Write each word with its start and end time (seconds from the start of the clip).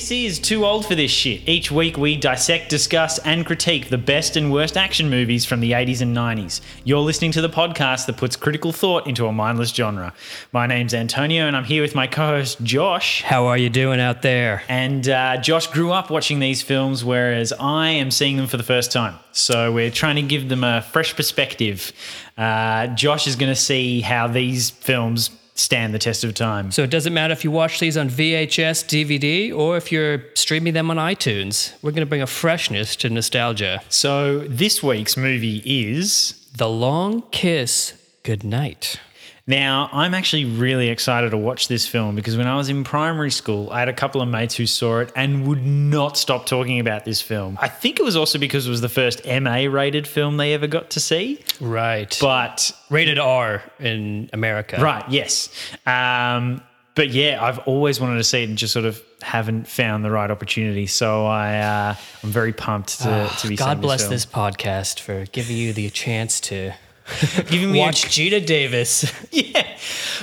This 0.00 0.12
is 0.12 0.38
Too 0.38 0.64
Old 0.64 0.86
for 0.86 0.94
This 0.94 1.10
Shit. 1.10 1.46
Each 1.46 1.70
week 1.70 1.98
we 1.98 2.16
dissect, 2.16 2.70
discuss, 2.70 3.18
and 3.18 3.44
critique 3.44 3.90
the 3.90 3.98
best 3.98 4.34
and 4.34 4.50
worst 4.50 4.78
action 4.78 5.10
movies 5.10 5.44
from 5.44 5.60
the 5.60 5.72
80s 5.72 6.00
and 6.00 6.16
90s. 6.16 6.62
You're 6.84 7.00
listening 7.00 7.32
to 7.32 7.42
the 7.42 7.50
podcast 7.50 8.06
that 8.06 8.16
puts 8.16 8.34
critical 8.34 8.72
thought 8.72 9.06
into 9.06 9.26
a 9.26 9.32
mindless 9.32 9.74
genre. 9.74 10.14
My 10.52 10.66
name's 10.66 10.94
Antonio, 10.94 11.46
and 11.46 11.54
I'm 11.54 11.64
here 11.64 11.82
with 11.82 11.94
my 11.94 12.06
co 12.06 12.28
host 12.28 12.62
Josh. 12.62 13.20
How 13.20 13.44
are 13.48 13.58
you 13.58 13.68
doing 13.68 14.00
out 14.00 14.22
there? 14.22 14.62
And 14.70 15.06
uh, 15.06 15.36
Josh 15.36 15.66
grew 15.66 15.92
up 15.92 16.08
watching 16.08 16.38
these 16.38 16.62
films, 16.62 17.04
whereas 17.04 17.52
I 17.60 17.90
am 17.90 18.10
seeing 18.10 18.38
them 18.38 18.46
for 18.46 18.56
the 18.56 18.62
first 18.62 18.92
time. 18.92 19.18
So 19.32 19.70
we're 19.70 19.90
trying 19.90 20.16
to 20.16 20.22
give 20.22 20.48
them 20.48 20.64
a 20.64 20.80
fresh 20.80 21.14
perspective. 21.14 21.92
Uh, 22.38 22.86
Josh 22.86 23.26
is 23.26 23.36
going 23.36 23.52
to 23.52 23.60
see 23.60 24.00
how 24.00 24.28
these 24.28 24.70
films 24.70 25.28
stand 25.60 25.92
the 25.92 25.98
test 25.98 26.24
of 26.24 26.34
time. 26.34 26.70
So 26.70 26.82
it 26.82 26.90
doesn't 26.90 27.12
matter 27.12 27.32
if 27.32 27.44
you 27.44 27.50
watch 27.50 27.80
these 27.80 27.96
on 27.96 28.08
VHS, 28.08 28.84
DVD, 28.86 29.54
or 29.54 29.76
if 29.76 29.92
you're 29.92 30.24
streaming 30.34 30.72
them 30.72 30.90
on 30.90 30.96
iTunes. 30.96 31.74
We're 31.82 31.90
going 31.90 32.00
to 32.00 32.06
bring 32.06 32.22
a 32.22 32.26
freshness 32.26 32.96
to 32.96 33.10
nostalgia. 33.10 33.82
So 33.88 34.40
this 34.40 34.82
week's 34.82 35.16
movie 35.16 35.62
is 35.64 36.48
The 36.56 36.68
Long 36.68 37.22
Kiss 37.30 37.92
Goodnight. 38.22 38.98
Now, 39.46 39.88
I'm 39.92 40.14
actually 40.14 40.44
really 40.44 40.88
excited 40.88 41.30
to 41.30 41.38
watch 41.38 41.68
this 41.68 41.86
film 41.86 42.14
because 42.14 42.36
when 42.36 42.46
I 42.46 42.56
was 42.56 42.68
in 42.68 42.84
primary 42.84 43.30
school, 43.30 43.70
I 43.70 43.80
had 43.80 43.88
a 43.88 43.92
couple 43.92 44.20
of 44.20 44.28
mates 44.28 44.54
who 44.54 44.66
saw 44.66 45.00
it 45.00 45.12
and 45.16 45.46
would 45.46 45.64
not 45.64 46.16
stop 46.16 46.46
talking 46.46 46.78
about 46.78 47.04
this 47.04 47.20
film. 47.20 47.58
I 47.60 47.68
think 47.68 47.98
it 47.98 48.02
was 48.02 48.16
also 48.16 48.38
because 48.38 48.66
it 48.66 48.70
was 48.70 48.80
the 48.80 48.88
first 48.88 49.24
MA 49.26 49.66
rated 49.68 50.06
film 50.06 50.36
they 50.36 50.54
ever 50.54 50.66
got 50.66 50.90
to 50.90 51.00
see. 51.00 51.42
Right. 51.60 52.16
But, 52.20 52.72
rated 52.90 53.18
R 53.18 53.62
in 53.78 54.30
America. 54.32 54.80
right, 54.80 55.04
yes. 55.08 55.48
Um, 55.86 56.62
but 56.94 57.10
yeah, 57.10 57.42
I've 57.42 57.60
always 57.60 58.00
wanted 58.00 58.16
to 58.16 58.24
see 58.24 58.42
it 58.42 58.48
and 58.48 58.58
just 58.58 58.72
sort 58.72 58.84
of 58.84 59.02
haven't 59.22 59.66
found 59.68 60.04
the 60.04 60.10
right 60.10 60.30
opportunity. 60.30 60.86
So 60.86 61.24
I, 61.26 61.58
uh, 61.58 61.94
I'm 62.22 62.30
very 62.30 62.52
pumped 62.52 63.00
to, 63.00 63.30
to 63.38 63.48
be 63.48 63.56
God 63.56 63.80
bless 63.80 64.08
this 64.08 64.26
podcast 64.26 65.00
for 65.00 65.24
giving 65.26 65.56
you 65.56 65.72
the 65.72 65.88
chance 65.90 66.40
to 66.40 66.72
Giving 67.48 67.72
me 67.72 67.80
a 67.80 67.82
watch 67.82 68.06
Geena 68.06 68.44
Davis. 68.44 69.12
yeah. 69.30 69.78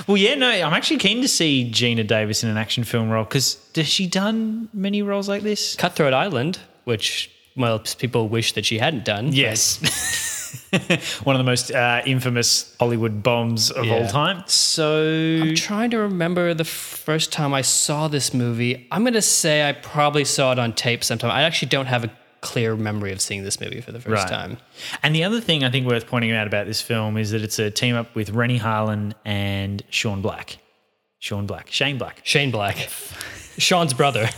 Well, 0.06 0.16
yeah, 0.16 0.34
no, 0.34 0.48
I'm 0.48 0.72
actually 0.72 0.98
keen 0.98 1.22
to 1.22 1.28
see 1.28 1.70
Geena 1.70 2.06
Davis 2.06 2.42
in 2.42 2.50
an 2.50 2.56
action 2.56 2.84
film 2.84 3.10
role 3.10 3.24
because 3.24 3.58
has 3.74 3.88
she 3.88 4.06
done 4.06 4.68
many 4.72 5.02
roles 5.02 5.28
like 5.28 5.42
this? 5.42 5.76
Cutthroat 5.76 6.14
Island, 6.14 6.58
which, 6.84 7.30
well, 7.56 7.78
people 7.98 8.28
wish 8.28 8.52
that 8.52 8.64
she 8.64 8.78
hadn't 8.78 9.04
done. 9.04 9.32
Yes. 9.32 9.80
One 11.24 11.36
of 11.36 11.40
the 11.40 11.44
most 11.44 11.70
uh, 11.72 12.02
infamous 12.06 12.74
Hollywood 12.78 13.22
bombs 13.22 13.70
of 13.70 13.90
all 13.90 14.06
time. 14.06 14.42
So, 14.46 15.40
I'm 15.42 15.54
trying 15.54 15.90
to 15.90 15.98
remember 15.98 16.54
the 16.54 16.64
first 16.64 17.32
time 17.32 17.52
I 17.52 17.62
saw 17.62 18.08
this 18.08 18.32
movie. 18.32 18.86
I'm 18.90 19.02
going 19.02 19.14
to 19.14 19.22
say 19.22 19.68
I 19.68 19.72
probably 19.72 20.24
saw 20.24 20.52
it 20.52 20.58
on 20.58 20.72
tape 20.72 21.04
sometime. 21.04 21.30
I 21.30 21.42
actually 21.42 21.68
don't 21.68 21.86
have 21.86 22.04
a 22.04 22.10
clear 22.40 22.76
memory 22.76 23.12
of 23.12 23.20
seeing 23.20 23.42
this 23.44 23.60
movie 23.60 23.80
for 23.80 23.92
the 23.92 24.00
first 24.00 24.24
Right. 24.24 24.28
time. 24.28 24.58
and 25.02 25.14
the 25.14 25.24
other 25.24 25.40
thing 25.40 25.64
I 25.64 25.70
think 25.70 25.86
worth 25.86 26.06
pointing 26.06 26.32
out 26.32 26.46
about 26.46 26.66
this 26.66 26.80
film 26.80 27.16
is 27.16 27.30
that 27.32 27.42
it's 27.42 27.58
a 27.58 27.70
team 27.70 27.94
up 27.96 28.14
with 28.14 28.30
Renny 28.30 28.58
Harlin 28.58 29.12
and 29.24 29.82
Sean 29.90 30.22
Black. 30.22 30.58
Sean 31.18 31.46
Black. 31.46 31.68
Shane 31.70 31.98
Black. 31.98 32.20
Shane 32.22 32.50
Black, 32.50 32.76
Sean's 33.58 33.92
brother. 33.92 34.28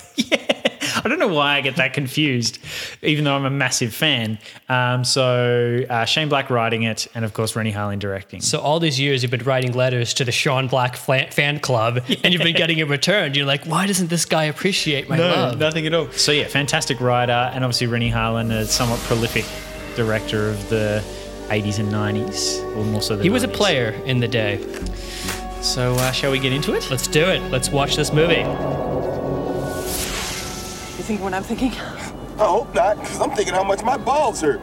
I 1.04 1.08
don't 1.08 1.18
know 1.18 1.28
why 1.28 1.56
I 1.56 1.60
get 1.60 1.76
that 1.76 1.92
confused, 1.92 2.58
even 3.02 3.24
though 3.24 3.34
I'm 3.34 3.44
a 3.44 3.50
massive 3.50 3.94
fan. 3.94 4.38
Um, 4.68 5.04
so 5.04 5.84
uh, 5.88 6.04
Shane 6.04 6.28
Black 6.28 6.50
writing 6.50 6.82
it, 6.82 7.06
and 7.14 7.24
of 7.24 7.32
course 7.32 7.56
Renny 7.56 7.72
Harlin 7.72 7.98
directing. 7.98 8.40
So 8.40 8.60
all 8.60 8.80
these 8.80 8.98
years 9.00 9.22
you've 9.22 9.30
been 9.30 9.44
writing 9.44 9.72
letters 9.72 10.14
to 10.14 10.24
the 10.24 10.32
Sean 10.32 10.68
Black 10.68 10.96
fan 10.96 11.60
club, 11.60 11.98
and 12.24 12.32
you've 12.32 12.42
been 12.42 12.56
getting 12.56 12.78
it 12.78 12.88
returned. 12.88 13.36
You're 13.36 13.46
like, 13.46 13.64
why 13.64 13.86
doesn't 13.86 14.08
this 14.10 14.24
guy 14.24 14.44
appreciate 14.44 15.08
my 15.08 15.18
love? 15.18 15.58
nothing 15.58 15.86
at 15.86 15.94
all. 15.94 16.10
So 16.12 16.32
yeah, 16.32 16.46
fantastic 16.48 17.00
writer, 17.00 17.32
and 17.32 17.64
obviously 17.64 17.86
Renny 17.86 18.10
Harlin, 18.10 18.50
a 18.50 18.66
somewhat 18.66 19.00
prolific 19.00 19.44
director 19.96 20.48
of 20.48 20.68
the 20.68 21.02
80s 21.48 21.78
and 21.78 21.88
90s, 21.90 22.60
or 22.76 22.84
more 22.84 23.02
so 23.02 23.16
the 23.16 23.22
He 23.22 23.30
was 23.30 23.42
a 23.42 23.48
player 23.48 23.90
in 24.06 24.20
the 24.20 24.28
day. 24.28 24.58
So 25.62 25.94
uh, 25.94 26.12
shall 26.12 26.30
we 26.30 26.38
get 26.38 26.52
into 26.52 26.74
it? 26.74 26.88
Let's 26.90 27.06
do 27.06 27.24
it. 27.24 27.40
Let's 27.50 27.68
watch 27.70 27.96
this 27.96 28.12
movie. 28.12 28.44
Think 31.10 31.22
what 31.22 31.34
I'm 31.34 31.42
thinking? 31.42 31.72
I 31.72 32.46
hope 32.46 32.72
not, 32.72 32.96
because 32.96 33.20
I'm 33.20 33.32
thinking 33.32 33.52
how 33.52 33.64
much 33.64 33.82
my 33.82 33.96
balls 33.96 34.40
hurt. 34.40 34.60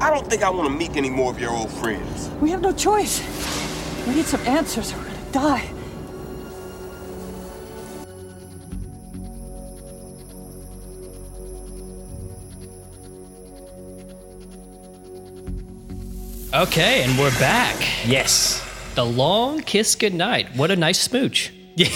I 0.00 0.10
don't 0.10 0.30
think 0.30 0.44
I 0.44 0.50
want 0.50 0.68
to 0.68 0.78
meet 0.78 0.96
any 0.96 1.10
more 1.10 1.32
of 1.32 1.40
your 1.40 1.50
old 1.50 1.72
friends. 1.72 2.30
We 2.40 2.50
have 2.50 2.60
no 2.60 2.70
choice. 2.70 3.18
We 4.06 4.14
need 4.14 4.26
some 4.26 4.46
answers 4.46 4.92
or 4.92 4.98
we're 4.98 5.06
gonna 5.06 5.32
die. 5.32 5.77
Okay, 16.54 17.02
and 17.02 17.18
we're 17.18 17.30
back. 17.38 17.76
Yes. 18.06 18.64
The 18.94 19.04
long 19.04 19.60
kiss 19.60 19.94
goodnight. 19.94 20.56
What 20.56 20.70
a 20.70 20.76
nice 20.76 21.00
smooch. 21.00 21.52
Yeah. 21.78 21.86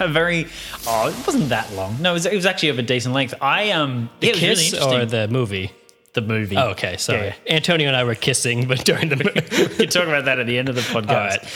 a 0.00 0.08
very. 0.08 0.48
Oh, 0.88 1.08
it 1.08 1.26
wasn't 1.26 1.50
that 1.50 1.72
long. 1.74 2.02
No, 2.02 2.10
it 2.10 2.14
was, 2.14 2.26
it 2.26 2.34
was 2.34 2.44
actually 2.44 2.70
of 2.70 2.78
a 2.80 2.82
decent 2.82 3.14
length. 3.14 3.34
I 3.40 3.70
um. 3.70 4.10
The 4.18 4.26
yeah, 4.28 4.32
really 4.32 4.48
kiss 4.48 4.72
interesting. 4.72 5.00
or 5.00 5.04
the 5.06 5.28
movie? 5.28 5.70
the 6.14 6.22
movie? 6.22 6.56
Oh, 6.56 6.70
okay, 6.70 6.96
sorry. 6.96 7.26
Yeah. 7.46 7.54
Antonio 7.54 7.86
and 7.86 7.94
I 7.94 8.02
were 8.02 8.16
kissing, 8.16 8.66
but 8.66 8.84
during 8.84 9.10
the 9.10 9.16
movie. 9.16 9.66
we 9.68 9.76
can 9.76 9.88
talk 9.88 10.08
about 10.08 10.24
that 10.24 10.40
at 10.40 10.46
the 10.48 10.58
end 10.58 10.68
of 10.68 10.74
the 10.74 10.80
podcast. 10.80 11.46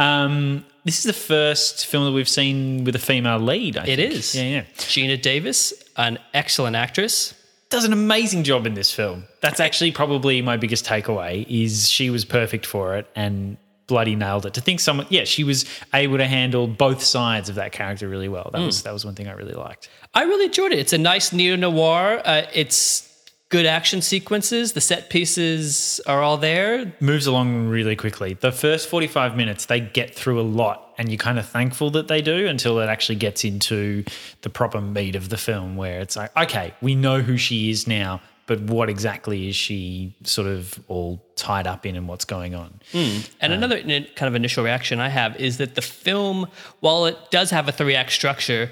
Um, 0.00 0.64
this 0.84 0.96
is 0.98 1.04
the 1.04 1.12
first 1.12 1.84
film 1.86 2.04
that 2.06 2.12
we've 2.12 2.28
seen 2.28 2.84
with 2.84 2.94
a 2.96 2.98
female 3.00 3.38
lead. 3.40 3.76
I 3.76 3.82
It 3.84 3.96
think. 3.96 4.12
is. 4.14 4.34
Yeah, 4.34 4.42
yeah. 4.44 4.62
Geena 4.78 5.20
Davis, 5.20 5.74
an 5.96 6.18
excellent 6.32 6.76
actress. 6.76 7.34
Does 7.74 7.84
an 7.84 7.92
amazing 7.92 8.44
job 8.44 8.66
in 8.66 8.74
this 8.74 8.92
film. 8.92 9.24
That's 9.40 9.58
actually 9.58 9.90
probably 9.90 10.40
my 10.42 10.56
biggest 10.56 10.84
takeaway. 10.84 11.44
Is 11.48 11.88
she 11.88 12.08
was 12.08 12.24
perfect 12.24 12.66
for 12.66 12.96
it 12.96 13.08
and 13.16 13.56
bloody 13.88 14.14
nailed 14.14 14.46
it. 14.46 14.54
To 14.54 14.60
think 14.60 14.78
someone, 14.78 15.08
yeah, 15.10 15.24
she 15.24 15.42
was 15.42 15.64
able 15.92 16.18
to 16.18 16.26
handle 16.26 16.68
both 16.68 17.02
sides 17.02 17.48
of 17.48 17.56
that 17.56 17.72
character 17.72 18.08
really 18.08 18.28
well. 18.28 18.50
That 18.52 18.60
was 18.60 18.84
that 18.84 18.92
was 18.92 19.04
one 19.04 19.16
thing 19.16 19.26
I 19.26 19.32
really 19.32 19.54
liked. 19.54 19.88
I 20.14 20.22
really 20.22 20.44
enjoyed 20.44 20.70
it. 20.70 20.78
It's 20.78 20.92
a 20.92 20.98
nice 20.98 21.32
neo 21.32 21.56
noir. 21.56 22.22
Uh, 22.24 22.42
it's 22.54 23.13
good 23.48 23.66
action 23.66 24.02
sequences. 24.02 24.72
The 24.72 24.80
set 24.80 25.10
pieces 25.10 26.00
are 26.06 26.22
all 26.22 26.36
there. 26.36 26.92
moves 27.00 27.26
along 27.26 27.68
really 27.68 27.96
quickly. 27.96 28.34
The 28.34 28.52
first 28.52 28.88
45 28.88 29.36
minutes, 29.36 29.66
they 29.66 29.80
get 29.80 30.14
through 30.14 30.40
a 30.40 30.42
lot, 30.42 30.94
and 30.98 31.08
you're 31.08 31.18
kind 31.18 31.38
of 31.38 31.46
thankful 31.48 31.90
that 31.90 32.08
they 32.08 32.22
do 32.22 32.46
until 32.46 32.80
it 32.80 32.88
actually 32.88 33.16
gets 33.16 33.44
into 33.44 34.04
the 34.42 34.50
proper 34.50 34.80
meat 34.80 35.14
of 35.14 35.28
the 35.28 35.36
film, 35.36 35.76
where 35.76 36.00
it's 36.00 36.16
like, 36.16 36.36
okay, 36.36 36.74
we 36.80 36.94
know 36.94 37.20
who 37.20 37.36
she 37.36 37.70
is 37.70 37.86
now, 37.86 38.20
but 38.46 38.60
what 38.60 38.90
exactly 38.90 39.48
is 39.48 39.56
she 39.56 40.14
sort 40.24 40.48
of 40.48 40.78
all 40.88 41.24
tied 41.36 41.66
up 41.66 41.86
in 41.86 41.96
and 41.96 42.08
what's 42.08 42.24
going 42.24 42.54
on? 42.54 42.80
Hmm. 42.92 43.20
And 43.40 43.52
um, 43.52 43.62
another 43.62 43.80
kind 43.80 44.28
of 44.28 44.34
initial 44.34 44.64
reaction 44.64 45.00
I 45.00 45.08
have 45.08 45.36
is 45.40 45.58
that 45.58 45.74
the 45.74 45.82
film, 45.82 46.48
while 46.80 47.06
it 47.06 47.16
does 47.30 47.50
have 47.50 47.68
a 47.68 47.72
three 47.72 47.94
act 47.94 48.12
structure, 48.12 48.70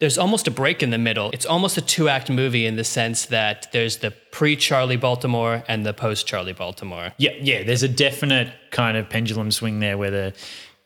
there's 0.00 0.18
almost 0.18 0.46
a 0.46 0.50
break 0.50 0.82
in 0.82 0.90
the 0.90 0.98
middle. 0.98 1.30
It's 1.32 1.46
almost 1.46 1.76
a 1.76 1.80
two 1.80 2.08
act 2.08 2.28
movie 2.30 2.66
in 2.66 2.76
the 2.76 2.84
sense 2.84 3.26
that 3.26 3.68
there's 3.72 3.98
the 3.98 4.10
pre 4.10 4.56
Charlie 4.56 4.96
Baltimore 4.96 5.64
and 5.68 5.86
the 5.86 5.94
post 5.94 6.26
Charlie 6.26 6.52
Baltimore. 6.52 7.12
Yeah, 7.16 7.32
yeah, 7.40 7.62
there's 7.62 7.82
a 7.82 7.88
definite 7.88 8.52
kind 8.70 8.96
of 8.96 9.08
pendulum 9.08 9.50
swing 9.50 9.80
there 9.80 9.96
where 9.96 10.10
the 10.10 10.34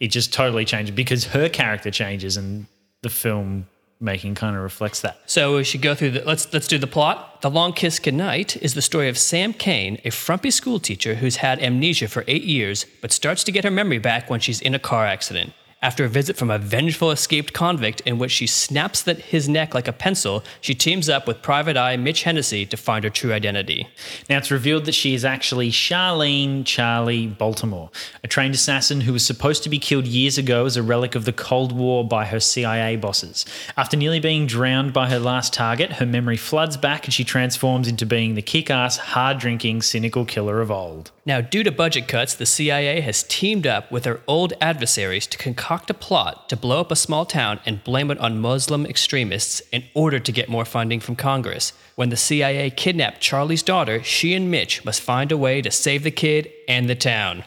it 0.00 0.09
just 0.09 0.32
totally 0.32 0.65
changes 0.65 0.94
because 0.94 1.25
her 1.25 1.49
character 1.49 1.91
changes 1.91 2.37
and 2.37 2.67
the 3.03 3.09
film 3.09 3.67
making 4.00 4.35
kind 4.35 4.55
of 4.56 4.62
reflects 4.62 5.00
that. 5.00 5.19
So 5.27 5.56
we 5.56 5.65
should 5.65 5.82
go 5.82 5.94
through 5.94 6.12
the 6.12 6.25
let's 6.25 6.53
let's 6.53 6.69
do 6.69 6.79
the 6.79 6.87
plot. 6.87 7.43
The 7.43 7.50
Long 7.50 7.73
Kiss 7.73 7.99
Goodnight 7.99 8.56
is 8.62 8.75
the 8.75 8.82
story 8.82 9.09
of 9.09 9.19
Sam 9.19 9.53
Kane, 9.53 10.00
a 10.05 10.11
frumpy 10.11 10.50
school 10.50 10.79
teacher 10.79 11.17
who's 11.17 11.37
had 11.37 11.61
amnesia 11.61 12.09
for 12.09 12.25
eight 12.29 12.44
years, 12.44 12.87
but 13.00 13.12
starts 13.12 13.43
to 13.44 13.53
get 13.53 13.65
her 13.65 13.71
memory 13.71 13.99
back 13.99 14.31
when 14.31 14.41
she's 14.41 14.61
in 14.61 14.75
a 14.75 14.79
car 14.79 15.06
accident. 15.06 15.53
After 15.81 16.05
a 16.05 16.09
visit 16.09 16.37
from 16.37 16.51
a 16.51 16.59
vengeful 16.59 17.13
escaped 17.13 17.53
convict 17.53 18.01
in 18.01 18.19
which 18.19 18.33
she 18.33 18.49
snaps 18.49 19.05
his 19.05 19.49
neck 19.49 19.75
like 19.75 19.87
a 19.87 19.93
pencil, 19.93 20.43
she 20.61 20.75
teams 20.75 21.09
up 21.09 21.29
with 21.29 21.41
Private 21.41 21.77
Eye 21.77 21.97
Mitch 21.97 22.25
Hennessy 22.25 22.67
to 22.67 22.77
find 22.77 23.05
her 23.05 23.11
true 23.11 23.33
identity. 23.33 23.87
Now 24.29 24.39
it's 24.39 24.51
revealed 24.51 24.87
that 24.87 24.97
she 24.97 25.15
is 25.15 25.25
actually 25.25 25.71
Charlene 25.71 26.67
Charlie 26.67 27.29
Baltimore, 27.29 27.91
a 28.25 28.27
trained 28.27 28.57
assassin 28.57 29.03
who 29.03 29.13
was 29.13 29.25
supposed 29.25 29.63
to 29.63 29.69
be 29.69 29.79
killed 29.79 30.09
years 30.09 30.37
ago 30.37 30.67
as 30.67 30.77
a 30.77 30.83
relic 30.83 31.15
of 31.15 31.27
the 31.27 31.33
Cold 31.33 31.71
War 31.71 32.05
by 32.05 32.25
her 32.25 32.41
CIA 32.41 32.97
bosses. 32.97 33.47
After 33.77 33.97
nearly 33.97 34.19
being 34.19 34.49
drowned 34.49 34.93
by 34.93 35.09
her 35.09 35.21
last 35.21 35.53
target, 35.53 35.93
her 35.93 36.07
memory 36.07 36.37
floods 36.37 36.77
back 36.77 37.05
and 37.05 37.15
she 37.15 37.23
transforms 37.23 37.87
into 37.87 38.05
being 38.05 38.35
the 38.35 38.43
kick 38.43 38.69
ass, 38.69 38.97
hard 38.97 39.39
drinking, 39.39 39.83
cynical 39.83 40.25
killer 40.25 40.61
of 40.61 40.73
old. 40.73 41.13
Now, 41.29 41.43
due 41.43 41.63
to 41.63 41.71
budget 41.71 42.09
cuts, 42.09 42.33
the 42.33 42.47
CIA 42.47 43.03
has 43.03 43.23
teamed 43.23 43.67
up 43.67 43.93
with 43.93 44.05
their 44.05 44.21
old 44.27 44.55
adversaries 44.63 45.27
to 45.27 45.37
concoct 45.37 45.91
a 45.91 45.95
plot 45.95 46.49
to 46.49 46.57
blow 46.57 46.81
up 46.81 46.91
a 46.91 46.97
small 46.97 47.27
town 47.27 47.61
and 47.67 47.85
blame 47.85 48.11
it 48.11 48.17
on 48.17 48.41
Muslim 48.41 48.87
extremists 48.87 49.61
in 49.71 49.85
order 49.93 50.19
to 50.19 50.33
get 50.33 50.49
more 50.49 50.65
funding 50.65 51.01
from 51.01 51.17
Congress. 51.17 51.75
When 51.97 52.09
the 52.09 52.17
CIA 52.17 52.71
kidnapped 52.71 53.21
Charlie's 53.21 53.63
daughter, 53.63 54.03
she 54.03 54.33
and 54.33 54.51
Mitch 54.51 54.87
must 54.87 55.03
find 55.03 55.31
a 55.31 55.37
way 55.37 55.61
to 55.61 55.71
save 55.71 56.03
the 56.03 56.11
kid 56.11 56.51
and 56.67 56.89
the 56.89 56.95
town. 56.95 57.45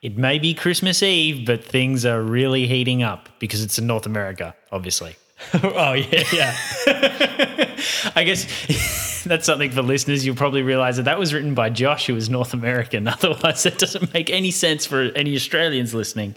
It 0.00 0.16
may 0.16 0.38
be 0.38 0.54
Christmas 0.54 1.02
Eve, 1.02 1.44
but 1.44 1.64
things 1.64 2.06
are 2.06 2.22
really 2.22 2.68
heating 2.68 3.02
up 3.02 3.28
because 3.40 3.64
it's 3.64 3.80
in 3.80 3.88
North 3.88 4.06
America, 4.06 4.54
obviously. 4.70 5.16
oh, 5.62 5.92
yeah, 5.92 6.22
yeah. 6.32 6.56
I 8.16 8.24
guess 8.24 9.22
that's 9.24 9.46
something 9.46 9.70
for 9.70 9.82
listeners. 9.82 10.24
You'll 10.24 10.36
probably 10.36 10.62
realize 10.62 10.96
that 10.96 11.04
that 11.04 11.18
was 11.18 11.34
written 11.34 11.54
by 11.54 11.70
Josh, 11.70 12.06
who 12.06 12.16
is 12.16 12.30
North 12.30 12.54
American. 12.54 13.08
Otherwise, 13.08 13.62
that 13.64 13.78
doesn't 13.78 14.12
make 14.14 14.30
any 14.30 14.50
sense 14.50 14.86
for 14.86 15.02
any 15.16 15.34
Australians 15.34 15.92
listening. 15.94 16.34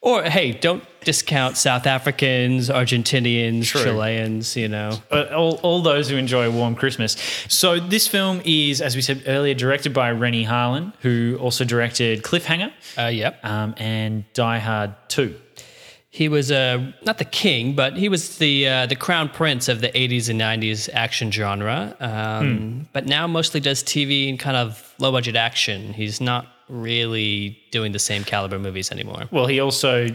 Or, 0.00 0.24
hey, 0.24 0.50
don't 0.50 0.82
discount 1.04 1.56
South 1.56 1.86
Africans, 1.86 2.68
Argentinians, 2.68 3.66
True. 3.66 3.84
Chileans, 3.84 4.56
you 4.56 4.66
know. 4.66 4.98
Uh, 5.12 5.26
all, 5.32 5.60
all 5.62 5.80
those 5.80 6.08
who 6.10 6.16
enjoy 6.16 6.46
a 6.48 6.50
warm 6.50 6.74
Christmas. 6.74 7.16
So 7.48 7.78
this 7.78 8.08
film 8.08 8.42
is, 8.44 8.80
as 8.80 8.96
we 8.96 9.02
said 9.02 9.22
earlier, 9.28 9.54
directed 9.54 9.92
by 9.94 10.10
Renny 10.10 10.44
Harlin, 10.44 10.92
who 11.02 11.38
also 11.40 11.64
directed 11.64 12.24
Cliffhanger 12.24 12.72
Uh, 12.98 13.06
yep. 13.06 13.38
um, 13.44 13.74
and 13.76 14.24
Die 14.34 14.58
Hard 14.58 14.92
2. 15.08 15.36
He 16.14 16.28
was 16.28 16.52
uh, 16.52 16.92
not 17.02 17.16
the 17.16 17.24
king, 17.24 17.74
but 17.74 17.96
he 17.96 18.10
was 18.10 18.36
the 18.36 18.68
uh, 18.68 18.86
the 18.86 18.96
crown 18.96 19.30
prince 19.30 19.66
of 19.68 19.80
the 19.80 19.88
80s 19.88 20.28
and 20.28 20.38
90s 20.38 20.90
action 20.92 21.30
genre. 21.32 21.96
Um, 22.00 22.86
But 22.92 23.06
now 23.06 23.26
mostly 23.26 23.60
does 23.60 23.82
TV 23.82 24.28
and 24.28 24.38
kind 24.38 24.58
of 24.58 24.94
low 24.98 25.10
budget 25.10 25.36
action. 25.36 25.94
He's 25.94 26.20
not 26.20 26.46
really 26.68 27.58
doing 27.70 27.92
the 27.92 27.98
same 27.98 28.24
caliber 28.24 28.58
movies 28.58 28.92
anymore. 28.92 29.22
Well, 29.30 29.46
he 29.46 29.58
also, 29.58 30.08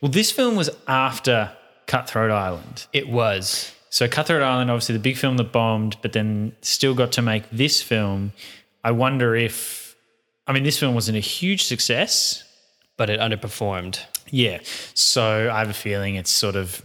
well, 0.00 0.10
this 0.10 0.32
film 0.32 0.56
was 0.56 0.70
after 0.88 1.52
Cutthroat 1.86 2.32
Island. 2.32 2.86
It 2.92 3.08
was. 3.08 3.72
So 3.90 4.08
Cutthroat 4.08 4.42
Island, 4.42 4.72
obviously 4.72 4.94
the 4.94 5.02
big 5.10 5.16
film 5.16 5.36
that 5.36 5.52
bombed, 5.52 5.96
but 6.02 6.12
then 6.14 6.52
still 6.62 6.94
got 6.94 7.12
to 7.12 7.22
make 7.22 7.44
this 7.52 7.80
film. 7.80 8.32
I 8.82 8.90
wonder 8.90 9.36
if, 9.36 9.94
I 10.48 10.52
mean, 10.52 10.64
this 10.64 10.78
film 10.80 10.96
wasn't 10.96 11.16
a 11.16 11.20
huge 11.20 11.62
success. 11.62 12.42
But 12.96 13.10
it 13.10 13.18
underperformed. 13.18 13.98
Yeah. 14.30 14.58
So 14.94 15.50
I 15.52 15.58
have 15.58 15.70
a 15.70 15.74
feeling 15.74 16.16
it's 16.16 16.30
sort 16.30 16.56
of 16.56 16.82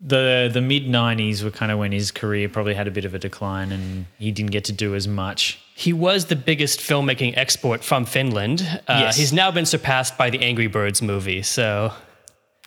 the 0.00 0.50
the 0.52 0.60
mid 0.60 0.86
'90s 0.86 1.42
were 1.42 1.50
kind 1.50 1.72
of 1.72 1.78
when 1.78 1.92
his 1.92 2.10
career 2.10 2.48
probably 2.48 2.74
had 2.74 2.86
a 2.86 2.90
bit 2.90 3.04
of 3.04 3.14
a 3.14 3.18
decline, 3.18 3.72
and 3.72 4.06
he 4.18 4.30
didn't 4.30 4.50
get 4.50 4.64
to 4.64 4.72
do 4.72 4.94
as 4.94 5.08
much. 5.08 5.58
He 5.74 5.92
was 5.94 6.26
the 6.26 6.36
biggest 6.36 6.80
filmmaking 6.80 7.36
export 7.38 7.82
from 7.82 8.04
Finland. 8.04 8.60
Uh, 8.86 8.98
Yes. 9.04 9.16
He's 9.16 9.32
now 9.32 9.50
been 9.50 9.64
surpassed 9.66 10.18
by 10.18 10.28
the 10.28 10.40
Angry 10.40 10.66
Birds 10.66 11.00
movie. 11.00 11.40
So, 11.42 11.92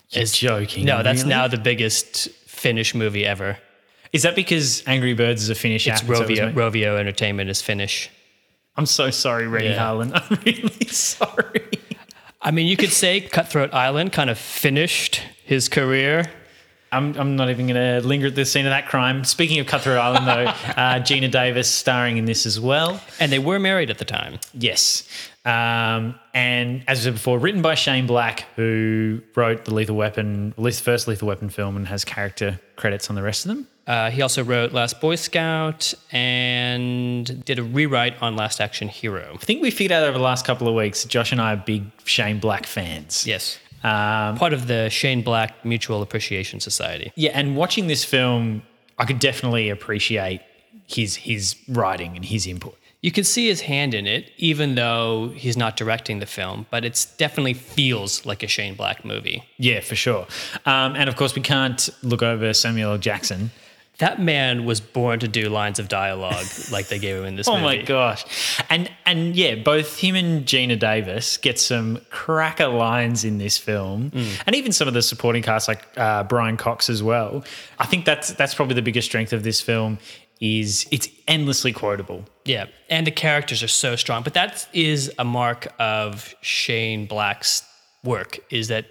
You're 0.10 0.25
joking? 0.25 0.86
no, 0.86 1.04
that's 1.04 1.20
really? 1.22 1.30
now 1.36 1.48
the 1.48 1.58
biggest 1.60 2.30
Finnish 2.48 2.96
movie 2.96 3.25
ever. 3.25 3.58
Is 4.14 4.24
that 4.24 4.36
because 4.36 4.81
Angry 4.88 5.14
Birds 5.14 5.44
is 5.44 5.50
a 5.50 5.56
Finnish? 5.56 5.88
It's 5.88 6.02
act, 6.02 6.08
so 6.08 6.24
it 6.24 6.28
Rovio, 6.30 6.54
Rovio 6.54 6.98
Entertainment 6.98 7.50
is 7.52 7.62
Finnish. 7.62 8.10
I'm 8.75 8.88
so 8.88 9.12
sorry, 9.12 9.48
Renny 9.48 9.70
Yeah. 9.70 9.78
Harlin. 9.80 10.12
I'm 10.16 10.40
really 10.44 10.86
sorry. 10.88 11.62
I 12.45 12.51
mean, 12.51 12.68
you 12.68 12.75
could 12.75 12.92
say 12.92 13.22
Cutthroat 13.22 13.74
Island 13.74 14.12
kind 14.12 14.30
of 14.30 14.38
finished 14.38 15.22
his 15.45 15.69
career. 15.69 16.30
I'm, 16.94 17.16
I'm 17.16 17.36
not 17.36 17.50
even 17.50 17.68
going 17.68 18.01
to 18.01 18.07
linger 18.07 18.28
at 18.28 18.36
the 18.36 18.45
scene 18.45 18.66
of 18.66 18.69
that 18.69 18.88
crime. 18.88 19.24
Speaking 19.24 19.60
of 19.60 19.68
Cutthroat 19.68 19.98
Island, 19.98 20.28
though, 20.28 20.45
uh, 20.78 21.00
Geena 21.00 21.30
Davis 21.30 21.68
starring 21.68 22.18
in 22.18 22.25
this 22.25 22.45
as 22.45 22.60
well. 22.60 23.01
And 23.19 23.31
they 23.31 23.40
were 23.40 23.60
married 23.60 23.90
at 23.90 23.98
the 23.98 24.06
time. 24.06 24.40
Yes. 24.54 25.07
Um, 25.45 26.16
and 26.34 26.84
as 26.88 27.00
I 27.00 27.04
said 27.04 27.13
before, 27.13 27.38
written 27.38 27.62
by 27.62 27.75
Shane 27.75 28.07
Black, 28.07 28.45
who 28.56 29.22
wrote 29.36 29.66
the 29.66 29.74
Lethal 29.74 29.95
Weapon, 29.95 30.54
at 30.57 30.63
least 30.63 30.80
the 30.80 30.86
first 30.86 31.07
Lethal 31.07 31.28
Weapon 31.28 31.50
film, 31.50 31.75
and 31.75 31.88
has 31.88 32.06
character 32.06 32.60
credits 32.75 33.10
on 33.10 33.16
the 33.16 33.24
rest 33.24 33.46
of 33.46 33.50
them. 33.50 33.68
Uh, 33.86 34.10
he 34.10 34.22
also 34.22 34.44
wrote 34.44 34.72
Last 34.72 35.01
Boy 35.01 35.16
Scout 35.16 35.94
and 36.12 37.44
did 37.44 37.60
a 37.60 37.63
rewrite 37.63 38.22
on 38.22 38.38
Last 38.38 38.62
Action 38.62 38.88
Hero. 38.88 39.34
I 39.34 39.44
think 39.44 39.62
we 39.62 39.72
figured 39.72 39.92
out 39.92 40.04
over 40.04 40.18
the 40.18 40.24
last 40.24 40.46
couple 40.46 40.69
of 40.69 40.75
weeks, 40.75 41.04
Josh 41.04 41.34
and 41.34 41.42
I 41.42 41.54
are 41.54 41.57
big 41.57 41.84
Shane 42.06 42.39
Black 42.39 42.66
fans. 42.66 43.28
Yes. 43.28 43.60
Um, 43.84 44.38
Part 44.38 44.54
of 44.54 44.68
the 44.68 44.90
Shane 44.90 45.22
Black 45.24 45.64
Mutual 45.66 46.02
Appreciation 46.02 46.60
Society. 46.60 47.12
yeah, 47.16 47.32
and 47.34 47.56
watching 47.56 47.88
this 47.88 48.04
film, 48.06 48.62
I 48.98 49.06
could 49.06 49.20
definitely 49.20 49.70
appreciate 49.70 50.42
his 50.88 51.16
his 51.16 51.56
writing 51.68 52.16
and 52.16 52.26
his 52.26 52.48
input. 52.48 52.78
You 53.02 53.12
can 53.12 53.26
see 53.26 53.48
his 53.48 53.60
hand 53.62 53.94
in 53.94 54.08
it, 54.08 54.32
even 54.38 54.76
though 54.76 55.34
he's 55.36 55.58
not 55.58 55.76
directing 55.76 56.20
the 56.20 56.26
film, 56.26 56.66
but 56.72 56.86
it 56.86 57.06
definitely 57.18 57.54
feels 57.54 58.26
like 58.26 58.44
a 58.44 58.48
Shane 58.48 58.76
Black 58.76 59.04
movie. 59.04 59.44
Yeah, 59.58 59.82
for 59.82 59.96
sure. 59.96 60.26
Um, 60.66 60.96
and 60.96 61.10
of 61.10 61.18
course, 61.18 61.36
we 61.36 61.42
can't 61.42 61.90
look 62.02 62.24
over 62.24 62.54
Samuel 62.54 62.92
L. 62.94 62.98
Jackson. 62.98 63.52
That 64.00 64.19
man 64.19 64.66
was 64.66 64.81
born 64.81 65.19
to 65.19 65.28
do 65.28 65.50
lines 65.50 65.78
of 65.78 65.88
dialogue 65.88 66.45
like 66.72 66.88
they 66.88 66.98
gave 67.00 67.16
him 67.18 67.25
in 67.25 67.36
this 67.36 67.48
movie. 67.48 67.60
Oh 67.60 67.62
movie. 67.62 67.78
my 67.78 67.84
gosh. 67.84 68.25
And 68.69 68.92
and 69.06 69.36
yeah, 69.36 69.56
both 69.56 70.00
him 70.00 70.16
and 70.16 70.45
Geena 70.45 70.78
Davis 70.78 71.38
get 71.38 71.60
some 71.60 72.00
cracker 72.10 72.68
lines 72.68 73.24
in 73.24 73.38
this 73.38 73.57
film. 73.57 74.12
And 74.45 74.56
even 74.56 74.72
some 74.72 74.88
of 74.88 74.94
the 74.94 75.01
supporting 75.01 75.44
cast 75.44 75.68
like 75.68 75.86
uh, 75.95 76.24
Brian 76.24 76.57
Cox 76.57 76.90
as 76.90 77.04
well. 77.04 77.44
I 77.80 77.86
think 77.86 78.06
that's 78.06 78.34
that's 78.34 78.56
probably 78.56 78.75
the 78.75 78.81
biggest 78.81 79.07
strength 79.07 79.31
of 79.31 79.44
this 79.44 79.62
film 79.62 80.00
is 80.42 80.88
it's 80.92 81.07
endlessly 81.28 81.72
quotable. 81.72 82.25
Yeah, 82.46 82.66
and 82.89 83.07
the 83.07 83.12
characters 83.12 83.63
are 83.63 83.68
so 83.69 83.96
strong. 83.96 84.24
But 84.24 84.34
that 84.34 84.68
is 84.74 85.12
a 85.18 85.24
mark 85.24 85.72
of 85.80 86.34
Shane 86.42 87.06
Black's 87.06 87.63
work 88.04 88.39
is 88.50 88.68
that 88.68 88.88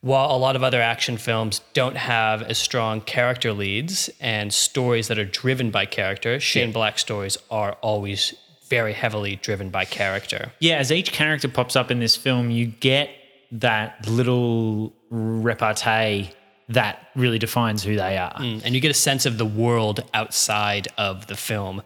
while 0.00 0.34
a 0.34 0.38
lot 0.38 0.56
of 0.56 0.62
other 0.62 0.80
action 0.80 1.16
films 1.16 1.60
don't 1.74 1.96
have 1.96 2.42
as 2.42 2.58
strong 2.58 3.00
character 3.00 3.52
leads 3.52 4.10
and 4.20 4.52
stories 4.52 5.08
that 5.08 5.18
are 5.18 5.24
driven 5.24 5.70
by 5.70 5.84
character, 5.86 6.40
Shane 6.40 6.72
Black 6.72 6.98
stories 6.98 7.36
are 7.50 7.72
always 7.82 8.34
very 8.68 8.92
heavily 8.92 9.36
driven 9.36 9.68
by 9.68 9.84
character. 9.84 10.52
Yeah, 10.60 10.76
as 10.76 10.90
each 10.90 11.12
character 11.12 11.48
pops 11.48 11.76
up 11.76 11.90
in 11.90 11.98
this 11.98 12.16
film, 12.16 12.50
you 12.50 12.66
get 12.66 13.10
that 13.52 14.08
little 14.08 14.94
repartee 15.10 16.30
that 16.68 17.08
really 17.16 17.38
defines 17.38 17.82
who 17.82 17.96
they 17.96 18.16
are. 18.16 18.34
Mm, 18.34 18.62
and 18.64 18.74
you 18.76 18.80
get 18.80 18.92
a 18.92 18.94
sense 18.94 19.26
of 19.26 19.38
the 19.38 19.44
world 19.44 20.04
outside 20.14 20.86
of 20.96 21.26
the 21.26 21.36
film. 21.36 21.82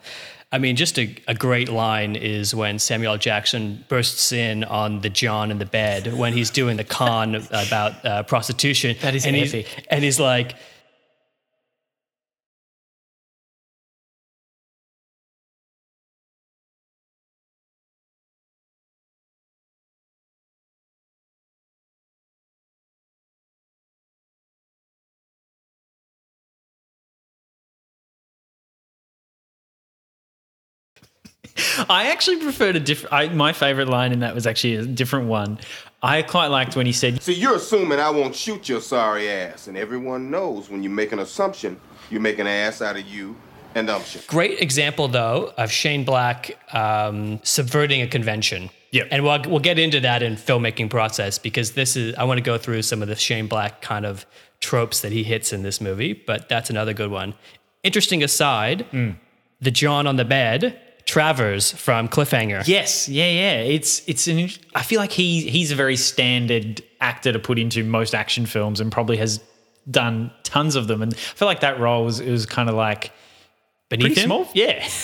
I 0.51 0.57
mean, 0.57 0.75
just 0.75 0.97
a, 0.97 1.13
a 1.27 1.35
great 1.35 1.69
line 1.69 2.15
is 2.15 2.55
when 2.55 2.79
Samuel 2.79 3.13
L. 3.13 3.17
Jackson 3.17 3.83
bursts 3.89 4.31
in 4.31 4.63
on 4.63 5.01
the 5.01 5.09
John 5.09 5.51
in 5.51 5.57
the 5.57 5.65
bed 5.65 6.13
when 6.13 6.33
he's 6.33 6.49
doing 6.49 6.77
the 6.77 6.83
con 6.83 7.35
about 7.51 8.05
uh, 8.05 8.23
prostitution. 8.23 8.95
That 9.01 9.15
is 9.15 9.25
and 9.25 9.35
he's, 9.35 9.53
and 9.89 10.03
he's 10.03 10.19
like, 10.19 10.55
I 31.89 32.11
actually 32.11 32.37
preferred 32.37 32.75
a 32.75 32.79
different. 32.79 33.35
My 33.35 33.53
favorite 33.53 33.89
line 33.89 34.11
in 34.11 34.19
that 34.19 34.33
was 34.33 34.47
actually 34.47 34.75
a 34.75 34.85
different 34.85 35.27
one. 35.27 35.59
I 36.01 36.21
quite 36.21 36.47
liked 36.47 36.75
when 36.75 36.85
he 36.85 36.91
said, 36.91 37.21
See, 37.21 37.33
you're 37.33 37.55
assuming 37.55 37.99
I 37.99 38.09
won't 38.09 38.35
shoot 38.35 38.69
your 38.69 38.81
sorry 38.81 39.29
ass, 39.29 39.67
and 39.67 39.77
everyone 39.77 40.29
knows 40.29 40.69
when 40.69 40.83
you 40.83 40.89
make 40.89 41.11
an 41.11 41.19
assumption, 41.19 41.79
you 42.09 42.19
make 42.19 42.39
an 42.39 42.47
ass 42.47 42.81
out 42.81 42.95
of 42.95 43.05
you 43.07 43.35
and 43.73 43.89
umption. 43.89 44.21
Great 44.27 44.61
example, 44.61 45.07
though, 45.07 45.53
of 45.57 45.71
Shane 45.71 46.05
Black 46.05 46.57
um, 46.73 47.39
subverting 47.43 48.01
a 48.01 48.07
convention. 48.07 48.69
Yep. 48.91 49.07
And 49.11 49.23
we'll, 49.23 49.41
we'll 49.47 49.59
get 49.59 49.77
into 49.77 49.99
that 50.01 50.23
in 50.23 50.35
filmmaking 50.35 50.89
process 50.89 51.37
because 51.37 51.71
this 51.71 51.97
is, 51.97 52.15
I 52.15 52.23
want 52.23 52.37
to 52.37 52.43
go 52.43 52.57
through 52.57 52.83
some 52.83 53.01
of 53.01 53.09
the 53.09 53.15
Shane 53.15 53.47
Black 53.47 53.81
kind 53.81 54.05
of 54.05 54.25
tropes 54.61 55.01
that 55.01 55.11
he 55.11 55.23
hits 55.23 55.51
in 55.51 55.63
this 55.63 55.81
movie, 55.81 56.13
but 56.13 56.47
that's 56.47 56.69
another 56.69 56.93
good 56.93 57.11
one. 57.11 57.33
Interesting 57.83 58.23
aside, 58.23 58.85
the 59.59 59.71
John 59.71 60.07
on 60.07 60.15
the 60.15 60.25
bed, 60.25 60.79
Travers 61.05 61.71
from 61.71 62.07
Cliffhanger. 62.07 62.67
"Yes, 62.67 63.07
yeah, 63.07 63.29
yeah." 63.29 63.57
It's 63.59 64.01
it's 64.07 64.27
an. 64.27 64.49
I 64.73 64.81
feel 64.81 64.99
like 64.99 65.11
he 65.11 65.47
he's 65.49 65.71
a 65.71 65.75
very 65.75 65.95
standard 65.95 66.83
actor 66.99 67.31
to 67.31 67.37
put 67.39 67.59
into 67.59 67.83
most 67.83 68.15
action 68.15 68.45
films, 68.45 68.79
and 68.79 68.91
probably 68.91 69.17
has 69.17 69.39
done 69.91 70.31
tons 70.43 70.75
of 70.75 70.87
them. 70.87 71.01
And 71.03 71.13
I 71.13 71.17
feel 71.17 71.47
like 71.47 71.59
that 71.59 71.79
role 71.79 72.05
was 72.05 72.19
it 72.19 72.31
was 72.31 72.45
kind 72.47 72.69
of 72.69 72.75
like 72.75 73.11
Beneath 73.89 74.07
pretty 74.07 74.21
him? 74.21 74.27
small. 74.27 74.47
Yeah. 74.53 74.87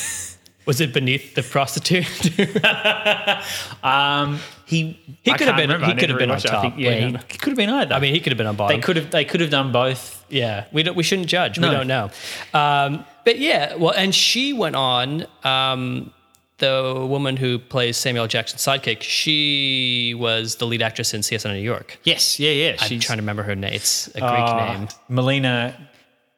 Was 0.68 0.80
it 0.80 0.94
beneath 0.94 1.34
the 1.34 1.42
prostitute? 1.42 2.06
Um, 3.84 4.40
he 4.72 5.00
He 5.24 5.32
I 5.32 5.38
could 5.38 5.48
have 5.48 5.56
been- 5.58 5.70
remember. 5.70 5.86
he 5.94 6.00
could 6.00 6.10
have 6.10 6.18
been 6.18 6.32
on. 6.32 6.38
I 6.38 6.40
top, 6.40 6.62
think- 6.64 6.76
yeah, 6.78 7.20
he 7.28 7.38
could 7.38 7.50
have 7.50 7.58
been 7.58 7.70
either. 7.70 7.94
I 7.94 8.00
mean, 8.00 8.14
he 8.14 8.20
could 8.20 8.32
have 8.32 8.38
been 8.38 8.48
on 8.48 8.56
bottom. 8.56 8.76
they 8.78 8.82
could 8.82 8.96
have 8.96 9.12
they 9.12 9.26
could 9.26 9.42
have 9.42 9.50
done 9.50 9.72
both. 9.72 10.26
Yeah, 10.30 10.66
we 10.72 10.82
don't. 10.84 10.96
We 10.96 11.04
shouldn't 11.04 11.28
judge. 11.28 11.60
No. 11.60 11.70
We 11.70 11.76
don't 11.76 11.88
know. 11.88 12.10
Um, 12.54 13.06
but 13.26 13.38
yeah, 13.38 13.76
well, 13.76 13.94
and 13.96 14.14
she 14.16 14.54
went 14.54 14.76
on. 14.76 15.26
Um, 15.44 16.12
the 16.58 17.08
woman 17.10 17.38
who 17.38 17.58
plays 17.58 17.98
Samuel 17.98 18.28
Jackson's 18.28 18.62
sidekick, 18.62 19.02
she 19.02 20.14
was 20.16 20.58
the 20.58 20.68
lead 20.68 20.84
actress 20.84 21.12
in 21.12 21.22
CSI 21.22 21.54
New 21.54 21.60
York. 21.60 21.98
Yes, 22.04 22.40
yeah, 22.40 22.52
yeah. 22.52 22.76
I'm 22.80 22.88
She's 22.88 23.04
trying 23.04 23.18
to 23.18 23.24
remember 23.24 23.42
her 23.42 23.56
name. 23.56 23.74
It's 23.74 24.10
a 24.10 24.20
Greek 24.20 24.24
uh, 24.24 24.74
name. 24.78 24.88
Melina 25.10 25.76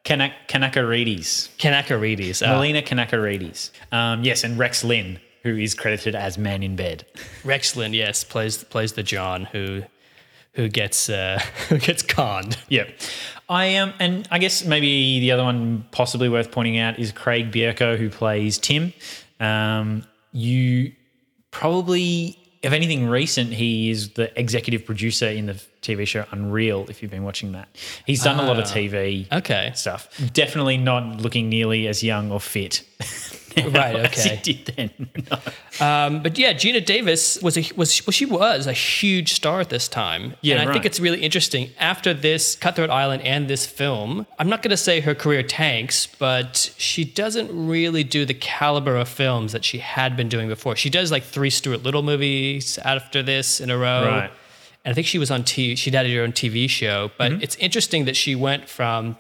Kanak- 0.05 0.31
Kanakaredes. 0.47 1.49
Kanakaredes. 1.57 2.41
Uh, 2.45 2.53
Melina 2.53 2.81
Kanakaredes. 2.81 3.71
Um, 3.91 4.23
yes, 4.23 4.45
and 4.45 4.57
Rex 4.57 4.83
Lynn, 4.85 5.19
who 5.43 5.55
is 5.57 5.73
credited 5.75 6.15
as 6.15 6.37
Man 6.37 6.63
in 6.63 6.75
Bed. 6.75 7.05
Rex 7.43 7.75
Linn, 7.75 7.93
yes, 7.93 8.23
plays 8.23 8.63
plays 8.63 8.93
the 8.93 9.03
John 9.03 9.45
who 9.45 9.83
who 10.53 10.69
gets 10.69 11.09
uh, 11.09 11.39
who 11.69 11.77
gets 11.77 12.01
conned. 12.01 12.57
Yeah. 12.69 12.85
I 13.49 13.65
am, 13.65 13.89
um, 13.89 13.93
and 13.99 14.27
I 14.31 14.39
guess 14.39 14.63
maybe 14.63 15.19
the 15.19 15.31
other 15.31 15.43
one 15.43 15.85
possibly 15.91 16.29
worth 16.29 16.49
pointing 16.49 16.77
out 16.77 16.97
is 16.97 17.11
Craig 17.11 17.51
Bierko, 17.51 17.97
who 17.97 18.09
plays 18.09 18.57
Tim. 18.57 18.93
Um, 19.39 20.05
you 20.31 20.93
probably, 21.51 22.37
if 22.61 22.71
anything 22.73 23.07
recent, 23.07 23.51
he 23.53 23.89
is 23.91 24.11
the 24.11 24.37
executive 24.39 24.85
producer 24.85 25.27
in 25.27 25.45
the 25.47 25.53
TV 25.81 26.07
show 26.07 26.25
Unreal. 26.31 26.85
If 26.89 27.01
you've 27.01 27.11
been 27.11 27.23
watching 27.23 27.51
that, 27.51 27.67
he's 28.05 28.23
done 28.23 28.39
a 28.39 28.43
lot 28.47 28.57
of 28.57 28.65
TV 28.65 29.31
Okay. 29.31 29.71
stuff. 29.75 30.07
Definitely 30.33 30.77
not 30.77 31.21
looking 31.21 31.49
nearly 31.49 31.87
as 31.87 32.01
young 32.01 32.31
or 32.31 32.39
fit. 32.39 32.83
Right, 33.73 33.95
as 33.95 34.23
he 34.23 34.31
okay. 34.31 34.39
did 34.43 34.65
then. 34.75 35.09
No. 35.29 35.37
Um, 35.79 36.21
but 36.21 36.37
yeah, 36.37 36.53
Geena 36.53 36.85
Davis 36.85 37.41
was 37.41 37.57
a 37.57 37.61
was 37.75 38.05
well, 38.05 38.11
she 38.11 38.25
was 38.25 38.67
a 38.67 38.73
huge 38.73 39.33
star 39.33 39.59
at 39.59 39.69
this 39.69 39.87
time. 39.87 40.35
Yeah, 40.41 40.61
and 40.61 40.69
I 40.69 40.73
think 40.73 40.85
it's 40.85 40.99
really 40.99 41.19
interesting. 41.21 41.71
After 41.79 42.13
this 42.13 42.55
Cutthroat 42.55 42.91
Island 42.91 43.23
and 43.23 43.47
this 43.47 43.65
film, 43.65 44.27
I'm 44.37 44.49
not 44.49 44.61
going 44.61 44.69
to 44.69 44.77
say 44.77 44.99
her 44.99 45.15
career 45.15 45.41
tanks, 45.41 46.05
but 46.05 46.71
she 46.77 47.03
doesn't 47.03 47.49
really 47.67 48.03
do 48.03 48.23
the 48.23 48.35
caliber 48.35 48.95
of 48.95 49.09
films 49.09 49.51
that 49.51 49.65
she 49.65 49.79
had 49.79 50.15
been 50.15 50.29
doing 50.29 50.47
before. 50.47 50.75
She 50.75 50.91
does 50.91 51.11
like 51.11 51.23
three 51.23 51.49
Stuart 51.49 51.81
Little 51.81 52.03
movies 52.03 52.77
after 52.85 53.23
this 53.23 53.59
in 53.59 53.71
a 53.71 53.77
row. 53.77 54.05
Right. 54.05 54.31
And 54.85 54.91
I 54.91 54.93
think 54.93 55.07
she 55.07 55.17
was 55.17 55.31
on 55.31 55.43
T. 55.43 55.75
She 55.75 55.89
had 55.89 56.05
her 56.07 56.21
own 56.21 56.33
TV 56.33 56.69
show. 56.69 57.09
But 57.17 57.31
Mm-hmm. 57.31 57.41
it's 57.41 57.55
interesting 57.55 58.05
that 58.05 58.15
she 58.15 58.35
went 58.35 58.69
from 58.69 59.17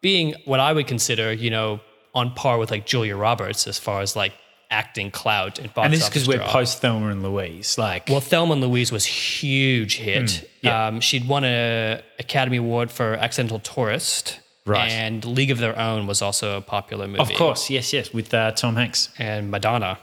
being 0.00 0.34
what 0.46 0.60
I 0.60 0.72
would 0.72 0.86
consider, 0.86 1.30
you 1.32 1.50
know, 1.50 1.80
on 2.14 2.32
par 2.34 2.58
with 2.58 2.70
like 2.70 2.86
Julia 2.86 3.16
Roberts 3.16 3.66
as 3.66 3.78
far 3.78 4.00
as 4.00 4.16
like 4.16 4.32
acting 4.70 5.10
clout 5.10 5.58
and 5.58 5.72
box 5.74 5.84
And 5.84 5.94
this 5.94 6.02
is 6.02 6.08
because 6.08 6.28
we're 6.28 6.36
draw. 6.38 6.48
post 6.48 6.80
Thelma 6.80 7.08
and 7.08 7.22
Louise. 7.22 7.76
Like, 7.76 8.08
Well, 8.08 8.20
Thelma 8.20 8.52
and 8.52 8.62
Louise 8.62 8.92
was 8.92 9.04
huge 9.04 9.96
hit. 9.96 10.22
Mm, 10.24 10.48
yeah. 10.62 10.86
um, 10.86 11.00
she'd 11.00 11.26
won 11.26 11.42
an 11.44 12.02
Academy 12.20 12.58
Award 12.58 12.90
for 12.90 13.14
Accidental 13.14 13.58
Tourist. 13.58 14.38
Right. 14.66 14.90
And 14.90 15.24
League 15.24 15.50
of 15.50 15.58
Their 15.58 15.76
Own 15.76 16.06
was 16.06 16.22
also 16.22 16.56
a 16.56 16.60
popular 16.60 17.08
movie. 17.08 17.20
of 17.20 17.32
course, 17.32 17.68
yes, 17.70 17.92
yes, 17.92 18.12
with 18.12 18.32
uh, 18.32 18.52
Tom 18.52 18.76
Hanks. 18.76 19.08
And 19.18 19.50
Madonna. 19.50 19.98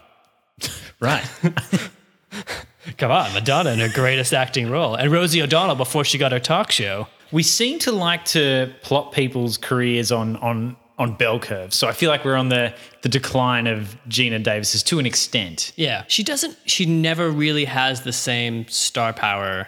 Right. 1.00 1.24
Come 2.98 3.12
on, 3.12 3.34
Madonna 3.34 3.72
in 3.72 3.80
her 3.80 3.90
greatest 3.90 4.34
acting 4.34 4.70
role. 4.70 4.96
And 4.96 5.12
Rosie 5.12 5.42
O'Donnell 5.42 5.76
before 5.76 6.04
she 6.04 6.18
got 6.18 6.32
her 6.32 6.40
talk 6.40 6.72
show. 6.72 7.08
we 7.32 7.44
seem 7.44 7.78
to 7.80 7.92
like 7.92 8.26
to 8.26 8.74
plot 8.82 9.12
people's 9.12 9.58
careers 9.58 10.12
on 10.12 10.38
on 10.38 10.76
on 10.98 11.14
bell 11.16 11.40
curves. 11.40 11.76
So 11.76 11.88
I 11.88 11.92
feel 11.92 12.10
like 12.10 12.26
we're 12.26 12.36
on 12.36 12.50
the 12.50 12.74
the 13.04 13.10
decline 13.10 13.68
of 13.68 13.96
Geena 14.10 14.42
Davis's 14.42 14.82
to 14.84 14.98
an 15.00 15.06
extent. 15.06 15.72
Yeah. 15.76 16.04
She 16.08 16.24
doesn't, 16.24 16.58
she 16.66 16.86
never 16.86 17.30
really 17.30 17.66
has 17.66 18.02
the 18.02 18.12
same 18.14 18.68
star 18.68 19.14
power 19.14 19.68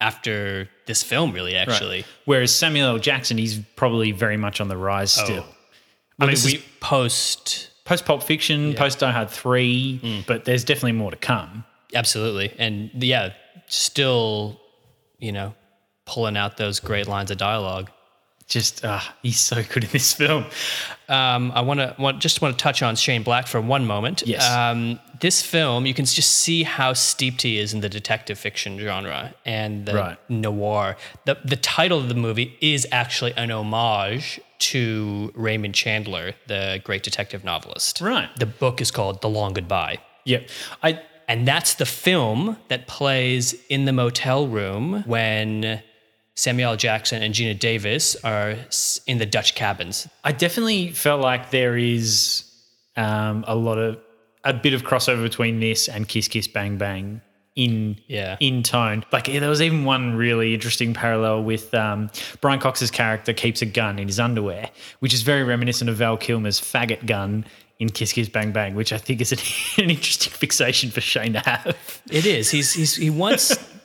after 0.00 0.68
this 0.86 1.02
film, 1.02 1.32
really, 1.32 1.56
actually. 1.56 2.04
Whereas 2.24 2.54
Samuel 2.54 2.88
L. 2.88 2.98
Jackson, 2.98 3.38
he's 3.38 3.58
probably 3.76 4.12
very 4.12 4.36
much 4.36 4.60
on 4.60 4.68
the 4.68 4.76
rise 4.76 5.12
still. 5.12 5.44
I 6.20 6.26
mean, 6.26 6.36
we 6.44 6.62
post, 6.80 7.70
post 7.84 8.04
Pulp 8.04 8.22
Fiction, 8.22 8.74
post 8.74 8.98
Die 8.98 9.10
Hard 9.10 9.30
three, 9.30 10.00
Mm. 10.02 10.26
but 10.26 10.44
there's 10.44 10.64
definitely 10.64 10.92
more 10.92 11.10
to 11.10 11.16
come. 11.16 11.64
absolutely. 11.94 12.52
And 12.58 12.90
yeah, 12.94 13.32
still, 13.68 14.60
you 15.18 15.30
know, 15.32 15.54
pulling 16.04 16.36
out 16.36 16.56
those 16.56 16.80
great 16.80 17.06
lines 17.06 17.30
of 17.30 17.38
dialogue. 17.38 17.90
Just 18.52 18.84
uh, 18.84 19.00
he's 19.22 19.40
so 19.40 19.62
good 19.72 19.84
in 19.84 19.90
this 19.90 20.12
film. 20.12 20.44
Um, 21.08 21.52
I 21.54 21.60
want 21.62 21.80
to 21.80 21.94
want, 21.98 22.20
just 22.20 22.40
want 22.42 22.56
to 22.58 22.62
touch 22.62 22.82
on 22.82 22.96
Shane 22.96 23.22
Black 23.22 23.46
for 23.46 23.60
one 23.60 23.86
moment. 23.86 24.22
Yes. 24.26 24.48
Um, 24.50 25.00
this 25.20 25.40
film, 25.42 25.86
you 25.86 25.94
can 25.94 26.04
just 26.04 26.30
see 26.30 26.62
how 26.62 26.92
steeped 26.92 27.42
he 27.42 27.58
is 27.58 27.72
in 27.74 27.80
the 27.80 27.88
detective 27.88 28.38
fiction 28.38 28.78
genre 28.78 29.34
and 29.46 29.86
the 29.86 29.94
Right. 29.94 30.18
noir. 30.30 30.96
The 31.24 31.38
the 31.44 31.56
title 31.56 31.98
of 31.98 32.08
the 32.08 32.14
movie 32.14 32.56
is 32.60 32.86
actually 32.92 33.32
an 33.36 33.50
homage 33.50 34.40
to 34.70 35.32
Raymond 35.34 35.74
Chandler, 35.74 36.34
the 36.46 36.80
great 36.84 37.02
detective 37.02 37.44
novelist. 37.44 38.00
Right. 38.00 38.28
The 38.38 38.46
book 38.46 38.80
is 38.80 38.90
called 38.90 39.20
The 39.22 39.28
Long 39.28 39.52
Goodbye. 39.54 39.98
Yep. 40.24 40.48
I 40.82 41.00
And 41.28 41.48
that's 41.48 41.74
the 41.74 41.86
film 41.86 42.56
that 42.68 42.86
plays 42.86 43.54
in 43.68 43.86
the 43.86 43.92
motel 43.92 44.46
room 44.46 45.02
when 45.06 45.82
Samuel. 46.34 46.76
Jackson 46.76 47.22
and 47.22 47.34
Geena 47.34 47.58
Davis 47.58 48.16
are 48.24 48.56
in 49.06 49.18
the 49.18 49.26
Dutch 49.26 49.54
cabins. 49.54 50.08
I 50.24 50.32
definitely 50.32 50.90
felt 50.90 51.20
like 51.20 51.50
there 51.50 51.76
is 51.76 52.44
um, 52.96 53.44
a 53.46 53.54
lot 53.54 53.78
of 53.78 53.98
a 54.44 54.52
bit 54.54 54.74
of 54.74 54.82
crossover 54.82 55.22
between 55.22 55.60
this 55.60 55.88
and 55.88 56.08
Kiss 56.08 56.28
Kiss 56.28 56.48
Bang 56.48 56.76
Bang 56.78 57.20
in 57.54 57.96
Yeah. 58.08 58.36
in 58.40 58.62
tone. 58.62 59.04
Like 59.12 59.28
yeah, 59.28 59.40
there 59.40 59.50
was 59.50 59.60
even 59.62 59.84
one 59.84 60.16
really 60.16 60.54
interesting 60.54 60.94
parallel 60.94 61.44
with 61.44 61.72
um, 61.74 62.10
Brian 62.40 62.58
Cox's 62.58 62.90
character 62.90 63.32
keeps 63.32 63.60
a 63.62 63.66
gun 63.66 63.98
in 63.98 64.08
his 64.08 64.18
underwear, 64.18 64.70
which 65.00 65.12
is 65.14 65.22
very 65.22 65.44
reminiscent 65.44 65.90
of 65.90 65.96
Val 65.96 66.16
Kilmer's 66.16 66.60
faggot 66.60 67.06
gun 67.06 67.44
in 67.78 67.90
Kiss 67.90 68.12
Kiss 68.12 68.28
Bang 68.28 68.52
Bang, 68.52 68.74
which 68.74 68.92
I 68.92 68.98
think 68.98 69.20
is 69.20 69.32
an, 69.32 69.38
an 69.84 69.90
interesting 69.90 70.32
fixation 70.32 70.90
for 70.90 71.00
Shane 71.02 71.34
to 71.34 71.40
have. 71.40 72.00
It 72.10 72.24
is. 72.26 72.50
He's, 72.50 72.72
he's 72.72 72.96
he 72.96 73.10
wants 73.10 73.54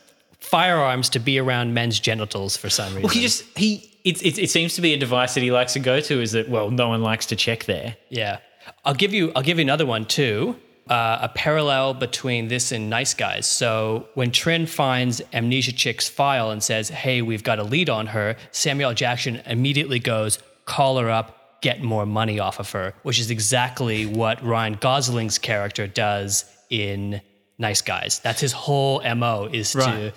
firearms 0.48 1.08
to 1.10 1.18
be 1.18 1.38
around 1.38 1.74
men's 1.74 2.00
genitals 2.00 2.56
for 2.56 2.70
some 2.70 2.86
reason. 2.88 3.02
Well, 3.02 3.12
he 3.12 3.20
just 3.20 3.44
he 3.58 3.84
it, 4.04 4.22
it, 4.24 4.38
it 4.38 4.50
seems 4.50 4.74
to 4.76 4.80
be 4.80 4.94
a 4.94 4.96
device 4.98 5.34
that 5.34 5.42
he 5.42 5.50
likes 5.50 5.72
to 5.74 5.80
go 5.80 6.00
to. 6.00 6.20
Is 6.20 6.32
that 6.32 6.48
well, 6.48 6.70
no 6.70 6.88
one 6.88 7.02
likes 7.02 7.26
to 7.26 7.36
check 7.36 7.64
there. 7.64 7.96
yeah. 8.10 8.38
I'll 8.84 8.94
give 8.94 9.14
you 9.14 9.32
I'll 9.34 9.42
give 9.42 9.58
you 9.58 9.62
another 9.62 9.86
one 9.86 10.04
too. 10.04 10.54
Uh, 10.90 11.18
a 11.22 11.28
parallel 11.30 11.92
between 11.94 12.48
this 12.48 12.72
and 12.72 12.88
Nice 12.88 13.12
Guys. 13.14 13.46
So 13.46 14.08
when 14.14 14.30
Trin 14.30 14.66
finds 14.66 15.20
Amnesia 15.34 15.72
Chick's 15.72 16.08
file 16.08 16.50
and 16.50 16.62
says, 16.62 16.88
"Hey, 16.90 17.20
we've 17.22 17.42
got 17.42 17.58
a 17.58 17.62
lead 17.62 17.88
on 17.90 18.06
her," 18.08 18.36
Samuel 18.52 18.94
Jackson 18.94 19.42
immediately 19.46 19.98
goes, 19.98 20.38
"Call 20.66 20.98
her 20.98 21.10
up, 21.10 21.60
get 21.62 21.82
more 21.82 22.04
money 22.06 22.38
off 22.38 22.58
of 22.60 22.70
her," 22.72 22.94
which 23.02 23.18
is 23.18 23.30
exactly 23.30 24.04
what 24.06 24.42
Ryan 24.44 24.74
Gosling's 24.80 25.38
character 25.38 25.86
does 25.86 26.44
in 26.70 27.20
Nice 27.58 27.80
Guys. 27.82 28.18
That's 28.20 28.40
his 28.40 28.52
whole 28.52 29.02
mo 29.14 29.48
is 29.52 29.72
to 29.72 29.78
Right. 29.78 30.14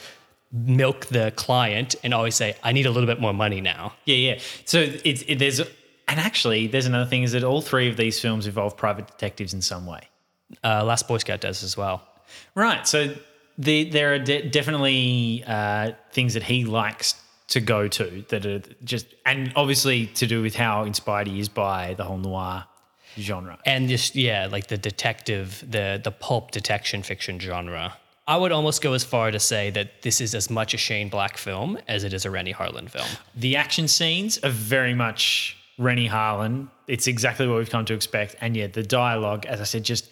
Milk 0.51 1.05
the 1.07 1.31
client 1.35 1.95
and 2.03 2.13
always 2.13 2.35
say, 2.35 2.55
"I 2.63 2.71
need 2.71 2.85
a 2.85 2.91
little 2.91 3.07
bit 3.07 3.19
more 3.19 3.33
money 3.33 3.61
now." 3.61 3.93
Yeah, 4.05 4.15
yeah. 4.15 4.39
So 4.65 4.79
it's 4.79 5.23
it, 5.27 5.39
there's 5.39 5.59
and 5.59 6.19
actually 6.19 6.67
there's 6.67 6.85
another 6.85 7.09
thing 7.09 7.23
is 7.23 7.31
that 7.31 7.43
all 7.43 7.61
three 7.61 7.87
of 7.89 7.97
these 7.97 8.19
films 8.19 8.47
involve 8.47 8.75
private 8.77 9.07
detectives 9.07 9.53
in 9.53 9.61
some 9.61 9.85
way. 9.85 10.01
Uh, 10.63 10.83
Last 10.83 11.07
Boy 11.07 11.17
Scout 11.17 11.41
does 11.41 11.63
as 11.63 11.77
well. 11.77 12.01
Right. 12.55 12.85
So 12.87 13.13
the, 13.57 13.89
there 13.89 14.13
are 14.13 14.19
de- 14.19 14.49
definitely 14.49 15.43
uh, 15.47 15.91
things 16.11 16.33
that 16.33 16.43
he 16.43 16.65
likes 16.65 17.15
to 17.49 17.59
go 17.59 17.87
to 17.87 18.25
that 18.29 18.45
are 18.45 18.61
just 18.83 19.07
and 19.25 19.51
obviously 19.55 20.07
to 20.07 20.25
do 20.25 20.41
with 20.41 20.55
how 20.55 20.83
inspired 20.83 21.27
he 21.27 21.39
is 21.39 21.49
by 21.49 21.93
the 21.95 22.03
whole 22.03 22.17
noir 22.17 22.65
genre. 23.19 23.59
and 23.65 23.89
just 23.89 24.15
yeah, 24.15 24.47
like 24.49 24.67
the 24.67 24.77
detective, 24.77 25.63
the 25.69 25.99
the 26.01 26.11
pulp 26.11 26.51
detection 26.51 27.03
fiction 27.03 27.39
genre. 27.39 27.97
I 28.31 28.37
would 28.37 28.53
almost 28.53 28.81
go 28.81 28.93
as 28.93 29.03
far 29.03 29.29
to 29.29 29.41
say 29.41 29.71
that 29.71 30.03
this 30.03 30.21
is 30.21 30.33
as 30.33 30.49
much 30.49 30.73
a 30.73 30.77
Shane 30.77 31.09
Black 31.09 31.35
film 31.35 31.77
as 31.89 32.05
it 32.05 32.13
is 32.13 32.23
a 32.23 32.31
Renny 32.31 32.53
Harlin 32.53 32.89
film. 32.89 33.05
The 33.35 33.57
action 33.57 33.89
scenes 33.89 34.37
are 34.41 34.49
very 34.49 34.93
much 34.93 35.57
Renny 35.77 36.07
Harlin. 36.07 36.69
It's 36.87 37.07
exactly 37.07 37.45
what 37.45 37.57
we've 37.57 37.69
come 37.69 37.83
to 37.83 37.93
expect. 37.93 38.37
And 38.39 38.55
yeah, 38.55 38.67
the 38.67 38.83
dialogue, 38.83 39.45
as 39.47 39.59
I 39.59 39.65
said, 39.65 39.83
just 39.83 40.09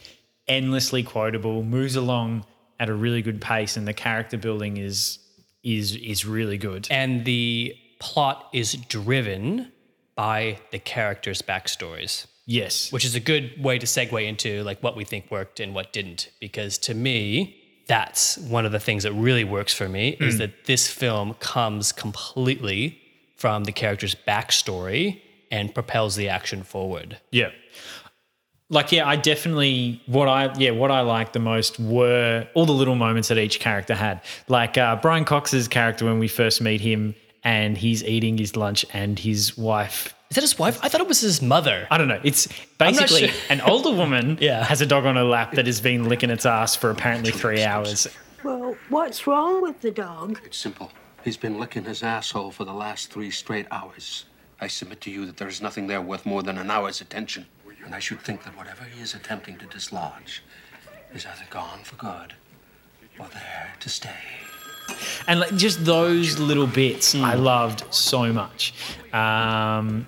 endlessly 0.50 1.02
quotable, 1.02 1.64
moves 1.64 1.96
along 1.96 2.46
at 2.78 2.90
a 2.90 2.94
really 2.94 3.22
good 3.22 3.40
pace, 3.40 3.78
and 3.78 3.88
the 3.88 3.94
character 3.94 4.38
building 4.38 4.76
is 4.76 5.20
is 5.64 5.96
is 5.96 6.26
really 6.26 6.58
good. 6.58 6.90
And 6.92 7.24
the 7.24 7.74
plot 8.00 8.50
is 8.52 8.74
driven 8.74 9.72
by 10.16 10.60
the 10.72 10.80
characters' 10.80 11.42
backstories, 11.42 12.26
Yes. 12.46 12.92
which 12.92 13.06
is 13.06 13.16
a 13.16 13.22
good 13.22 13.64
way 13.64 13.80
to 13.80 13.86
segue 13.86 14.28
into 14.28 14.62
like 14.64 14.84
what 14.84 14.98
we 14.98 15.06
think 15.06 15.32
worked 15.32 15.62
and 15.62 15.74
what 15.74 15.94
didn't. 15.94 16.32
Because 16.42 16.78
to 16.80 16.94
me, 16.94 17.56
that's 17.90 18.38
one 18.38 18.68
of 18.68 18.72
the 18.72 18.80
things 18.80 19.02
that 19.02 19.14
really 19.14 19.44
works 19.44 19.74
for 19.74 19.90
me 19.90 20.10
is 20.20 20.38
that 20.38 20.66
this 20.66 20.88
film 20.88 21.34
comes 21.40 21.92
completely 21.92 23.02
from 23.36 23.64
the 23.64 23.72
character's 23.72 24.16
backstory 24.28 25.20
and 25.52 25.74
propels 25.74 26.16
the 26.16 26.30
action 26.30 26.62
forward. 26.62 27.18
Yeah. 27.32 27.50
Like 28.70 28.92
yeah, 28.92 29.08
I 29.08 29.16
definitely 29.16 30.04
what 30.06 30.28
I 30.28 30.54
yeah 30.60 30.70
what 30.70 30.92
I 30.92 31.02
liked 31.02 31.34
the 31.34 31.40
most 31.40 31.80
were 31.80 32.48
all 32.54 32.68
the 32.68 32.74
little 32.74 32.94
moments 32.94 33.30
that 33.30 33.40
each 33.40 33.60
character 33.60 33.96
had. 33.96 34.22
Like 34.48 34.78
uh, 34.78 34.98
Brian 34.98 35.26
Cox's 35.26 35.68
character 35.68 36.06
when 36.06 36.20
we 36.20 36.28
first 36.28 36.62
meet 36.62 36.82
him 36.82 37.16
and 37.44 37.76
he's 37.76 38.04
eating 38.04 38.38
his 38.38 38.56
lunch 38.56 38.86
and 38.94 39.18
his 39.18 39.58
wife 39.58 40.14
Is 40.30 40.36
that 40.36 40.42
his 40.42 40.60
wife? 40.60 40.78
I 40.84 40.90
thought 40.90 41.02
it 41.02 41.08
was 41.08 41.22
his 41.22 41.42
mother. 41.42 41.88
I 41.90 41.98
don't 41.98 42.08
know. 42.08 42.20
It's 42.24 42.48
basically 42.78 43.30
sure. 43.30 43.36
an 43.50 43.62
older 43.62 43.90
woman 43.92 44.38
Yeah. 44.42 44.64
has 44.64 44.80
a 44.80 44.86
dog 44.86 45.06
on 45.06 45.16
her 45.16 45.24
lap 45.24 45.54
that 45.54 45.66
has 45.66 45.82
been 45.82 46.08
licking 46.08 46.30
its 46.30 46.46
ass 46.46 46.76
for 46.76 46.92
apparently 46.92 47.32
three 47.32 47.64
hours. 47.64 48.08
Well, 48.44 48.76
what's 48.90 49.26
wrong 49.26 49.60
with 49.64 49.82
the 49.82 49.90
dog? 49.90 50.40
It's 50.46 50.58
simple. 50.58 50.92
He's 51.24 51.36
been 51.36 51.60
licking 51.60 51.84
his 51.84 52.04
asshole 52.04 52.52
for 52.52 52.64
the 52.64 52.74
last 52.74 53.12
three 53.12 53.32
straight 53.32 53.66
hours. 53.72 54.26
I 54.62 54.68
submit 54.68 55.02
to 55.02 55.10
you 55.12 55.26
that 55.26 55.38
there 55.38 55.48
is 55.48 55.62
nothing 55.64 55.88
there 55.88 56.00
worth 56.02 56.28
more 56.28 56.44
than 56.44 56.60
an 56.60 56.70
hour's 56.70 57.02
attention. 57.02 57.48
And 57.84 57.96
I 57.96 58.00
should 58.00 58.22
think 58.22 58.44
that 58.44 58.56
whatever 58.56 58.84
he 58.84 59.02
is 59.02 59.16
attempting 59.16 59.58
to 59.58 59.66
dislodge 59.66 60.44
is 61.12 61.26
either 61.26 61.46
gone 61.50 61.80
for 61.84 61.96
good 61.96 62.36
or 63.18 63.26
there 63.34 63.74
to 63.80 63.90
stay. 63.90 64.10
And 65.28 65.40
like 65.40 65.56
just 65.56 65.86
those 65.86 66.38
little 66.40 66.68
bits 66.68 67.16
I 67.16 67.36
Hmm. 67.36 67.44
loved 67.44 67.84
so 67.94 68.32
much. 68.32 68.74
Um, 69.14 70.08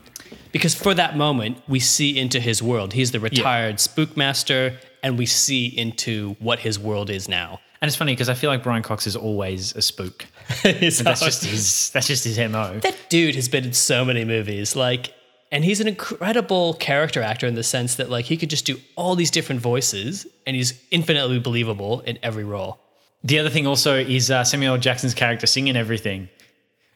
Because 0.52 0.76
for 0.76 0.94
that 0.94 1.16
moment, 1.18 1.58
we 1.68 1.80
see 1.80 2.18
into 2.18 2.40
his 2.40 2.62
world. 2.62 2.94
He's 2.94 3.12
the 3.12 3.20
retired 3.20 3.80
spook 3.80 4.16
master, 4.18 4.78
and 5.04 5.18
we 5.18 5.26
see 5.26 5.66
into 5.68 6.36
what 6.40 6.60
his 6.60 6.78
world 6.80 7.10
is 7.10 7.28
now. 7.28 7.60
and 7.82 7.88
it's 7.90 7.96
funny 7.98 8.14
because 8.14 8.30
I 8.30 8.36
feel 8.36 8.50
like 8.52 8.62
Brian 8.64 8.84
Cox 8.84 9.08
is 9.08 9.16
always 9.16 9.76
a 9.76 9.82
spook. 9.82 10.26
That's 10.64 11.00
just 11.02 11.44
his 11.46 11.90
that's 11.92 12.08
just 12.08 12.24
his 12.26 12.38
MO. 12.38 12.80
that 12.82 12.96
dude 13.10 13.36
has 13.36 13.48
been 13.50 13.64
in 13.66 13.74
so 13.74 14.04
many 14.06 14.26
movies 14.26 14.76
like 14.76 15.14
and 15.52 15.64
he's 15.66 15.80
an 15.82 15.88
incredible 15.88 16.74
character 16.76 17.22
actor 17.22 17.48
in 17.48 17.56
the 17.56 17.64
sense 17.64 17.96
that 17.96 18.10
like 18.10 18.26
he 18.26 18.38
could 18.38 18.50
just 18.50 18.66
do 18.66 18.78
all 18.96 19.16
these 19.16 19.32
different 19.32 19.62
voices 19.62 20.28
and 20.46 20.56
he's 20.56 20.74
infinitely 20.92 21.40
believable 21.40 22.02
in 22.02 22.20
every 22.22 22.44
role 22.44 22.80
The 23.24 23.40
other 23.40 23.50
thing 23.50 23.66
also 23.68 23.96
is 23.98 24.30
uh, 24.30 24.44
Samuel 24.44 24.78
Jackson's 24.78 25.14
character 25.14 25.48
singing 25.48 25.76
everything. 25.78 26.30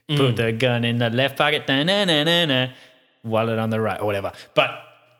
Mm. 0.10 0.18
Put 0.18 0.36
the 0.36 0.52
gun 0.52 0.84
in 0.84 0.98
the 1.00 1.10
left 1.10 1.38
pocket, 1.38 1.68
na 1.68 1.84
na 1.84 2.04
na 2.06 2.46
na, 2.46 2.68
wallet 3.26 3.60
on 3.60 3.70
the 3.70 3.82
right, 3.82 4.00
or 4.00 4.06
whatever. 4.06 4.32
But 4.54 4.70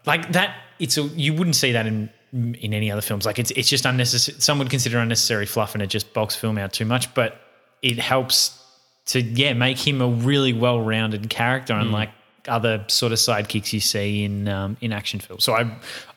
like 0.06 0.32
that, 0.34 0.56
it's 0.80 0.98
a, 0.98 1.04
you 1.04 1.34
wouldn't 1.34 1.56
see 1.56 1.72
that 1.74 1.86
in 1.88 2.10
in 2.34 2.74
any 2.74 2.92
other 2.92 3.02
films. 3.02 3.26
Like 3.26 3.40
it's 3.40 3.52
it's 3.52 3.70
just 3.70 3.86
unnecessary. 3.86 4.40
Some 4.40 4.60
would 4.60 4.70
consider 4.70 5.00
unnecessary 5.00 5.46
fluff, 5.46 5.74
and 5.74 5.82
it 5.82 5.88
just 5.88 6.14
bulks 6.14 6.36
film 6.36 6.58
out 6.58 6.74
too 6.74 6.86
much. 6.86 7.14
But 7.14 7.40
it 7.82 7.98
helps 8.00 8.62
to 9.08 9.22
yeah 9.22 9.54
make 9.54 9.78
him 9.78 10.02
a 10.02 10.08
really 10.08 10.54
well 10.54 10.80
rounded 10.82 11.30
character, 11.30 11.74
Mm. 11.74 11.82
unlike 11.82 12.10
other 12.48 12.86
sort 12.90 13.12
of 13.12 13.18
sidekicks 13.18 13.74
you 13.74 13.80
see 13.80 14.24
in 14.24 14.48
um, 14.48 14.78
in 14.82 14.94
action 14.94 15.20
films. 15.20 15.44
So 15.44 15.54
I 15.54 15.72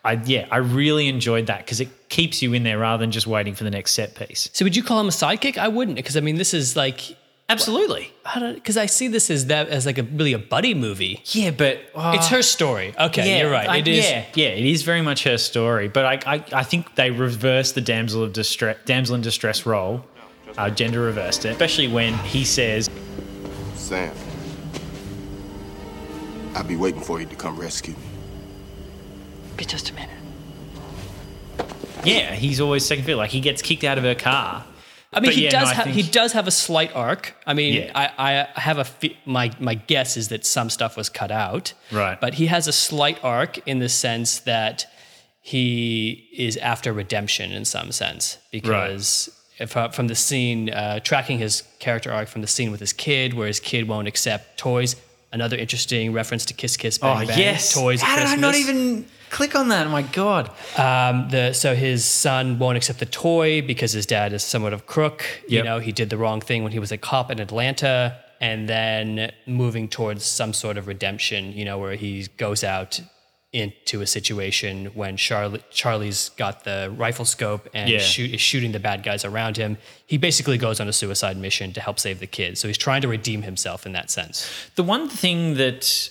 I 0.05 0.21
yeah 0.27 0.47
I 0.51 0.59
really 0.59 1.09
enjoyed 1.09 1.47
that 1.47 1.59
because 1.65 1.81
it 1.81 1.89
keeps 2.11 2.43
you 2.43 2.53
in 2.53 2.65
there 2.65 2.79
rather 2.79 3.01
than 3.03 3.11
just 3.11 3.27
waiting 3.27 3.55
for 3.55 3.65
the 3.65 3.71
next 3.71 3.93
set 3.93 4.15
piece. 4.15 4.49
so 4.53 4.65
would 4.65 4.75
you 4.77 4.83
call 4.83 4.99
him 5.01 5.09
a 5.09 5.11
sidekick 5.11 5.59
i 5.59 5.69
wouldn't 5.69 5.97
because 5.97 6.17
i 6.17 6.21
mean 6.21 6.37
this 6.37 6.55
is 6.55 6.75
like 6.75 7.15
Absolutely. 7.51 8.13
because 8.55 8.77
i 8.77 8.85
see 8.85 9.09
this 9.09 9.31
as 9.31 9.47
that 9.47 9.69
as 9.69 9.87
like 9.87 9.97
a 9.97 10.03
really 10.03 10.35
a 10.35 10.39
buddy 10.39 10.75
movie 10.75 11.23
Yeah, 11.27 11.51
but 11.51 11.81
uh, 11.95 12.13
it's 12.15 12.29
her 12.29 12.43
story 12.43 12.93
okay 13.01 13.27
yeah, 13.27 13.43
you're 13.43 13.51
right 13.51 13.69
I- 13.69 13.79
it 13.79 13.89
is 13.89 14.05
Yeah, 14.05 14.25
yeah, 14.35 14.49
it 14.49 14.67
is 14.67 14.83
very 14.83 15.01
much 15.01 15.25
her 15.25 15.39
story. 15.39 15.89
But 15.89 16.05
I, 16.05 16.35
I, 16.35 16.45
I 16.53 16.63
think 16.63 16.95
they 16.95 17.11
reversed 17.11 17.75
the 17.75 17.81
damsel 17.81 18.23
of 18.23 18.33
distress, 18.35 18.77
damsel 18.85 19.15
in 19.15 19.23
distress 19.23 19.65
role. 19.65 20.05
Uh, 20.59 20.69
gender 20.71 21.01
reversed 21.01 21.45
it, 21.45 21.51
especially 21.51 21.89
when 21.89 22.15
he 22.19 22.45
says, 22.45 22.91
Sam, 23.77 24.13
I'll 26.55 26.65
be 26.65 26.77
waiting 26.77 27.01
for 27.01 27.21
you 27.21 27.27
to 27.27 27.37
come 27.37 27.57
rescue 27.59 27.95
me. 27.95 28.01
Be 29.57 29.65
just 29.65 29.91
a 29.91 29.95
minute. 29.95 30.11
"Yeah, 32.05 32.35
he's 32.35 32.61
always 32.61 32.85
second 32.85 33.05
fiddle." 33.05 33.19
Like 33.19 33.31
he 33.31 33.41
gets 33.41 33.63
kicked 33.63 33.85
out 33.85 33.99
of 33.99 34.05
her 34.05 34.15
car. 34.15 34.65
I 35.13 35.21
mean, 35.21 35.29
But 35.31 35.35
he 35.37 35.45
yeah, 35.45 35.51
does 35.51 35.69
no, 35.71 35.75
have 35.75 35.85
think- 35.85 35.97
he 35.97 36.03
does 36.03 36.33
have 36.33 36.47
a 36.47 36.51
slight 36.51 36.95
arc. 36.95 37.35
I 37.47 37.55
mean, 37.55 37.75
Yeah. 37.75 37.93
I, 37.95 38.47
I 38.57 38.61
have 38.61 38.77
a 38.79 38.85
fe- 38.85 39.17
my 39.25 39.51
my 39.59 39.75
guess 39.75 40.17
is 40.19 40.29
that 40.29 40.45
some 40.45 40.69
stuff 40.71 40.97
was 40.97 41.09
cut 41.09 41.31
out, 41.31 41.73
Right. 41.91 42.21
But 42.21 42.35
he 42.35 42.47
has 42.47 42.69
a 42.69 42.73
slight 42.73 43.19
arc 43.25 43.59
in 43.67 43.79
the 43.79 43.89
sense 43.89 44.41
that 44.41 44.87
he 45.41 46.29
is 46.37 46.57
after 46.59 46.93
redemption 46.93 47.53
in 47.53 47.65
some 47.65 47.91
sense 47.93 48.37
because 48.53 49.31
if 49.59 49.77
uh, 49.77 49.89
from 49.89 50.09
the 50.09 50.15
scene 50.15 50.69
uh, 50.71 51.01
tracking 51.01 51.39
his 51.39 51.63
character 51.79 52.13
arc 52.13 52.29
from 52.29 52.43
the 52.43 52.47
scene 52.47 52.71
with 52.71 52.81
his 52.81 52.93
kid 52.93 53.33
where 53.35 53.47
his 53.47 53.61
kid 53.61 53.89
won't 53.89 54.07
accept 54.09 54.59
toys. 54.59 54.95
Another 55.31 55.57
interesting 55.57 56.13
reference 56.13 56.45
to 56.47 56.55
Kiss 56.55 56.77
Kiss 56.77 56.99
Bang 56.99 57.25
Oh 57.25 57.27
Bang. 57.27 57.39
yes, 57.39 57.75
toys. 57.75 58.01
How 58.01 58.17
did 58.17 58.27
I 58.27 58.37
not 58.37 58.55
even 58.55 59.05
click 59.29 59.55
on 59.55 59.69
that? 59.69 59.87
Oh 59.87 59.91
my 59.91 60.01
god. 60.03 60.51
Um, 60.79 61.29
the 61.29 61.53
so 61.53 61.75
his 61.75 62.05
son 62.05 62.59
won't 62.59 62.79
accept 62.79 62.99
the 62.99 63.05
toy 63.07 63.61
because 63.61 63.93
his 63.93 64.07
dad 64.07 64.33
is 64.33 64.43
somewhat 64.43 64.73
of 64.73 64.81
a 64.81 64.85
crook. 64.85 65.25
You 65.47 65.63
know, 65.63 65.81
he 65.81 65.93
did 65.93 66.09
the 66.09 66.17
wrong 66.17 66.41
thing 66.41 66.63
when 66.63 66.73
he 66.73 66.79
was 66.79 66.93
a 66.93 66.97
cop 66.99 67.31
in 67.31 67.41
Atlanta, 67.41 68.17
and 68.41 68.69
then 68.69 69.33
moving 69.47 69.87
towards 69.89 70.25
some 70.25 70.55
sort 70.55 70.79
of 70.79 70.87
redemption. 70.87 71.53
You 71.53 71.67
know, 71.67 71.77
where 71.79 71.95
he 71.97 72.29
goes 72.39 72.65
out 72.65 72.99
into 73.53 74.03
a 74.03 74.07
situation 74.07 74.87
when 74.95 75.17
Charlie 75.17 75.63
Charlie's 75.71 76.29
got 76.37 76.65
the 76.65 76.93
rifle 76.97 77.25
scope 77.25 77.67
and 77.73 77.89
Yeah. 77.89 77.99
shoot, 77.99 78.35
is 78.35 78.41
shooting 78.43 78.73
the 78.73 78.79
bad 78.81 79.03
guys 79.03 79.25
around 79.25 79.57
him. 79.57 79.79
He 80.07 80.19
basically 80.19 80.59
goes 80.59 80.81
on 80.81 80.89
a 80.89 80.93
suicide 80.93 81.39
mission 81.39 81.73
to 81.73 81.81
help 81.81 81.99
save 81.99 82.21
the 82.21 82.27
kids. 82.27 82.61
So 82.61 82.69
he's 82.69 82.77
trying 82.77 83.01
to 83.03 83.09
redeem 83.09 83.43
himself 83.43 83.87
in 83.87 83.93
that 83.93 84.11
sense. 84.11 84.47
The 84.75 84.83
one 84.83 85.09
thing 85.09 85.55
that 85.55 86.11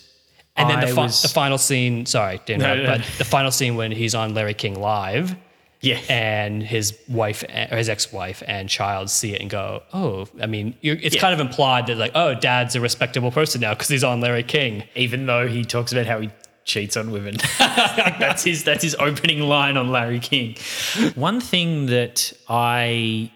And 0.56 0.67
then 0.67 0.80
the, 0.80 0.88
fi- 0.88 1.04
was- 1.04 1.21
the 1.21 1.28
final 1.28 1.60
scene. 1.60 2.08
Sorry, 2.08 2.39
interrupt, 2.47 2.60
no, 2.60 2.76
no. 2.84 2.97
but 2.97 3.06
the 3.19 3.26
final 3.26 3.52
scene 3.52 3.76
when 3.76 3.91
he's 3.91 4.15
on 4.15 4.34
Larry 4.34 4.56
King 4.56 4.80
live 4.80 5.36
yeah, 5.80 6.00
and 6.10 6.63
his 6.63 6.97
wife 7.08 7.43
or 7.43 7.78
his 7.78 7.88
ex-wife 7.88 8.41
and 8.47 8.67
child 8.67 9.12
see 9.12 9.36
it 9.36 9.41
and 9.41 9.50
go, 9.52 9.84
"Oh, 9.93 10.28
I 10.41 10.47
mean, 10.47 10.73
you're, 10.82 10.95
it's 10.95 11.13
Yeah. 11.13 11.21
kind 11.21 11.36
of 11.36 11.39
implied 11.39 11.86
that 11.86 11.97
like, 11.97 12.13
oh, 12.15 12.34
dad's 12.34 12.76
a 12.76 12.82
respectable 12.82 13.30
person 13.30 13.62
now 13.62 13.76
because 13.76 13.88
he's 13.89 14.04
on 14.04 14.19
Larry 14.19 14.41
King." 14.41 14.86
even 14.95 15.28
though 15.28 15.47
he 15.47 15.63
talks 15.63 15.91
about 15.91 16.08
how 16.08 16.19
he 16.19 16.32
cheats 16.68 16.96
on 16.96 17.10
women. 17.10 17.38
that's 17.58 18.44
his 18.44 18.64
that's 18.64 18.84
his 18.84 18.96
opening 19.00 19.40
line 19.40 19.78
on 19.78 19.90
Larry 19.90 20.20
King. 20.20 20.56
One 21.16 21.42
thing 21.42 21.88
that 21.88 22.34
I 22.48 23.32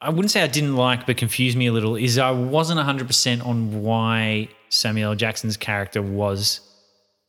I 0.00 0.10
wouldn't 0.10 0.30
say 0.30 0.42
I 0.42 0.46
didn't 0.46 0.76
like 0.76 1.06
but 1.06 1.16
confused 1.16 1.56
me 1.56 1.66
a 1.66 1.72
little 1.72 1.96
is 1.96 2.16
I 2.18 2.30
wasn't 2.30 2.80
100% 2.80 3.44
on 3.44 3.82
why 3.82 4.48
Samuel 4.68 5.10
L. 5.10 5.16
Jackson's 5.16 5.56
character 5.56 6.00
was 6.00 6.60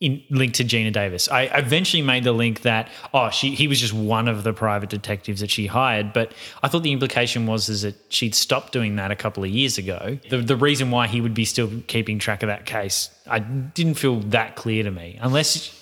in, 0.01 0.21
linked 0.31 0.55
to 0.55 0.65
Geena 0.65 0.91
Davis. 0.91 1.29
I 1.29 1.43
eventually 1.43 2.01
made 2.01 2.23
the 2.23 2.33
link 2.33 2.63
that 2.63 2.89
oh 3.13 3.29
she 3.29 3.55
he 3.55 3.67
was 3.67 3.79
just 3.79 3.93
one 3.93 4.27
of 4.27 4.43
the 4.43 4.51
private 4.51 4.89
detectives 4.89 5.39
that 5.39 5.49
she 5.49 5.67
hired, 5.67 6.11
but 6.11 6.33
I 6.63 6.67
thought 6.67 6.83
the 6.83 6.91
implication 6.91 7.45
was 7.45 7.69
is 7.69 7.83
that 7.83 7.95
she'd 8.09 8.35
stopped 8.35 8.73
doing 8.73 8.97
that 8.97 9.11
a 9.11 9.15
couple 9.15 9.43
of 9.43 9.49
years 9.49 9.77
ago. 9.77 10.19
The 10.29 10.39
the 10.39 10.57
reason 10.57 10.91
why 10.91 11.07
he 11.07 11.21
would 11.21 11.35
be 11.35 11.45
still 11.45 11.69
keeping 11.87 12.19
track 12.19 12.43
of 12.43 12.47
that 12.47 12.65
case, 12.65 13.09
I 13.27 13.39
didn't 13.39 13.93
feel 13.93 14.19
that 14.31 14.55
clear 14.55 14.83
to 14.83 14.91
me. 14.91 15.17
Unless 15.21 15.79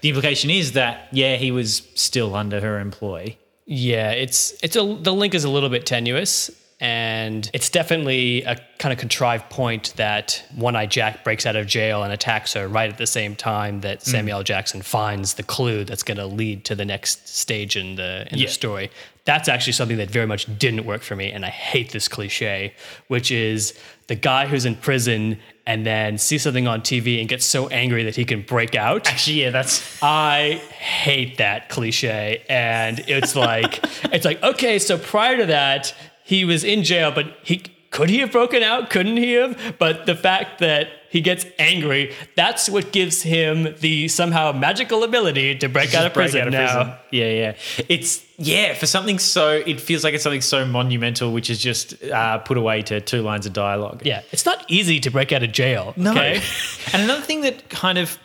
the 0.00 0.08
implication 0.08 0.50
is 0.50 0.72
that 0.72 1.08
yeah, 1.12 1.36
he 1.36 1.52
was 1.52 1.88
still 1.94 2.34
under 2.34 2.60
her 2.60 2.80
employ. 2.80 3.36
Yeah, 3.66 4.10
it's 4.10 4.52
it's 4.64 4.74
a 4.74 4.80
the 5.00 5.12
link 5.12 5.32
is 5.32 5.44
a 5.44 5.50
little 5.50 5.68
bit 5.68 5.86
tenuous, 5.86 6.50
and 6.80 7.50
it's 7.52 7.68
definitely 7.68 8.42
a 8.44 8.56
kind 8.78 8.92
of 8.92 8.98
contrived 8.98 9.50
point 9.50 9.92
that 9.96 10.42
One 10.54 10.74
Eye 10.74 10.86
Jack 10.86 11.24
breaks 11.24 11.44
out 11.44 11.54
of 11.54 11.66
jail 11.66 12.02
and 12.02 12.12
attacks 12.12 12.54
her 12.54 12.66
right 12.66 12.90
at 12.90 12.96
the 12.96 13.06
same 13.06 13.36
time 13.36 13.82
that 13.82 14.00
mm. 14.00 14.02
Samuel 14.02 14.38
L. 14.38 14.42
Jackson 14.42 14.80
finds 14.80 15.34
the 15.34 15.42
clue 15.42 15.84
that's 15.84 16.02
going 16.02 16.16
to 16.16 16.26
lead 16.26 16.64
to 16.64 16.74
the 16.74 16.86
next 16.86 17.28
stage 17.28 17.76
in 17.76 17.96
the 17.96 18.26
in 18.30 18.38
Yeah. 18.38 18.46
the 18.46 18.52
story. 18.52 18.90
That's 19.26 19.48
actually 19.48 19.74
something 19.74 19.98
that 19.98 20.10
very 20.10 20.26
much 20.26 20.46
didn't 20.58 20.86
work 20.86 21.02
for 21.02 21.14
me, 21.14 21.30
and 21.30 21.44
I 21.44 21.50
hate 21.50 21.92
this 21.92 22.08
cliche, 22.08 22.74
which 23.08 23.30
is 23.30 23.78
the 24.06 24.14
guy 24.14 24.46
who's 24.46 24.64
in 24.64 24.74
prison 24.74 25.38
and 25.66 25.86
then 25.86 26.18
sees 26.18 26.42
something 26.42 26.66
on 26.66 26.80
TV 26.80 27.20
and 27.20 27.28
gets 27.28 27.44
so 27.44 27.68
angry 27.68 28.02
that 28.04 28.16
he 28.16 28.24
can 28.24 28.42
break 28.42 28.74
out. 28.74 29.06
Actually, 29.06 29.42
yeah, 29.42 29.50
that's 29.50 29.84
I 30.02 30.60
hate 30.80 31.36
that 31.36 31.68
cliche. 31.68 32.42
And 32.48 32.98
it's 33.06 33.36
like, 33.36 33.78
it's 34.12 34.24
like, 34.24 34.42
okay, 34.42 34.80
so 34.80 34.98
prior 34.98 35.36
to 35.36 35.46
that, 35.46 35.94
he 36.30 36.44
was 36.44 36.62
in 36.62 36.84
jail, 36.84 37.10
but 37.10 37.26
he 37.42 37.60
could 37.90 38.08
he 38.08 38.18
have 38.18 38.30
broken 38.30 38.62
out? 38.62 38.88
Couldn't 38.88 39.16
he 39.16 39.32
have? 39.32 39.74
But 39.80 40.06
the 40.06 40.14
fact 40.14 40.60
that 40.60 40.86
he 41.10 41.20
gets 41.20 41.44
angry, 41.58 42.14
that's 42.36 42.68
what 42.68 42.92
gives 42.92 43.22
him 43.22 43.74
the 43.80 44.06
somehow 44.06 44.52
magical 44.52 45.02
ability 45.02 45.58
to 45.58 45.68
break 45.68 45.92
out 45.92 46.06
of 46.06 46.14
break 46.14 46.30
prison 46.30 46.42
out 46.42 46.46
of 46.46 46.52
now. 46.52 46.82
prison. 46.84 46.94
Yeah, 47.10 47.30
yeah. 47.32 47.56
It's 47.88 48.24
yeah 48.38 48.74
for 48.74 48.86
something 48.86 49.18
so. 49.18 49.50
It 49.50 49.80
feels 49.80 50.04
like 50.04 50.14
it's 50.14 50.22
something 50.22 50.40
so 50.40 50.64
monumental, 50.64 51.32
which 51.32 51.50
is 51.50 51.58
just 51.58 52.00
uh, 52.04 52.38
put 52.38 52.56
away 52.56 52.82
to 52.82 53.00
two 53.00 53.22
lines 53.22 53.44
of 53.44 53.52
dialogue. 53.52 54.02
Yeah, 54.04 54.22
it's 54.30 54.46
not 54.46 54.64
easy 54.70 55.00
to 55.00 55.10
break 55.10 55.32
out 55.32 55.42
of 55.42 55.50
jail. 55.50 55.94
No. 55.96 56.12
Okay? 56.12 56.40
and 56.92 57.02
another 57.02 57.22
thing 57.22 57.40
that 57.40 57.68
kind 57.70 57.98
of 57.98 58.16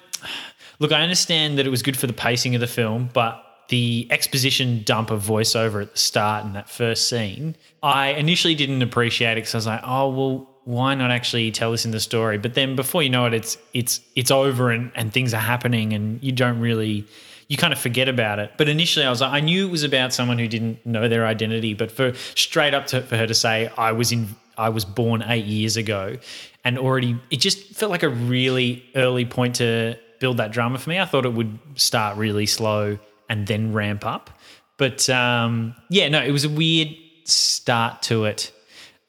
look, 0.78 0.92
I 0.92 1.02
understand 1.02 1.58
that 1.58 1.66
it 1.66 1.72
was 1.72 1.82
good 1.82 1.98
for 1.98 2.06
the 2.06 2.14
pacing 2.14 2.54
of 2.54 2.62
the 2.62 2.68
film, 2.68 3.10
but 3.14 3.45
the 3.70 4.08
exposition 4.12 4.84
dump 4.84 5.12
of 5.12 5.24
voiceover 5.24 5.82
at 5.82 5.92
the 5.94 5.98
start 5.98 6.46
in 6.46 6.54
that 6.54 6.70
first 6.70 7.08
scene, 7.08 7.56
I 7.82 8.10
initially 8.10 8.56
didn't 8.56 8.82
appreciate 8.82 9.34
it 9.34 9.36
because 9.42 9.56
I 9.56 9.58
was 9.58 9.68
like, 9.68 9.82
oh 9.84 10.10
well, 10.10 10.50
why 10.66 10.96
not 10.96 11.12
actually 11.12 11.52
tell 11.52 11.74
us 11.74 11.86
in 11.86 11.92
the 11.92 12.00
story? 12.00 12.38
But 12.38 12.56
then 12.56 12.76
before 12.76 13.04
you 13.04 13.10
know 13.10 13.26
it, 13.26 13.34
it's 13.34 13.58
it's 13.74 14.02
it's 14.16 14.32
over 14.32 14.72
and, 14.72 14.92
and 14.96 15.14
things 15.14 15.34
are 15.34 15.42
happening 15.42 15.94
and 15.94 16.22
you 16.24 16.32
don't 16.32 16.60
really 16.60 17.06
you 17.48 17.58
kind 17.58 17.72
of 17.72 17.80
forget 17.80 18.10
about 18.10 18.40
it. 18.40 18.52
But 18.58 18.70
initially 18.70 19.06
I 19.06 19.10
was 19.10 19.22
like, 19.22 19.32
I 19.32 19.40
knew 19.40 19.68
it 19.68 19.72
was 19.72 19.84
about 19.84 20.14
someone 20.14 20.40
who 20.40 20.48
didn't 20.48 20.84
know 20.86 21.08
their 21.08 21.28
identity, 21.28 21.76
but 21.76 21.92
for 21.92 22.14
straight 22.36 22.74
up 22.74 22.88
to 22.88 23.02
for 23.02 23.18
her 23.18 23.28
to 23.28 23.36
say 23.36 23.72
I 23.78 23.92
was 23.92 24.12
in 24.12 24.36
I 24.58 24.70
was 24.70 24.86
born 24.86 25.24
eight 25.28 25.46
years 25.46 25.78
ago, 25.78 26.18
and 26.64 26.78
already 26.78 27.20
it 27.30 27.38
just 27.38 27.76
felt 27.76 27.92
like 27.92 28.04
a 28.04 28.10
really 28.10 28.86
early 28.96 29.26
point 29.26 29.56
to 29.56 29.98
build 30.20 30.38
that 30.38 30.52
drama 30.52 30.78
for 30.78 30.90
me. 30.90 31.00
I 31.00 31.06
thought 31.06 31.26
it 31.26 31.34
would 31.34 31.60
start 31.76 32.18
really 32.18 32.46
slow 32.46 32.98
and 33.30 33.48
then 33.48 33.74
ramp 33.74 34.06
up, 34.06 34.30
but 34.78 35.10
um, 35.10 35.76
yeah, 35.90 36.10
no, 36.10 36.22
it 36.24 36.32
was 36.32 36.46
a 36.46 36.50
weird 36.50 36.90
start 37.26 38.02
to 38.04 38.26
it 38.26 38.52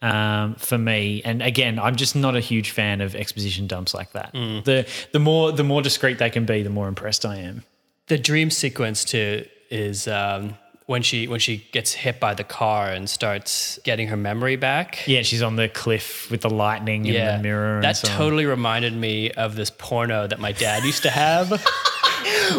um, 0.03 0.55
for 0.57 0.79
me. 0.79 1.23
And 1.25 1.43
again, 1.43 1.79
I'm 1.79 1.97
just 1.97 2.15
not 2.17 2.37
a 2.37 2.41
huge 2.41 2.71
fan 2.71 3.01
of 3.01 3.15
exposition 3.15 3.67
dumps 3.67 3.95
like 3.95 4.13
that. 4.13 4.33
The 4.33 4.87
the 5.13 5.19
more 5.19 5.53
the 5.53 5.65
more 5.65 5.83
discreet 5.83 6.19
they 6.19 6.31
can 6.31 6.45
be, 6.45 6.63
the 6.63 6.71
more 6.71 6.89
impressed 6.89 7.25
I 7.25 7.37
am. 7.37 7.65
The 8.09 8.19
dream 8.19 8.51
sequence 8.51 9.05
too 9.05 9.47
is 9.71 10.07
um, 10.07 10.57
when 10.87 11.03
she 11.03 11.27
when 11.27 11.41
she 11.41 11.67
gets 11.73 11.93
hit 11.93 12.21
by 12.21 12.35
the 12.35 12.45
car 12.45 12.89
and 12.89 13.11
starts 13.11 13.79
getting 13.85 14.09
her 14.09 14.17
memory 14.17 14.57
back. 14.57 15.07
Yeah, 15.07 15.23
she's 15.23 15.43
on 15.43 15.57
the 15.57 15.69
cliff 15.69 16.31
with 16.31 16.43
the 16.43 16.51
lightning 16.51 17.09
and 17.09 17.39
the 17.39 17.43
mirror. 17.43 17.81
that 17.81 17.89
and 17.89 17.97
so 17.97 18.09
on. 18.13 18.17
totally 18.17 18.47
reminded 18.47 18.95
me 18.95 19.33
of 19.33 19.57
this 19.57 19.71
porno 19.71 20.27
that 20.29 20.39
my 20.39 20.53
dad 20.53 20.85
used 20.85 21.03
to 21.03 21.11
have. 21.11 21.51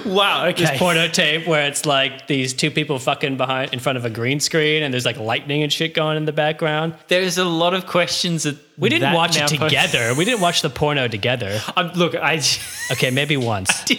Wow. 0.05 0.47
Okay. 0.47 0.65
this 0.65 0.77
porno 0.77 1.07
tape 1.07 1.47
where 1.47 1.67
it's 1.67 1.85
like 1.85 2.27
these 2.27 2.53
two 2.53 2.71
people 2.71 2.99
fucking 2.99 3.37
behind 3.37 3.73
in 3.73 3.79
front 3.79 3.97
of 3.97 4.05
a 4.05 4.09
green 4.09 4.39
screen 4.39 4.83
and 4.83 4.93
there's 4.93 5.05
like 5.05 5.17
lightning 5.17 5.63
and 5.63 5.71
shit 5.71 5.93
going 5.93 6.17
in 6.17 6.25
the 6.25 6.31
background. 6.33 6.95
There's 7.07 7.37
a 7.37 7.45
lot 7.45 7.73
of 7.73 7.85
questions 7.87 8.43
that 8.43 8.57
We 8.77 8.89
didn't 8.89 9.01
that 9.01 9.15
watch 9.15 9.37
it 9.37 9.47
together. 9.47 10.13
we 10.15 10.25
didn't 10.25 10.41
watch 10.41 10.61
the 10.61 10.69
porno 10.69 11.07
together. 11.07 11.59
Um, 11.75 11.91
look, 11.95 12.15
I, 12.15 12.41
Okay, 12.91 13.11
maybe 13.11 13.37
once. 13.37 13.83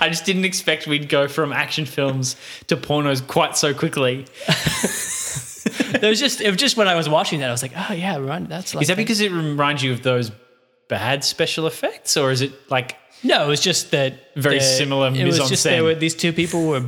I 0.00 0.08
just 0.08 0.24
didn't 0.24 0.44
expect 0.44 0.86
we'd 0.86 1.08
go 1.08 1.28
from 1.28 1.52
action 1.52 1.84
films 1.84 2.36
to 2.68 2.76
pornos 2.76 3.26
quite 3.26 3.56
so 3.56 3.74
quickly. 3.74 4.26
There 6.00 6.10
was 6.10 6.18
just 6.20 6.40
it 6.40 6.48
was 6.48 6.56
just 6.56 6.76
when 6.76 6.88
I 6.88 6.94
was 6.94 7.08
watching 7.08 7.40
that 7.40 7.48
I 7.48 7.52
was 7.52 7.62
like, 7.62 7.72
oh 7.76 7.92
yeah, 7.92 8.16
run. 8.16 8.44
That's 8.44 8.74
like 8.74 8.82
Is 8.82 8.88
that 8.88 8.96
because 8.96 9.20
it 9.20 9.30
reminds 9.32 9.82
you 9.82 9.92
of 9.92 10.02
those 10.02 10.30
bad 10.88 11.24
special 11.24 11.66
effects, 11.66 12.16
or 12.16 12.30
is 12.30 12.40
it 12.40 12.52
like 12.70 12.96
no? 13.22 13.44
It 13.44 13.48
was 13.48 13.60
just 13.60 13.90
that 13.92 14.34
Very 14.36 14.58
the- 14.58 14.64
similar 14.64 15.12
It 15.14 15.24
was 15.24 15.38
just 15.48 15.64
there 15.64 15.84
were 15.84 15.94
these 15.94 16.14
two 16.14 16.32
people 16.32 16.66
were. 16.66 16.84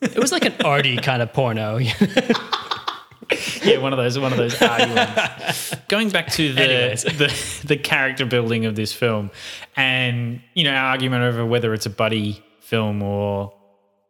It 0.00 0.18
was 0.18 0.30
like 0.30 0.44
an 0.44 0.54
arty 0.64 0.96
kind 0.98 1.22
of 1.22 1.32
porno. 1.32 1.78
yeah, 3.62 3.78
one 3.78 3.92
of 3.92 3.96
those, 3.98 4.18
one 4.18 4.32
of 4.32 4.38
those 4.38 4.60
arty 4.62 4.92
ones. 4.94 5.74
Going 5.88 6.10
back 6.10 6.28
to 6.32 6.52
the, 6.52 6.60
Anyways. 6.62 7.02
the 7.02 7.66
the 7.66 7.76
character 7.76 8.24
building 8.24 8.64
of 8.64 8.76
this 8.76 8.92
film, 8.92 9.30
and 9.76 10.40
you 10.54 10.64
know, 10.64 10.72
our 10.72 10.90
argument 10.90 11.24
over 11.24 11.44
whether 11.44 11.74
it's 11.74 11.86
a 11.86 11.90
buddy 11.90 12.42
film 12.60 13.02
or 13.02 13.52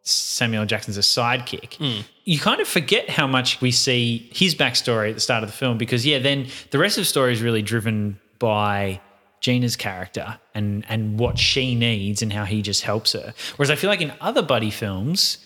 Samuel 0.03 0.65
Jackson's 0.65 0.97
a 0.97 1.01
sidekick. 1.01 1.75
Hmm. 1.75 2.01
You 2.23 2.39
kind 2.39 2.61
of 2.61 2.67
forget 2.67 3.09
how 3.09 3.27
much 3.27 3.59
we 3.61 3.71
see 3.71 4.29
his 4.31 4.55
backstory 4.55 5.09
at 5.09 5.15
the 5.15 5.21
start 5.21 5.43
of 5.43 5.49
the 5.49 5.55
film 5.55 5.77
because 5.77 6.05
yeah, 6.05 6.19
then 6.19 6.47
the 6.71 6.77
rest 6.77 6.97
of 6.97 7.01
the 7.01 7.05
story 7.05 7.33
is 7.33 7.41
really 7.41 7.61
driven 7.61 8.19
by 8.37 9.01
Geena's 9.41 9.75
character 9.75 10.39
and 10.53 10.85
and 10.89 11.19
what 11.19 11.37
she 11.39 11.75
needs 11.75 12.21
and 12.21 12.31
how 12.33 12.45
he 12.45 12.61
just 12.61 12.83
helps 12.83 13.13
her. 13.13 13.33
Whereas 13.57 13.71
I 13.71 13.75
feel 13.75 13.89
like 13.89 14.01
in 14.01 14.13
other 14.21 14.41
buddy 14.41 14.71
films, 14.71 15.37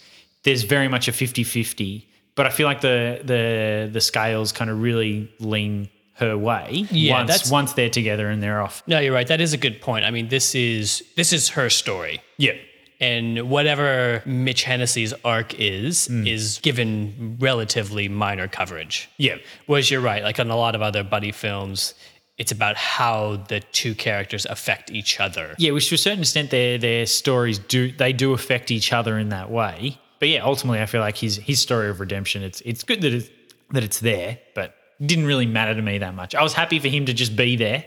there's 0.44 0.64
very 0.64 0.88
much 0.88 1.08
a 1.08 1.12
50-50, 1.12 2.04
but 2.36 2.46
I 2.46 2.50
feel 2.50 2.68
like 2.68 2.82
the 2.82 3.22
the 3.24 3.90
the 3.92 4.02
scales 4.02 4.52
kind 4.52 4.70
of 4.70 4.82
really 4.82 5.32
lean 5.40 5.90
her 6.16 6.38
way 6.38 6.86
Yeah, 6.92 7.14
once 7.18 7.28
that's- 7.30 7.52
once 7.52 7.74
they're 7.74 7.90
together 7.90 8.30
and 8.30 8.42
they're 8.44 8.62
off. 8.62 8.84
no, 8.88 9.00
you're 9.00 9.14
right. 9.14 9.26
That 9.28 9.42
is 9.42 9.54
a 9.54 9.58
good 9.58 9.82
point. 9.82 10.06
I 10.06 10.12
mean, 10.12 10.28
this 10.30 10.54
is 10.56 11.04
this 11.16 11.34
is 11.34 11.50
her 11.50 11.70
story. 11.70 12.22
Yeah. 12.38 12.54
and 13.02 13.50
whatever 13.50 14.22
Mitch 14.26 14.64
Hennessy's 14.64 15.14
arc 15.26 15.54
is 15.60 16.08
Hmm. 16.08 16.26
is 16.26 16.60
given 16.62 17.36
relatively 17.40 18.08
minor 18.08 18.48
coverage. 18.48 19.10
Yeah. 19.18 19.38
Whereas 19.66 19.92
you're 19.92 20.00
right, 20.00 20.24
like 20.24 20.40
on 20.40 20.50
a 20.50 20.56
lot 20.56 20.74
of 20.76 20.82
other 20.82 21.04
buddy 21.04 21.32
films, 21.34 21.96
it's 22.38 22.52
about 22.52 22.76
how 22.76 23.38
the 23.48 23.60
two 23.72 23.94
characters 23.94 24.46
affect 24.50 24.92
each 24.92 25.20
other. 25.20 25.56
Yeah, 25.58 25.72
which 25.72 25.90
to 25.90 25.96
a 25.96 25.98
certain 25.98 26.20
extent 26.20 26.50
their 26.52 26.78
their 26.78 27.06
stories 27.06 27.60
do 27.60 27.92
they 27.92 28.14
do 28.14 28.34
affect 28.34 28.72
each 28.72 28.92
other 28.92 29.18
in 29.18 29.30
that 29.30 29.52
way. 29.52 30.00
But 30.20 30.30
yeah, 30.30 30.44
ultimately 30.44 30.82
I 30.82 30.86
feel 30.86 31.02
like 31.02 31.18
his 31.18 31.38
his 31.38 31.60
story 31.60 31.90
of 31.90 32.00
redemption, 32.00 32.44
it's 32.44 32.62
it's 32.62 32.84
good 32.84 33.02
that 33.02 33.14
it's 33.14 33.30
that 33.72 33.84
it's 33.84 34.00
there, 34.00 34.40
but 34.56 34.76
it 35.00 35.08
didn't 35.08 35.26
really 35.26 35.46
matter 35.46 35.76
to 35.76 35.82
me 35.82 35.98
that 36.00 36.16
much. 36.16 36.34
I 36.36 36.44
was 36.44 36.54
happy 36.54 36.80
for 36.80 36.88
him 36.88 37.06
to 37.06 37.14
just 37.14 37.36
be 37.36 37.56
there 37.56 37.86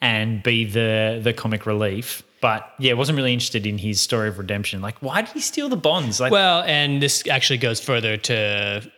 and 0.00 0.42
be 0.42 0.64
the 0.64 1.20
the 1.22 1.32
comic 1.32 1.66
relief. 1.66 2.22
But 2.40 2.72
yeah, 2.80 2.94
wasn't 2.94 3.16
really 3.16 3.32
interested 3.32 3.66
in 3.66 3.78
his 3.78 4.00
story 4.00 4.28
of 4.28 4.38
redemption. 4.38 4.82
Like, 4.82 4.98
why 5.00 5.22
did 5.22 5.30
he 5.32 5.38
steal 5.40 5.68
the 5.68 5.76
bonds? 5.76 6.18
Like, 6.18 6.32
Well, 6.32 6.62
and 6.62 7.00
this 7.00 7.24
actually 7.28 7.58
goes 7.58 7.78
further 7.78 8.16
to 8.16 8.90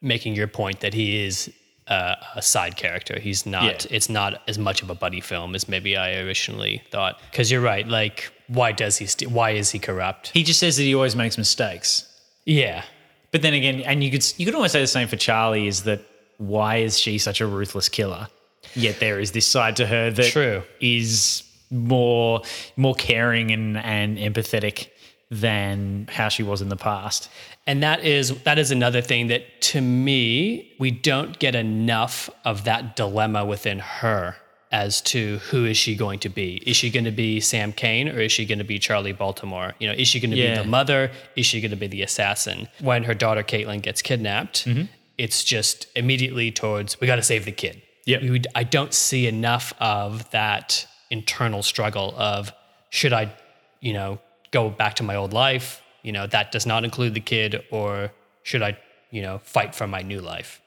making 0.00 0.34
your 0.34 0.46
point 0.46 0.80
that 0.80 0.94
he 0.94 1.22
is 1.22 1.52
uh, 1.88 2.16
a 2.34 2.42
side 2.42 2.76
character. 2.76 3.18
He's 3.18 3.46
not. 3.46 3.84
Yeah. 3.84 3.96
It's 3.96 4.08
not 4.08 4.42
as 4.48 4.58
much 4.58 4.82
of 4.82 4.90
a 4.90 4.94
buddy 4.94 5.20
film 5.20 5.54
as 5.54 5.68
maybe 5.68 5.96
I 5.96 6.16
originally 6.16 6.82
thought. 6.90 7.20
Because 7.30 7.50
you're 7.50 7.60
right. 7.60 7.86
Like, 7.86 8.32
why 8.48 8.72
does 8.72 8.98
he? 8.98 9.06
St- 9.06 9.30
why 9.30 9.50
is 9.50 9.70
he 9.70 9.78
corrupt? 9.78 10.30
he 10.34 10.42
just 10.42 10.60
says 10.60 10.76
that 10.76 10.82
he 10.82 10.94
always 10.94 11.16
makes 11.16 11.38
mistakes. 11.38 12.12
Yeah. 12.44 12.84
But 13.32 13.42
then 13.42 13.54
again, 13.54 13.80
and 13.80 14.02
you 14.02 14.10
could 14.10 14.24
you 14.38 14.46
could 14.46 14.54
almost 14.54 14.72
say 14.72 14.80
the 14.80 14.86
same 14.86 15.08
for 15.08 15.16
Charlie 15.16 15.66
is 15.66 15.82
that 15.84 16.00
why 16.38 16.76
is 16.76 16.98
she 16.98 17.18
such 17.18 17.40
a 17.40 17.46
ruthless 17.46 17.88
killer? 17.88 18.28
Yet 18.74 19.00
there 19.00 19.20
is 19.20 19.32
this 19.32 19.46
side 19.46 19.76
to 19.76 19.86
her 19.86 20.10
that 20.10 20.32
True. 20.32 20.62
is 20.80 21.42
more 21.70 22.42
more 22.76 22.94
caring 22.94 23.50
and, 23.50 23.76
and 23.78 24.18
empathetic 24.18 24.88
than 25.30 26.08
how 26.12 26.28
she 26.28 26.42
was 26.42 26.62
in 26.62 26.68
the 26.68 26.76
past. 26.76 27.28
And 27.66 27.82
that 27.82 28.04
is 28.04 28.42
that 28.44 28.58
is 28.58 28.70
another 28.70 29.00
thing 29.00 29.26
that 29.28 29.60
to 29.72 29.80
me 29.80 30.72
we 30.78 30.90
don't 30.90 31.38
get 31.38 31.54
enough 31.54 32.30
of 32.44 32.64
that 32.64 32.94
dilemma 32.96 33.44
within 33.44 33.80
her 33.80 34.36
as 34.72 35.00
to 35.00 35.38
who 35.50 35.64
is 35.64 35.76
she 35.76 35.94
going 35.96 36.18
to 36.20 36.28
be? 36.28 36.56
Is 36.66 36.76
she 36.76 36.90
going 36.90 37.04
to 37.04 37.10
be 37.10 37.40
Sam 37.40 37.72
Kane 37.72 38.08
or 38.08 38.20
is 38.20 38.32
she 38.32 38.44
going 38.44 38.58
to 38.58 38.64
be 38.64 38.78
Charlie 38.78 39.12
Baltimore? 39.12 39.74
You 39.78 39.88
know, 39.88 39.94
is 39.94 40.08
she 40.08 40.20
going 40.20 40.32
to 40.32 40.36
Yeah. 40.36 40.56
be 40.56 40.62
the 40.62 40.68
mother? 40.68 41.10
Is 41.34 41.46
she 41.46 41.60
going 41.60 41.70
to 41.70 41.76
be 41.76 41.86
the 41.86 42.02
assassin? 42.02 42.68
When 42.80 43.04
her 43.04 43.14
daughter 43.14 43.42
Caitlin 43.42 43.82
gets 43.82 44.02
kidnapped, 44.02 44.66
mm-hmm. 44.66 44.82
it's 45.18 45.42
just 45.44 45.86
immediately 45.96 46.50
towards 46.52 47.00
we 47.00 47.06
got 47.06 47.16
to 47.16 47.22
save 47.22 47.44
the 47.44 47.52
kid. 47.52 47.82
We 48.06 48.42
I 48.54 48.62
don't 48.62 48.94
see 48.94 49.26
enough 49.26 49.72
of 49.80 50.30
that 50.30 50.86
internal 51.10 51.62
struggle 51.62 52.14
of 52.16 52.52
should 52.90 53.12
I, 53.12 53.32
you 53.80 53.92
know, 53.92 54.20
go 54.50 54.70
back 54.70 54.94
to 54.94 55.02
my 55.02 55.16
old 55.16 55.32
life? 55.32 55.82
You 56.02 56.12
know, 56.12 56.26
that 56.28 56.52
does 56.52 56.66
not 56.66 56.84
include 56.84 57.14
the 57.14 57.20
kid, 57.20 57.64
or 57.70 58.12
should 58.42 58.62
I, 58.62 58.78
you 59.10 59.22
know, 59.22 59.38
fight 59.38 59.74
for 59.74 59.86
my 59.86 60.02
new 60.02 60.20
life? 60.20 60.60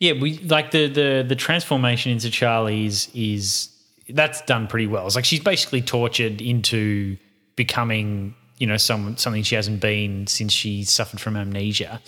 Yeah, 0.00 0.12
we 0.20 0.38
like 0.38 0.70
the 0.70 0.88
the 0.88 1.24
the 1.26 1.36
transformation 1.36 2.12
into 2.12 2.30
Charlie 2.30 2.86
is 2.86 3.08
is 3.14 3.70
that's 4.08 4.42
done 4.42 4.66
pretty 4.66 4.86
well. 4.86 5.06
It's 5.06 5.16
like 5.16 5.24
she's 5.24 5.40
basically 5.40 5.80
tortured 5.80 6.40
into 6.40 7.16
becoming 7.56 8.34
you 8.58 8.66
know 8.66 8.76
some 8.76 9.16
something 9.16 9.42
she 9.42 9.54
hasn't 9.54 9.80
been 9.80 10.26
since 10.26 10.52
she 10.52 10.84
suffered 10.84 11.20
from 11.20 11.36
amnesia. 11.36 12.00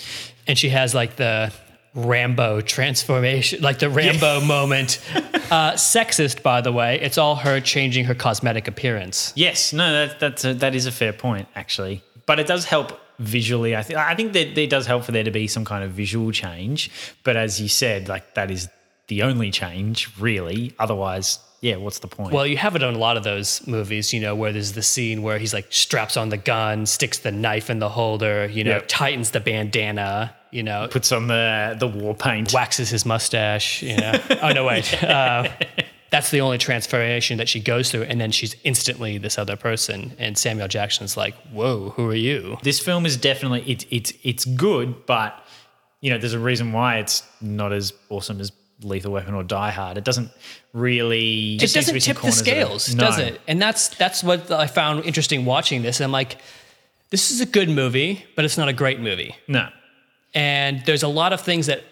And 0.46 0.58
she 0.58 0.68
has 0.70 0.94
like 0.94 1.16
the 1.16 1.52
Rambo 1.96 2.60
transformation, 2.60 3.62
like 3.62 3.78
the 3.80 3.90
Rambo 3.90 4.40
moment. 4.42 5.00
Uh, 5.46 5.74
sexist, 5.74 6.42
by 6.42 6.60
the 6.60 6.72
way. 6.72 7.00
It's 7.00 7.18
all 7.18 7.36
her 7.36 7.60
changing 7.60 8.06
her 8.06 8.16
cosmetic 8.16 8.66
appearance. 8.66 9.32
Yes, 9.36 9.72
no, 9.72 9.92
that 9.92 10.18
that's 10.18 10.44
a, 10.44 10.54
that 10.54 10.74
is 10.74 10.86
a 10.86 10.90
fair 10.90 11.12
point 11.12 11.46
actually, 11.54 12.02
but 12.26 12.40
it 12.40 12.48
does 12.48 12.64
help 12.64 12.98
visually. 13.20 13.76
I 13.76 13.84
think 13.84 13.96
I 13.96 14.16
think 14.16 14.32
that 14.32 14.58
it 14.58 14.68
does 14.70 14.86
help 14.88 15.04
for 15.04 15.12
there 15.12 15.22
to 15.22 15.30
be 15.30 15.46
some 15.46 15.64
kind 15.64 15.84
of 15.84 15.92
visual 15.92 16.32
change. 16.32 16.90
But 17.22 17.36
as 17.36 17.60
you 17.60 17.68
said, 17.68 18.08
like 18.08 18.34
that 18.34 18.50
is 18.50 18.68
the 19.06 19.22
only 19.22 19.52
change 19.52 20.10
really. 20.18 20.74
Otherwise, 20.80 21.38
yeah, 21.60 21.76
what's 21.76 22.00
the 22.00 22.08
point? 22.08 22.32
Well, 22.32 22.44
you 22.44 22.56
have 22.56 22.74
it 22.74 22.82
on 22.82 22.94
a 22.94 22.98
lot 22.98 23.16
of 23.16 23.22
those 23.22 23.64
movies, 23.68 24.12
you 24.12 24.18
know, 24.18 24.34
where 24.34 24.50
there's 24.52 24.72
the 24.72 24.82
scene 24.82 25.22
where 25.22 25.38
he's 25.38 25.54
like 25.54 25.66
straps 25.70 26.16
on 26.16 26.30
the 26.30 26.36
gun, 26.38 26.86
sticks 26.86 27.18
the 27.20 27.30
knife 27.30 27.70
in 27.70 27.78
the 27.78 27.88
holder, 27.88 28.46
you 28.48 28.64
know, 28.64 28.72
Yep. 28.72 28.84
tightens 28.88 29.30
the 29.30 29.38
bandana, 29.40 30.34
you 30.50 30.62
know, 30.62 30.88
puts 30.90 31.12
on 31.12 31.26
the 31.28 31.76
the 31.78 31.88
war 31.88 32.14
paint. 32.14 32.52
waxes 32.52 32.88
his 32.90 33.04
mustache, 33.06 33.82
you 33.82 33.96
know. 33.96 34.12
oh 34.42 34.50
no, 34.50 34.64
wait. 34.64 35.02
Uh, 35.02 35.48
that's 36.08 36.30
the 36.30 36.40
only 36.40 36.56
transformation 36.56 37.36
that 37.38 37.48
she 37.48 37.58
goes 37.60 37.90
through, 37.90 38.04
and 38.04 38.20
then 38.20 38.30
she's 38.30 38.54
instantly 38.62 39.18
this 39.18 39.38
other 39.38 39.56
person. 39.56 40.14
And 40.20 40.38
Samuel 40.38 40.68
Jackson's 40.68 41.16
like, 41.16 41.34
"Whoa, 41.52 41.90
who 41.96 42.08
are 42.08 42.14
you?" 42.14 42.58
This 42.62 42.78
film 42.80 43.04
is 43.06 43.16
definitely 43.16 43.64
it's 43.66 43.84
it's 43.90 44.12
it's 44.22 44.44
good, 44.44 45.04
but 45.06 45.34
you 46.00 46.10
know, 46.10 46.18
there's 46.18 46.32
a 46.32 46.38
reason 46.38 46.72
why 46.72 46.98
it's 46.98 47.24
not 47.40 47.72
as 47.72 47.92
awesome 48.08 48.40
as 48.40 48.52
Lethal 48.82 49.10
Weapon 49.12 49.34
or 49.34 49.42
Die 49.42 49.70
Hard. 49.70 49.98
It 49.98 50.04
doesn't 50.04 50.30
really 50.72 51.54
It 51.56 51.58
just 51.60 51.74
seems 51.74 51.86
to 51.86 51.92
doesn't 51.94 52.06
tip 52.14 52.16
the 52.16 52.20
corners 52.20 52.42
that 52.42 52.50
are- 52.52 52.78
scales, 52.78 52.94
No. 52.94 53.04
does 53.06 53.18
it? 53.18 53.40
And 53.48 53.60
that's 53.60 53.88
that's 53.88 54.22
what 54.22 54.50
I 54.52 54.68
found 54.68 55.04
interesting 55.04 55.44
watching 55.44 55.82
this. 55.82 56.00
I'm 56.00 56.12
like, 56.12 56.38
this 57.10 57.30
is 57.32 57.40
a 57.40 57.46
good 57.46 57.68
movie, 57.68 58.24
but 58.36 58.44
it's 58.44 58.56
not 58.58 58.68
a 58.68 58.72
great 58.72 59.00
movie. 59.00 59.34
No. 59.48 59.68
And 60.36 60.84
there's 60.84 61.02
a 61.02 61.08
lot 61.08 61.32
of 61.32 61.40
things 61.40 61.66
that 61.66 61.82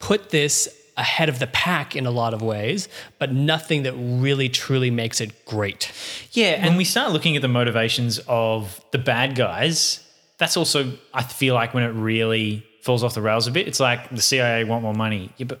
put 0.00 0.30
this 0.30 0.68
ahead 0.96 1.28
of 1.28 1.38
the 1.38 1.46
pack 1.46 1.94
in 1.94 2.06
a 2.06 2.10
lot 2.10 2.34
of 2.34 2.42
ways, 2.42 2.88
but 3.18 3.32
nothing 3.32 3.84
that 3.84 3.92
really 3.92 4.48
truly 4.48 4.90
makes 4.90 5.20
it 5.20 5.44
great. 5.44 5.92
Yeah, 6.32 6.66
and 6.66 6.76
we 6.76 6.84
start 6.84 7.12
looking 7.12 7.36
at 7.36 7.42
the 7.42 7.48
motivations 7.48 8.18
of 8.26 8.80
the 8.90 8.98
bad 8.98 9.36
guys. 9.36 10.00
That's 10.38 10.56
also, 10.56 10.98
I 11.14 11.22
feel 11.22 11.54
like, 11.54 11.72
when 11.72 11.84
it 11.84 11.92
really 11.92 12.66
falls 12.82 13.04
off 13.04 13.14
the 13.14 13.22
rails 13.22 13.46
a 13.46 13.50
bit. 13.50 13.68
It's 13.68 13.80
like 13.80 14.10
the 14.10 14.20
CIA 14.20 14.64
want 14.64 14.82
more 14.82 14.94
money. 14.94 15.30
Yeah, 15.36 15.46
but 15.46 15.60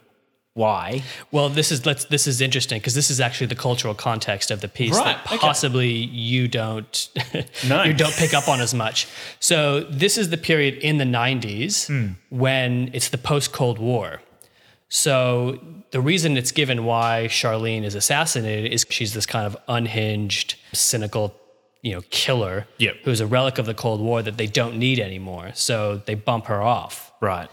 why. 0.54 1.02
Well, 1.30 1.48
this 1.48 1.72
is 1.72 1.86
let's 1.86 2.04
this 2.06 2.26
is 2.26 2.40
interesting 2.40 2.78
because 2.78 2.94
this 2.94 3.10
is 3.10 3.20
actually 3.20 3.46
the 3.46 3.54
cultural 3.56 3.94
context 3.94 4.50
of 4.50 4.60
the 4.60 4.68
piece 4.68 4.94
Right, 4.96 5.04
that 5.16 5.26
okay. 5.26 5.38
possibly 5.38 5.88
you 5.90 6.46
don't 6.48 7.08
No. 7.66 7.82
you 7.88 7.94
don't 7.94 8.14
pick 8.14 8.34
up 8.34 8.48
on 8.48 8.60
as 8.60 8.74
much. 8.74 9.06
So 9.40 9.80
this 9.80 10.18
is 10.18 10.28
the 10.30 10.36
period 10.36 10.74
in 10.74 10.98
the 10.98 11.04
90s 11.06 11.86
Hmm. 11.86 12.12
when 12.28 12.90
it's 12.92 13.08
the 13.08 13.18
post 13.18 13.52
Cold 13.52 13.78
War. 13.78 14.20
So 14.88 15.58
the 15.90 16.00
reason 16.00 16.36
it's 16.36 16.52
given 16.52 16.84
why 16.84 17.26
Charlene 17.30 17.84
is 17.84 17.94
assassinated 17.94 18.72
is 18.72 18.84
she's 18.90 19.14
this 19.14 19.24
kind 19.26 19.46
of 19.46 19.56
unhinged, 19.68 20.56
cynical, 20.74 21.34
you 21.80 21.92
know, 21.94 22.02
killer 22.10 22.66
Yep. 22.78 22.96
who's 23.04 23.20
a 23.20 23.26
relic 23.26 23.56
of 23.58 23.64
the 23.66 23.74
Cold 23.74 24.00
War 24.02 24.20
that 24.22 24.36
they 24.36 24.46
don't 24.46 24.76
need 24.76 24.98
anymore. 25.00 25.52
So 25.54 26.02
they 26.04 26.14
bump 26.14 26.46
her 26.46 26.60
off 26.62 27.10
Right. 27.20 27.48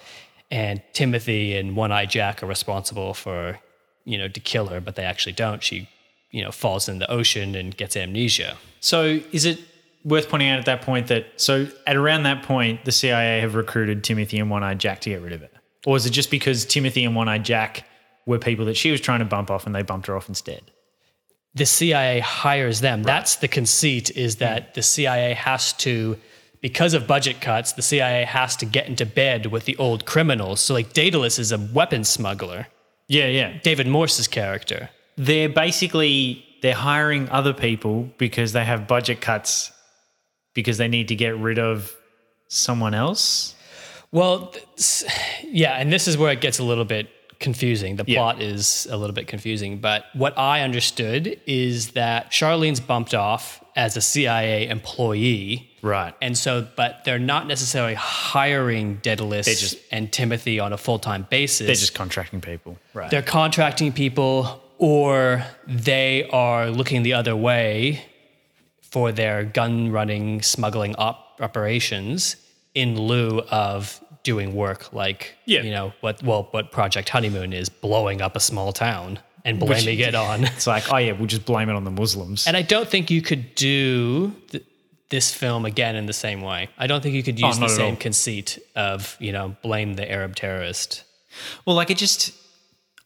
And 0.52 0.82
Timothy 0.94 1.56
and 1.56 1.76
One 1.76 1.92
Eye 1.92 2.06
Jack 2.06 2.42
are 2.42 2.48
responsible 2.48 3.14
for, 3.14 3.60
you 4.06 4.18
know, 4.18 4.28
to 4.28 4.40
kill 4.40 4.68
her, 4.68 4.82
but 4.82 4.96
they 4.96 5.04
actually 5.04 5.34
don't. 5.34 5.62
She, 5.62 5.90
you 6.32 6.44
know, 6.44 6.52
falls 6.52 6.90
in 6.90 7.00
the 7.00 7.10
ocean 7.10 7.56
and 7.56 7.76
gets 7.76 7.96
amnesia. 7.96 8.58
So 8.80 9.20
is 9.32 9.46
it 9.46 9.60
worth 10.04 10.30
pointing 10.30 10.50
out 10.50 10.60
at 10.60 10.66
that 10.66 10.82
point 10.82 11.08
that 11.08 11.26
so 11.38 11.68
at 11.86 11.96
around 11.96 12.24
that 12.24 12.44
point 12.44 12.86
the 12.86 12.92
CIA 12.92 13.42
have 13.42 13.56
recruited 13.56 14.04
Timothy 14.04 14.40
and 14.40 14.50
One 14.50 14.64
Eye 14.64 14.76
Jack 14.76 15.02
to 15.02 15.10
get 15.10 15.22
rid 15.22 15.34
of 15.34 15.42
it, 15.42 15.54
or 15.86 15.98
is 15.98 16.06
it 16.06 16.12
just 16.12 16.32
because 16.32 16.66
Timothy 16.66 17.04
and 17.04 17.16
One 17.16 17.30
Eye 17.30 17.40
Jack 17.40 17.86
were 18.26 18.40
people 18.40 18.66
that 18.66 18.78
she 18.78 18.92
was 18.92 19.02
trying 19.02 19.20
to 19.20 19.26
bump 19.26 19.52
off 19.52 19.66
and 19.66 19.76
they 19.76 19.82
bumped 19.82 20.08
her 20.08 20.16
off 20.16 20.30
instead? 20.30 20.72
The 21.56 21.66
CIA 21.66 22.20
hires 22.20 22.80
them. 22.82 23.04
That's 23.04 23.38
the 23.38 23.48
conceit 23.48 24.16
is 24.16 24.38
that 24.38 24.76
the 24.76 24.84
CIA 24.84 25.34
has 25.34 25.74
to 25.74 26.18
because 26.62 26.94
of 26.94 27.08
budget 27.08 27.40
cuts, 27.42 27.74
the 27.74 27.82
CIA 27.82 28.26
has 28.26 28.56
to 28.58 28.66
get 28.66 28.88
into 28.88 29.06
bed 29.06 29.48
with 29.48 29.66
the 29.66 29.76
old 29.78 30.06
criminals. 30.06 30.60
So 30.60 30.74
like 30.74 30.94
Daedalus 30.94 31.40
is 31.40 31.52
a 31.52 31.58
weapons 31.58 32.10
smuggler. 32.10 32.68
Yeah, 33.08 33.28
yeah. 33.28 33.58
David 33.64 33.88
Morse's 33.88 34.28
character. 34.28 34.90
They're 35.18 35.50
basically 35.50 36.46
they're 36.62 36.74
hiring 36.74 37.30
other 37.30 37.54
people 37.54 38.10
because 38.18 38.52
they 38.54 38.66
have 38.66 38.88
budget 38.88 39.22
cuts 39.22 39.72
because 40.54 40.78
they 40.78 40.88
need 40.90 41.08
to 41.08 41.16
get 41.16 41.38
rid 41.38 41.58
of 41.58 41.96
someone 42.50 42.94
else. 42.94 43.56
Well, 44.12 44.54
yeah, 45.44 45.74
and 45.74 45.94
this 45.94 46.08
is 46.08 46.18
where 46.18 46.32
it 46.32 46.42
gets 46.42 46.60
a 46.60 46.64
little 46.64 46.84
bit 46.86 47.10
confusing. 47.40 47.96
The 47.96 48.04
Yeah. 48.08 48.18
plot 48.20 48.42
is 48.42 48.88
a 48.90 48.98
little 48.98 49.14
bit 49.14 49.28
confusing, 49.28 49.78
but 49.78 50.06
what 50.14 50.38
I 50.38 50.62
understood 50.62 51.40
is 51.48 51.92
that 51.92 52.32
Charlene's 52.32 52.80
bumped 52.82 53.14
off 53.14 53.64
as 53.76 53.96
a 53.96 54.02
CIA 54.02 54.68
employee. 54.68 55.69
Right. 55.82 56.14
And 56.22 56.38
so, 56.38 56.68
but 56.76 57.04
they're 57.06 57.20
not 57.20 57.48
necessarily 57.48 57.94
hiring 57.96 58.96
Daedalus 59.02 59.46
just- 59.46 59.78
and 59.92 60.12
Timothy 60.12 60.60
on 60.60 60.74
a 60.74 60.78
full 60.78 61.00
time 61.00 61.28
basis. 61.30 61.66
They're 61.68 61.76
just 61.76 61.96
contracting 61.96 62.42
people. 62.42 62.78
Right. 62.94 63.10
they're 63.12 63.22
contracting 63.22 63.92
people, 63.94 64.62
or 64.78 65.44
they 65.68 66.28
are 66.32 66.70
looking 66.70 67.04
the 67.04 67.14
other 67.14 67.36
way 67.36 68.04
for 68.82 69.12
their 69.12 69.44
gun 69.44 69.92
running, 69.92 70.42
smuggling 70.42 70.96
op- 70.96 71.40
operations 71.42 72.36
in 72.76 73.00
lieu 73.00 73.42
of 73.52 74.00
doing 74.24 74.54
work 74.54 74.92
like 74.94 75.36
Yeah. 75.46 75.62
you 75.62 75.72
know 75.72 75.94
what 76.02 76.22
well 76.22 76.48
what 76.52 76.72
Project 76.72 77.08
Honeymoon 77.10 77.54
is 77.54 77.70
blowing 77.70 78.22
up 78.22 78.36
a 78.36 78.40
small 78.40 78.74
town 78.74 79.20
and 79.46 79.60
blaming 79.60 80.00
it 80.00 80.14
on. 80.16 80.44
it's 80.44 80.68
like, 80.68 80.92
oh 80.92 80.98
yeah, 80.98 81.14
we'll 81.14 81.26
just 81.28 81.46
blame 81.46 81.70
it 81.70 81.74
on 81.76 81.84
the 81.86 81.92
Muslims. 81.92 82.46
And 82.46 82.58
I 82.58 82.62
don't 82.62 82.88
think 82.88 83.10
you 83.10 83.22
could 83.22 83.56
do 83.56 84.34
th- 84.50 84.64
this 85.10 85.34
film 85.34 85.66
again 85.66 85.96
in 85.96 86.06
the 86.06 86.14
same 86.14 86.42
way. 86.42 86.70
I 86.78 86.88
don't 86.88 87.02
think 87.02 87.16
you 87.16 87.24
could 87.24 87.40
use 87.40 87.58
Oh, 87.58 87.62
the 87.62 87.70
same 87.70 87.96
conceit 87.96 88.60
of 88.76 89.16
you 89.20 89.32
know 89.32 89.56
blame 89.62 89.96
the 89.96 90.10
Arab 90.10 90.36
terrorist. 90.36 91.04
Well, 91.66 91.76
like 91.76 91.90
it 91.90 91.98
just, 91.98 92.34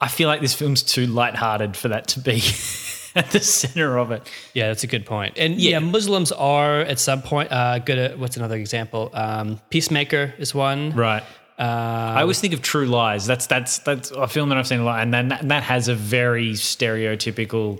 I 0.01 0.07
feel 0.07 0.27
like 0.27 0.41
this 0.41 0.53
film's 0.53 0.81
too 0.83 1.05
lighthearted 1.07 1.75
for 1.77 1.89
that 1.89 2.07
to 2.09 2.19
be 2.19 2.37
at 3.15 3.31
the 3.31 3.39
center 3.39 3.97
of 3.97 4.11
it. 4.11 4.29
Yeah, 4.53 4.67
that's 4.69 4.83
a 4.83 4.87
good 4.87 5.05
point. 5.05 5.33
And 5.37 5.55
yeah, 5.59 5.79
Muslims 5.79 6.31
are 6.31 6.81
at 6.81 6.99
some 6.99 7.21
point 7.21 7.51
uh, 7.51 7.79
good 7.79 7.97
at 7.97 8.19
what's 8.19 8.37
another 8.37 8.57
example? 8.57 9.09
Um, 9.13 9.59
Peacemaker 9.69 10.33
is 10.37 10.53
one. 10.55 10.91
Right. 10.91 11.23
I 11.57 12.21
always 12.21 12.41
think 12.41 12.53
of 12.53 12.61
True 12.61 12.85
Lies. 12.87 13.25
That's 13.25 13.47
that's 13.47 13.79
that's 13.79 14.11
a 14.11 14.27
film 14.27 14.49
that 14.49 14.57
I've 14.57 14.67
seen 14.67 14.81
a 14.81 14.83
lot, 14.83 15.01
and 15.01 15.13
then 15.13 15.29
that, 15.29 15.47
that 15.47 15.63
has 15.63 15.87
a 15.87 15.95
very 15.95 16.53
stereotypical 16.53 17.79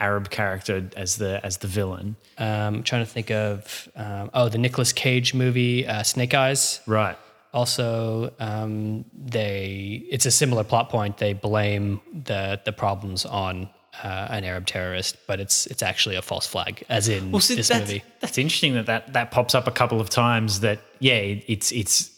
Arab 0.00 0.30
character 0.30 0.88
as 0.96 1.16
the 1.16 1.40
as 1.44 1.58
the 1.58 1.66
villain. 1.68 2.16
Um, 2.38 2.46
I'm 2.76 2.82
trying 2.82 3.04
to 3.04 3.10
think 3.10 3.30
of 3.30 3.88
um, 3.96 4.30
oh 4.34 4.48
the 4.48 4.58
Nicolas 4.58 4.92
Cage 4.92 5.34
movie 5.34 5.86
uh, 5.86 6.02
Snake 6.02 6.34
Eyes. 6.34 6.80
Right. 6.86 7.16
Also, 7.52 8.32
um, 8.40 9.04
they 9.14 10.02
it's 10.10 10.26
a 10.26 10.30
similar 10.30 10.64
plot 10.64 10.88
point. 10.90 11.18
They 11.18 11.32
blame 11.32 12.00
the 12.24 12.60
the 12.64 12.72
problems 12.72 13.24
on 13.24 13.68
uh, 14.02 14.26
an 14.30 14.42
Arab 14.44 14.66
terrorist, 14.66 15.16
but 15.28 15.38
it's 15.38 15.66
it's 15.66 15.80
actually 15.82 16.16
a 16.16 16.22
false 16.22 16.46
flag, 16.48 16.82
as 16.88 17.08
in 17.08 17.30
Well, 17.30 17.38
this 17.40 17.68
that's, 17.68 17.80
movie. 17.88 18.02
that's 18.20 18.38
interesting 18.38 18.74
that, 18.74 18.86
that 18.86 19.12
that 19.12 19.30
pops 19.30 19.54
up 19.54 19.68
a 19.68 19.70
couple 19.70 20.00
of 20.00 20.10
times. 20.10 20.60
That 20.60 20.80
yeah, 20.98 21.14
it- 21.14 21.44
it's 21.46 21.70
it's 21.70 22.10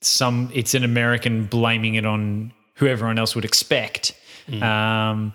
some 0.00 0.50
it's 0.52 0.74
an 0.74 0.82
American 0.82 1.44
blaming 1.44 1.94
it 1.94 2.04
on 2.04 2.52
who 2.74 2.88
everyone 2.88 3.16
else 3.18 3.36
would 3.36 3.44
expect, 3.44 4.12
um, 4.60 5.32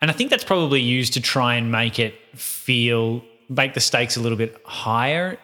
and 0.00 0.10
I 0.10 0.14
think 0.14 0.30
that's 0.30 0.44
probably 0.44 0.80
used 0.80 1.14
to 1.14 1.20
try 1.20 1.54
and 1.56 1.72
make 1.72 1.98
it 1.98 2.14
feel 2.36 3.22
make 3.48 3.74
the 3.74 3.80
stakes 3.80 4.16
a 4.16 4.20
little 4.20 4.38
bit 4.38 4.60
higher 4.64 5.38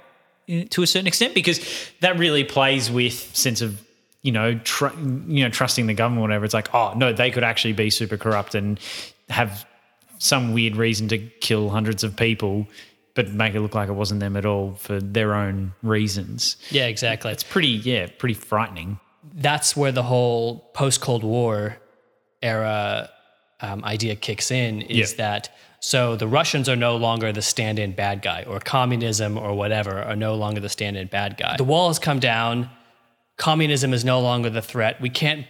eh, 0.48 0.64
to 0.70 0.82
a 0.82 0.86
certain 0.86 1.06
extent 1.06 1.34
because 1.34 1.60
that 2.00 2.18
really 2.18 2.44
plays 2.44 2.90
with 2.90 3.14
sense 3.36 3.60
of 3.60 3.80
you 4.22 4.32
know 4.32 4.58
tr- 4.58 4.94
you 5.26 5.44
know 5.44 5.48
trusting 5.50 5.86
the 5.86 5.94
government 5.94 6.20
or 6.20 6.28
whatever. 6.28 6.44
It's 6.44 6.54
like 6.54 6.74
oh 6.74 6.92
no, 6.94 7.12
they 7.12 7.30
could 7.30 7.44
actually 7.44 7.72
be 7.74 7.90
super 7.90 8.16
corrupt 8.16 8.54
and 8.54 8.78
have 9.28 9.66
some 10.18 10.52
weird 10.52 10.76
reason 10.76 11.08
to 11.08 11.18
kill 11.18 11.68
hundreds 11.70 12.04
of 12.04 12.14
people, 12.16 12.66
but 13.14 13.32
make 13.32 13.54
it 13.54 13.60
look 13.60 13.74
like 13.74 13.88
it 13.88 13.92
wasn't 13.94 14.20
them 14.20 14.36
at 14.36 14.46
all 14.46 14.74
for 14.74 15.00
their 15.00 15.34
own 15.34 15.72
reasons. 15.82 16.56
Yeah, 16.70 16.86
exactly. 16.86 17.32
It's 17.32 17.42
pretty, 17.42 17.68
yeah, 17.68 18.06
pretty 18.18 18.34
frightening. 18.34 19.00
that's 19.34 19.76
where 19.76 19.90
the 19.90 20.04
whole 20.04 20.58
post 20.74 21.00
Cold 21.00 21.24
War 21.24 21.76
era 22.40 23.10
um, 23.62 23.84
idea 23.84 24.14
kicks 24.16 24.50
in 24.50 24.82
is 24.82 25.12
Yeah. 25.12 25.16
that 25.18 25.48
so 25.80 26.14
the 26.14 26.28
Russians 26.28 26.68
are 26.68 26.76
no 26.76 26.96
longer 26.96 27.32
the 27.32 27.42
stand 27.42 27.78
in 27.80 27.92
bad 27.92 28.22
guy, 28.22 28.44
or 28.46 28.60
communism 28.60 29.36
or 29.36 29.54
whatever 29.54 30.00
are 30.02 30.14
no 30.14 30.34
longer 30.36 30.60
the 30.60 30.68
stand 30.68 30.96
in 30.96 31.08
bad 31.08 31.36
guy. 31.36 31.56
The 31.56 31.64
wall 31.64 31.88
has 31.88 31.98
come 31.98 32.20
down. 32.20 32.70
Communism 33.36 33.92
is 33.92 34.04
no 34.04 34.20
longer 34.20 34.48
the 34.50 34.62
threat. 34.62 35.00
We 35.00 35.10
can't, 35.10 35.44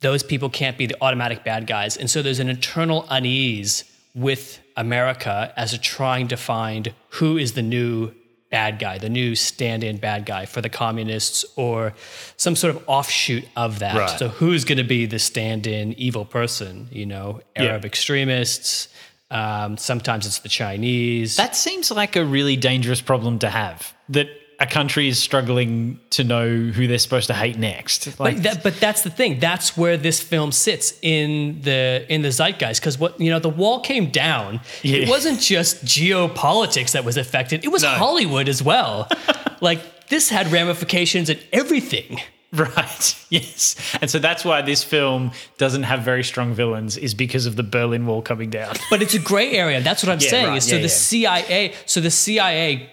those 0.00 0.22
people 0.22 0.50
can't 0.50 0.76
be 0.76 0.84
the 0.86 0.96
automatic 1.00 1.44
bad 1.44 1.66
guys. 1.66 1.96
And 1.96 2.10
so 2.10 2.20
there's 2.20 2.40
an 2.40 2.50
internal 2.50 3.06
unease 3.08 3.84
with 4.14 4.60
America 4.76 5.52
as 5.56 5.72
a 5.72 5.78
trying 5.78 6.28
to 6.28 6.36
find 6.36 6.92
who 7.10 7.38
is 7.38 7.52
the 7.54 7.62
new 7.62 8.12
bad 8.52 8.78
guy, 8.78 8.98
the 8.98 9.08
new 9.08 9.34
stand 9.34 9.82
in 9.82 9.96
bad 9.96 10.24
guy 10.26 10.44
for 10.46 10.60
the 10.60 10.68
communists 10.68 11.44
or 11.56 11.94
some 12.36 12.54
sort 12.54 12.76
of 12.76 12.84
offshoot 12.86 13.44
of 13.56 13.80
that. 13.80 13.96
Right. 13.96 14.18
So 14.18 14.28
who's 14.28 14.64
going 14.64 14.78
to 14.78 14.84
be 14.84 15.06
the 15.06 15.18
stand 15.18 15.66
in 15.66 15.94
evil 15.94 16.24
person? 16.24 16.86
You 16.92 17.06
know, 17.06 17.40
Arab 17.56 17.82
Yeah. 17.82 17.86
extremists. 17.86 18.88
Um, 19.30 19.78
sometimes 19.78 20.26
it's 20.26 20.40
the 20.40 20.50
Chinese. 20.50 21.36
That 21.36 21.56
seems 21.56 21.90
like 21.90 22.14
a 22.16 22.24
really 22.24 22.56
dangerous 22.56 23.00
problem 23.00 23.38
to 23.40 23.48
have. 23.48 23.94
That 24.10 24.28
a 24.62 24.66
country 24.66 25.08
is 25.08 25.18
struggling 25.18 25.98
to 26.10 26.22
know 26.22 26.48
who 26.48 26.86
they're 26.86 26.98
supposed 26.98 27.26
to 27.26 27.34
hate 27.34 27.58
next. 27.58 28.18
Like, 28.20 28.36
but, 28.36 28.42
that, 28.44 28.62
but 28.62 28.76
that's 28.76 29.02
the 29.02 29.10
thing. 29.10 29.40
That's 29.40 29.76
where 29.76 29.96
this 29.96 30.22
film 30.22 30.52
sits 30.52 30.94
in 31.02 31.60
the 31.62 32.06
in 32.08 32.22
the 32.22 32.30
zeitgeist. 32.30 32.80
Because 32.80 32.96
what 32.96 33.20
you 33.20 33.28
know, 33.28 33.40
the 33.40 33.48
wall 33.48 33.80
came 33.80 34.10
down. 34.10 34.60
Yeah. 34.82 34.98
It 34.98 35.08
wasn't 35.08 35.40
just 35.40 35.84
geopolitics 35.84 36.92
that 36.92 37.04
was 37.04 37.16
affected. 37.16 37.64
It 37.64 37.68
was 37.68 37.82
Hollywood 37.82 38.48
as 38.48 38.62
well. 38.62 39.08
like 39.60 40.08
this 40.08 40.28
had 40.28 40.52
ramifications 40.52 41.28
in 41.28 41.40
everything. 41.52 42.20
right, 42.56 43.24
yes. 43.30 43.76
And 44.02 44.10
so 44.10 44.18
that's 44.18 44.44
why 44.44 44.60
this 44.60 44.84
film 44.84 45.30
doesn't 45.56 45.84
have 45.84 46.02
very 46.02 46.22
strong 46.22 46.52
villains, 46.52 46.98
is 46.98 47.14
because 47.14 47.46
of 47.46 47.56
the 47.56 47.62
Berlin 47.62 48.04
Wall 48.06 48.20
coming 48.20 48.50
down. 48.50 48.74
But 48.90 49.00
it's 49.00 49.14
a 49.14 49.18
gray 49.18 49.52
area. 49.52 49.80
That's 49.80 50.02
what 50.02 50.12
I'm 50.12 50.20
Yeah, 50.20 50.28
saying. 50.28 50.46
right. 50.48 50.56
Is 50.58 50.64
so 50.68 50.76
Yeah, 50.76 50.82
the 50.82 50.88
yeah. 50.88 50.94
CIA, 50.94 51.74
so 51.86 52.00
the 52.00 52.10
CIA 52.10 52.90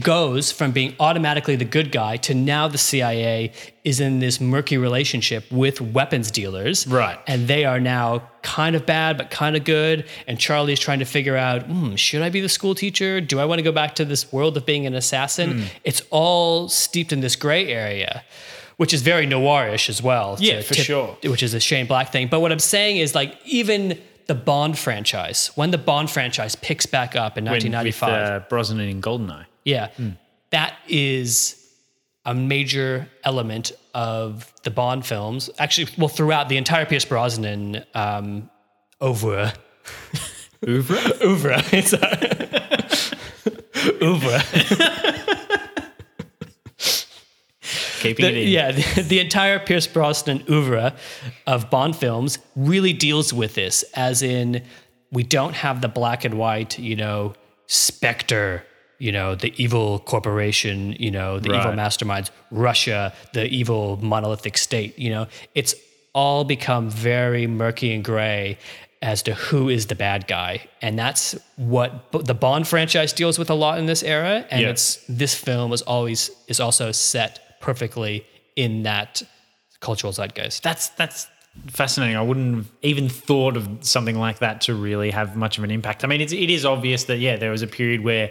goes 0.00 0.52
from 0.52 0.72
being 0.72 0.94
automatically 1.00 1.56
the 1.56 1.64
good 1.64 1.90
guy 1.90 2.18
to 2.18 2.34
now 2.34 2.68
the 2.68 2.76
CIA 2.78 3.52
is 3.84 4.00
in 4.00 4.18
this 4.18 4.40
murky 4.42 4.76
relationship 4.76 5.50
with 5.50 5.80
weapons 5.80 6.30
dealers. 6.30 6.86
Right. 6.86 7.18
And 7.26 7.48
they 7.48 7.64
are 7.64 7.80
now 7.80 8.28
kind 8.42 8.76
of 8.76 8.84
bad, 8.84 9.16
but 9.16 9.30
kind 9.30 9.56
of 9.56 9.64
good. 9.64 10.04
And 10.26 10.38
Charlie's 10.38 10.78
trying 10.80 10.98
to 10.98 11.06
figure 11.06 11.36
out, 11.36 11.62
hmm, 11.62 11.94
should 11.94 12.20
I 12.20 12.28
be 12.28 12.42
the 12.42 12.48
school 12.50 12.74
teacher? 12.74 13.22
Do 13.22 13.40
I 13.40 13.46
want 13.46 13.58
to 13.60 13.62
go 13.62 13.72
back 13.72 13.94
to 13.94 14.04
this 14.04 14.30
world 14.30 14.58
of 14.58 14.66
being 14.66 14.86
an 14.86 14.94
assassin? 14.94 15.60
Hmm. 15.60 15.64
It's 15.84 16.02
all 16.10 16.68
steeped 16.68 17.10
in 17.12 17.20
this 17.20 17.36
gray 17.36 17.68
area. 17.72 18.22
Which 18.78 18.94
is 18.94 19.02
very 19.02 19.26
noirish 19.26 19.88
as 19.88 20.00
well. 20.02 20.36
Yeah, 20.40 20.62
for 20.62 20.74
sure. 20.74 21.16
which 21.22 21.42
is 21.42 21.52
a 21.52 21.60
Shane 21.60 21.86
Black 21.86 22.10
thing. 22.12 22.28
But 22.28 22.40
what 22.40 22.50
I'm 22.52 22.58
saying 22.60 22.96
is 22.96 23.14
like 23.14 23.36
even 23.44 24.00
the 24.26 24.34
Bond 24.34 24.78
franchise, 24.78 25.50
when 25.56 25.70
the 25.70 25.78
Bond 25.78 26.10
franchise 26.10 26.54
picks 26.56 26.86
back 26.86 27.14
up 27.16 27.36
in 27.36 27.44
When- 27.44 27.52
1995, 27.54 28.10
With 28.10 28.42
uh, 28.42 28.48
Brosnan 28.48 28.80
and 28.80 29.02
Goldeneye. 29.02 29.44
yeah, 29.64 29.88
that 30.50 30.74
is 30.88 31.56
a 32.24 32.34
major 32.34 33.08
element 33.24 33.72
of 33.94 34.52
the 34.62 34.70
Bond 34.70 35.04
films. 35.06 35.50
Actually, 35.58 35.88
well, 35.98 36.08
throughout 36.08 36.48
the 36.48 36.56
entire 36.56 36.84
Pierce 36.86 37.04
Brosnan 37.06 37.84
um, 37.94 38.48
oeuvre. 39.02 39.52
Oeuvre? 40.68 40.98
oeuvre. 41.24 41.62
It's 41.72 41.92
a- 41.94 43.08
oeuvre. 44.04 44.42
Keeping 48.00 48.24
The- 48.24 48.30
it 48.32 48.36
in. 48.44 48.48
yeah, 48.48 48.72
the, 48.94 49.02
the 49.02 49.20
entire 49.20 49.58
Pierce 49.58 49.86
Brosnan 49.86 50.44
oeuvre 50.50 50.94
of 51.46 51.70
Bond 51.70 51.96
films 51.96 52.38
really 52.56 52.92
deals 52.92 53.32
with 53.32 53.54
this, 53.54 53.82
as 53.94 54.22
in 54.22 54.62
we 55.12 55.22
don't 55.22 55.54
have 55.54 55.80
the 55.80 55.88
black 55.88 56.24
and 56.24 56.34
white, 56.34 56.78
you 56.78 56.96
know, 56.96 57.34
Spectre, 57.66 58.64
you 58.98 59.12
know, 59.12 59.34
the 59.34 59.52
evil 59.62 60.00
corporation, 60.00 60.92
you 60.98 61.10
know, 61.10 61.38
the 61.38 61.50
evil 61.50 61.72
masterminds, 61.72 62.30
Russia, 62.50 63.12
the 63.34 63.46
evil 63.46 63.98
monolithic 64.02 64.58
state. 64.58 64.98
You 64.98 65.10
know, 65.10 65.26
it's 65.54 65.74
all 66.14 66.44
become 66.44 66.90
very 66.90 67.46
murky 67.46 67.94
and 67.94 68.02
gray 68.02 68.58
as 69.00 69.22
to 69.22 69.34
who 69.34 69.68
is 69.68 69.86
the 69.86 69.94
bad 69.94 70.26
guy, 70.26 70.66
and 70.82 70.98
that's 70.98 71.36
what 71.56 72.10
b- 72.10 72.20
the 72.24 72.34
Bond 72.34 72.66
franchise 72.66 73.12
deals 73.12 73.38
with 73.38 73.48
a 73.50 73.54
lot 73.54 73.78
in 73.78 73.86
this 73.86 74.02
era. 74.02 74.44
And 74.50 74.62
Yeah. 74.62 74.70
it's 74.70 74.96
this 75.08 75.34
film 75.36 75.72
is 75.72 75.82
always 75.82 76.30
is 76.48 76.58
also 76.58 76.90
set 76.90 77.38
perfectly 77.60 78.26
in 78.56 78.82
that 78.82 79.22
cultural 79.80 80.12
zeitgeist. 80.12 80.62
That's 80.62 80.88
that's 80.90 81.28
fascinating. 81.68 82.16
I 82.16 82.22
wouldn't 82.22 82.56
have 82.56 82.72
even 82.82 83.08
thought 83.08 83.56
of 83.56 83.68
something 83.80 84.18
like 84.18 84.38
that 84.38 84.60
to 84.62 84.74
really 84.74 85.10
have 85.10 85.36
much 85.36 85.58
of 85.58 85.64
an 85.64 85.70
impact. 85.70 86.04
I 86.04 86.08
mean, 86.08 86.20
it's, 86.20 86.32
it 86.32 86.50
is 86.50 86.64
obvious 86.64 87.04
that 87.04 87.18
yeah, 87.18 87.36
there 87.36 87.50
was 87.50 87.62
a 87.62 87.66
period 87.66 88.02
where 88.02 88.30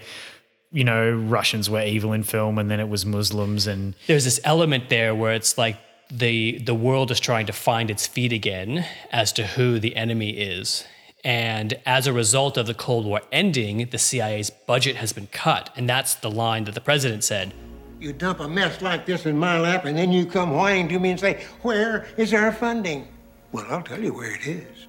you 0.71 0.83
know 0.83 1.11
Russians 1.11 1.69
were 1.69 1.81
evil 1.81 2.13
in 2.13 2.23
film, 2.23 2.57
and 2.57 2.69
then 2.69 2.79
it 2.79 2.89
was 2.89 3.05
Muslims, 3.05 3.67
and 3.67 3.95
there's 4.07 4.25
this 4.25 4.39
element 4.43 4.89
there 4.89 5.15
where 5.15 5.33
it's 5.33 5.57
like 5.57 5.77
the 6.11 6.59
the 6.59 6.75
world 6.75 7.11
is 7.11 7.19
trying 7.19 7.45
to 7.47 7.53
find 7.53 7.91
its 7.91 8.07
feet 8.07 8.33
again 8.33 8.85
as 9.11 9.31
to 9.33 9.45
who 9.45 9.79
the 9.79 9.95
enemy 9.95 10.31
is. 10.31 10.85
And 11.23 11.73
as 11.85 12.07
a 12.07 12.13
result 12.13 12.55
of 12.57 12.67
the 12.67 12.73
Cold 12.73 13.05
War 13.05 13.21
ending, 13.33 13.89
the 13.89 13.97
CIA's 13.97 14.49
budget 14.49 14.95
has 14.97 15.11
been 15.11 15.27
cut. 15.27 15.69
And 15.75 15.89
that's 15.89 16.13
the 16.15 16.31
line 16.31 16.63
that 16.65 16.75
the 16.75 16.79
president 16.79 17.23
said. 17.23 17.53
You 17.99 18.13
dump 18.13 18.39
a 18.39 18.47
mess 18.47 18.81
like 18.81 19.05
this 19.05 19.25
in 19.25 19.37
my 19.37 19.59
lap, 19.59 19.85
and 19.85 19.97
then 19.97 20.11
you 20.11 20.25
come 20.25 20.51
whining 20.51 20.87
to 20.89 20.99
me 20.99 21.11
and 21.11 21.19
say, 21.19 21.45
Where 21.61 22.07
is 22.17 22.33
our 22.33 22.51
funding? 22.51 23.07
Well, 23.51 23.65
I'll 23.69 23.81
tell 23.81 23.99
you 23.99 24.13
where 24.13 24.35
it 24.35 24.45
is. 24.45 24.87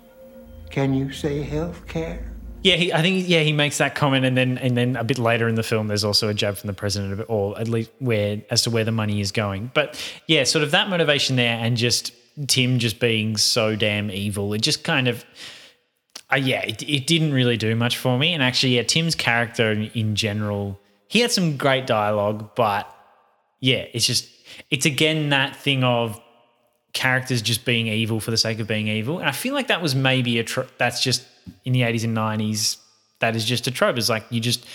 Can 0.71 0.93
you 0.93 1.13
say 1.13 1.43
health 1.43 1.87
care? 1.87 2.29
yeah, 2.63 2.75
he, 2.75 2.93
I 2.93 3.03
think 3.03 3.29
yeah 3.29 3.41
he 3.41 3.53
makes 3.53 3.79
that 3.79 3.95
comment, 3.95 4.25
and 4.25 4.37
then 4.37 4.59
and 4.59 4.77
then 4.77 4.97
a 4.97 5.05
bit 5.05 5.19
later 5.19 5.49
in 5.49 5.55
the 5.55 5.63
film, 5.63 5.87
there's 5.87 6.05
also 6.05 6.29
a 6.29 6.35
jab 6.35 6.57
from 6.57 6.67
the 6.67 6.75
president, 6.75 7.13
of 7.13 7.21
it, 7.21 7.27
or 7.29 7.59
at 7.59 7.69
least 7.69 7.91
where 7.99 8.43
as 8.51 8.63
to 8.63 8.71
where 8.71 8.85
the 8.85 8.93
money 8.93 9.21
is 9.21 9.33
going. 9.33 9.71
But 9.75 10.01
yeah, 10.27 10.45
sort 10.45 10.65
of 10.65 10.73
that 10.73 10.89
motivation 10.89 11.37
there, 11.37 11.57
and 11.57 11.77
just 11.77 12.13
Tim 12.49 12.79
just 12.79 12.99
being 12.99 13.37
so 13.37 13.77
damn 13.77 14.11
evil, 14.11 14.53
it 14.55 14.61
just 14.61 14.85
kind 14.85 15.09
of. 15.09 15.25
Uh, 16.31 16.37
yeah, 16.37 16.61
it, 16.61 16.83
it 16.83 17.07
didn't 17.07 17.33
really 17.33 17.57
do 17.57 17.75
much 17.75 17.97
for 17.97 18.19
me. 18.19 18.35
And 18.35 18.43
actually, 18.43 18.77
yeah, 18.77 18.83
Tim's 18.83 19.15
character 19.15 19.73
in, 19.73 19.85
in 19.95 20.15
general, 20.15 20.79
he 21.09 21.21
had 21.21 21.33
some 21.33 21.57
great 21.57 21.87
dialogue, 21.87 22.51
but 22.55 22.87
yeah, 23.61 23.85
it's 23.93 24.07
just, 24.07 24.29
it's 24.71 24.87
again 24.87 25.31
that 25.31 25.57
thing 25.57 25.85
of 25.85 26.21
characters 26.93 27.43
just 27.43 27.65
being 27.65 27.87
evil 27.87 28.21
for 28.21 28.31
the 28.31 28.37
sake 28.37 28.59
of 28.59 28.67
being 28.67 28.89
evil. 28.89 29.19
And 29.19 29.29
I 29.29 29.33
feel 29.33 29.55
like 29.55 29.69
that 29.69 29.83
was 29.83 29.95
maybe 29.95 30.39
a, 30.39 30.45
tro- 30.45 30.67
that's 30.79 31.03
just 31.03 31.25
in 31.65 31.73
the 31.73 31.83
80s 31.83 32.05
and 32.05 32.17
90s, 32.17 32.79
that 33.21 33.37
is 33.37 33.45
just 33.45 33.67
a 33.67 33.71
trope. 33.71 33.97
It's 33.99 34.09
like 34.09 34.25
you 34.31 34.41
just 34.41 34.67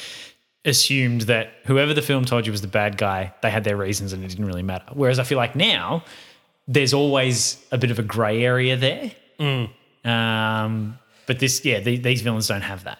assumed 0.65 1.21
that 1.21 1.51
whoever 1.65 1.93
the 1.93 2.01
film 2.01 2.25
told 2.25 2.45
you 2.45 2.51
was 2.51 2.61
the 2.61 2.67
bad 2.67 2.97
guy, 2.97 3.33
they 3.41 3.49
had 3.49 3.63
their 3.63 3.75
reasons 3.77 4.13
and 4.13 4.23
it 4.23 4.27
didn't 4.27 4.45
really 4.45 4.63
matter. 4.63 4.85
Whereas 4.93 5.19
I 5.19 5.23
feel 5.23 5.37
like 5.37 5.55
now, 5.55 6.03
there's 6.67 6.93
always 6.93 7.63
a 7.71 7.77
bit 7.77 7.91
of 7.91 7.99
a 7.99 8.03
grey 8.03 8.43
area 8.45 8.77
there. 8.77 9.11
Um, 10.05 10.97
but 11.25 11.39
this, 11.39 11.63
yeah, 11.65 11.79
the, 11.79 11.97
these 11.97 12.21
villains 12.21 12.47
don't 12.47 12.61
have 12.61 12.85
that. 12.85 12.99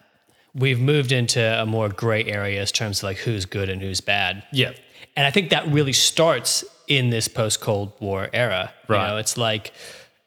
We've 0.56 0.80
moved 0.80 1.12
into 1.12 1.42
a 1.42 1.66
more 1.66 1.90
gray 1.90 2.26
area 2.26 2.62
in 2.62 2.68
terms 2.68 3.00
of 3.00 3.04
like 3.06 3.18
who's 3.18 3.46
good 3.46 3.70
and 3.70 3.82
who's 3.82 4.02
bad. 4.02 4.44
Yeah. 4.52 4.74
And 5.16 5.26
I 5.26 5.32
think 5.32 5.50
that 5.52 5.68
really 5.68 5.94
starts 5.94 6.64
in 6.88 7.10
this 7.10 7.28
post 7.28 7.62
Cold 7.62 7.94
War 8.00 8.30
era. 8.34 8.74
You 8.90 8.96
Right. 8.96 9.08
know, 9.08 9.18
it's 9.18 9.38
like, 9.38 9.72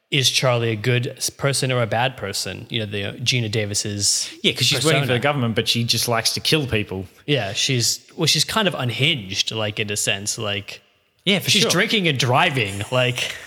is 0.09 0.29
Charlie 0.31 0.69
a 0.71 0.75
good 0.77 1.19
person 1.37 1.71
or 1.71 1.81
a 1.81 1.87
bad 1.87 2.15
person? 2.15 2.65
You 2.69 2.79
know, 2.79 2.85
the 2.85 3.03
Geena 3.21 3.51
Davis's 3.51 4.29
Yeah, 4.41 4.51
because 4.53 4.65
she's 4.67 4.85
working 4.85 5.01
for 5.01 5.07
the 5.13 5.19
government, 5.19 5.55
but 5.55 5.67
she 5.67 5.83
just 5.83 6.07
likes 6.07 6.31
to 6.33 6.39
kill 6.39 6.65
people. 6.67 7.05
Yeah, 7.25 7.51
she's 7.53 7.99
well, 8.15 8.25
she's 8.27 8.45
kind 8.45 8.67
of 8.67 8.75
unhinged, 8.75 9.51
like 9.51 9.79
in 9.79 9.91
a 9.91 9.97
sense. 9.97 10.37
Like 10.37 10.81
Yeah, 11.25 11.39
for 11.39 11.49
she's 11.49 11.63
sure. 11.63 11.71
drinking 11.71 12.07
and 12.07 12.17
driving. 12.17 12.81
Like 12.91 13.35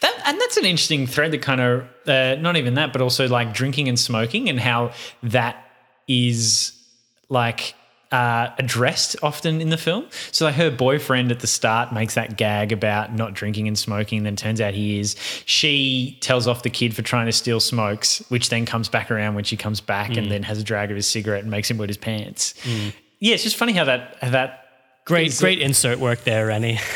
That 0.00 0.22
and 0.26 0.38
that's 0.38 0.58
an 0.58 0.66
interesting 0.66 1.06
thread 1.06 1.32
that 1.32 1.40
kind 1.40 1.60
of 1.62 1.88
uh, 2.06 2.34
not 2.38 2.56
even 2.58 2.74
that, 2.74 2.92
but 2.92 3.00
also 3.00 3.26
like 3.26 3.54
drinking 3.54 3.88
and 3.88 3.98
smoking 3.98 4.50
and 4.50 4.60
how 4.60 4.92
that 5.22 5.56
is 6.06 6.72
like 7.30 7.74
uh, 8.14 8.54
addressed 8.58 9.16
often 9.22 9.60
in 9.60 9.70
the 9.70 9.76
film. 9.76 10.06
So 10.30 10.44
like 10.44 10.54
her 10.54 10.70
boyfriend 10.70 11.32
at 11.32 11.40
the 11.40 11.46
start 11.48 11.92
makes 11.92 12.14
that 12.14 12.36
gag 12.36 12.70
about 12.70 13.12
not 13.12 13.34
drinking 13.34 13.66
and 13.66 13.76
smoking, 13.76 14.22
then 14.22 14.36
turns 14.36 14.60
out 14.60 14.72
he 14.72 15.00
is. 15.00 15.16
She 15.46 16.16
tells 16.20 16.46
off 16.46 16.62
the 16.62 16.70
kid 16.70 16.94
for 16.94 17.02
trying 17.02 17.26
to 17.26 17.32
steal 17.32 17.58
smokes, 17.58 18.22
which 18.28 18.50
then 18.50 18.66
comes 18.66 18.88
back 18.88 19.10
around 19.10 19.34
when 19.34 19.42
she 19.44 19.56
comes 19.56 19.80
back 19.80 20.16
and 20.16 20.30
then 20.30 20.42
has 20.44 20.58
a 20.58 20.62
drag 20.64 20.90
of 20.90 20.96
his 20.96 21.08
cigarette 21.08 21.42
and 21.42 21.50
makes 21.50 21.68
him 21.70 21.76
wet 21.78 21.88
his 21.88 21.96
pants. 21.98 22.54
Yeah, 23.18 23.34
it's 23.34 23.42
just 23.42 23.56
funny 23.56 23.72
how 23.72 23.84
that 23.84 24.16
how 24.20 24.30
that 24.30 24.60
great, 25.06 25.28
Is 25.28 25.40
it- 25.40 25.42
great 25.42 25.58
insert 25.60 25.98
work 25.98 26.20
there, 26.24 26.46
Renny. 26.46 26.78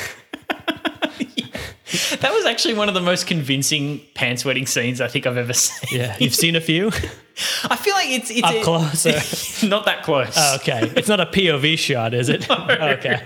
that 2.21 2.33
was 2.33 2.45
actually 2.47 2.75
one 2.75 2.89
of 2.89 2.95
the 2.95 3.01
most 3.01 3.27
convincing 3.27 4.01
pants 4.15 4.45
wetting 4.45 4.67
scenes 4.67 5.01
I 5.01 5.09
think 5.09 5.27
I've 5.27 5.37
ever 5.37 5.53
seen. 5.53 6.01
Yeah, 6.01 6.17
you've 6.19 6.35
seen 6.35 6.55
a 6.57 6.61
few. 6.61 6.89
I 7.65 7.77
feel 7.77 7.95
like 7.95 8.09
it's 8.11 8.31
it's 8.31 8.43
Up 8.43 8.55
a- 8.55 8.63
close, 8.63 9.63
not 9.63 9.85
that 9.87 10.03
close. 10.03 10.35
Oh, 10.37 10.57
okay, 10.57 10.93
it's 10.97 11.09
not 11.09 11.21
a 11.21 11.27
POV 11.27 11.79
shot, 11.79 12.13
is 12.15 12.29
it? 12.29 12.51
Okay. 12.51 13.23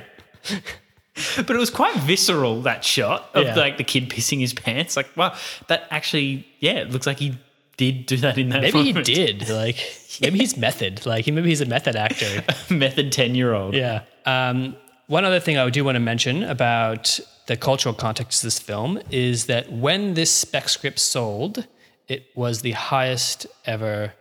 But 1.37 1.51
it 1.51 1.59
was 1.59 1.70
quite 1.70 1.94
visceral 1.96 2.62
that 2.62 2.85
shot 2.85 3.29
of 3.35 3.44
Yeah. 3.44 3.55
like 3.55 3.77
the 3.77 3.85
kid 3.85 4.09
pissing 4.09 4.40
his 4.40 4.55
pants. 4.55 4.96
Like, 4.96 5.14
wow, 5.16 5.35
that 5.68 5.87
actually, 5.90 6.46
yeah, 6.61 6.72
it 6.81 6.90
looks 6.90 7.07
like 7.07 7.18
he 7.18 7.37
did 7.77 8.07
do 8.07 8.16
that 8.18 8.38
in 8.38 8.48
that. 8.51 8.62
Maybe 8.62 8.83
he 8.83 8.92
did. 8.92 9.48
Like 9.48 9.77
maybe 10.20 10.38
he's 10.38 10.57
method. 10.57 11.05
Like 11.05 11.27
maybe 11.27 11.48
he's 11.48 11.61
a 11.61 11.66
method 11.66 11.96
actor. 11.96 12.42
Method 12.70 13.12
ten 13.12 13.35
year 13.35 13.53
old. 13.55 13.75
Yeah. 13.75 14.03
Um, 14.25 14.77
one 15.07 15.25
other 15.25 15.40
thing 15.40 15.59
I 15.59 15.68
do 15.68 15.85
want 15.85 15.96
to 15.96 16.01
mention 16.01 16.42
about 16.44 17.20
the 17.46 17.57
cultural 17.57 17.94
context 17.94 18.42
of 18.42 18.46
this 18.48 18.59
film 18.59 19.00
is 19.11 19.46
that 19.46 19.70
when 19.72 20.14
this 20.14 20.31
spec 20.31 20.68
script 20.68 20.98
sold, 20.98 21.66
it 22.09 22.26
was 22.35 22.62
the 22.62 22.72
highest 22.72 23.46
ever 23.64 24.12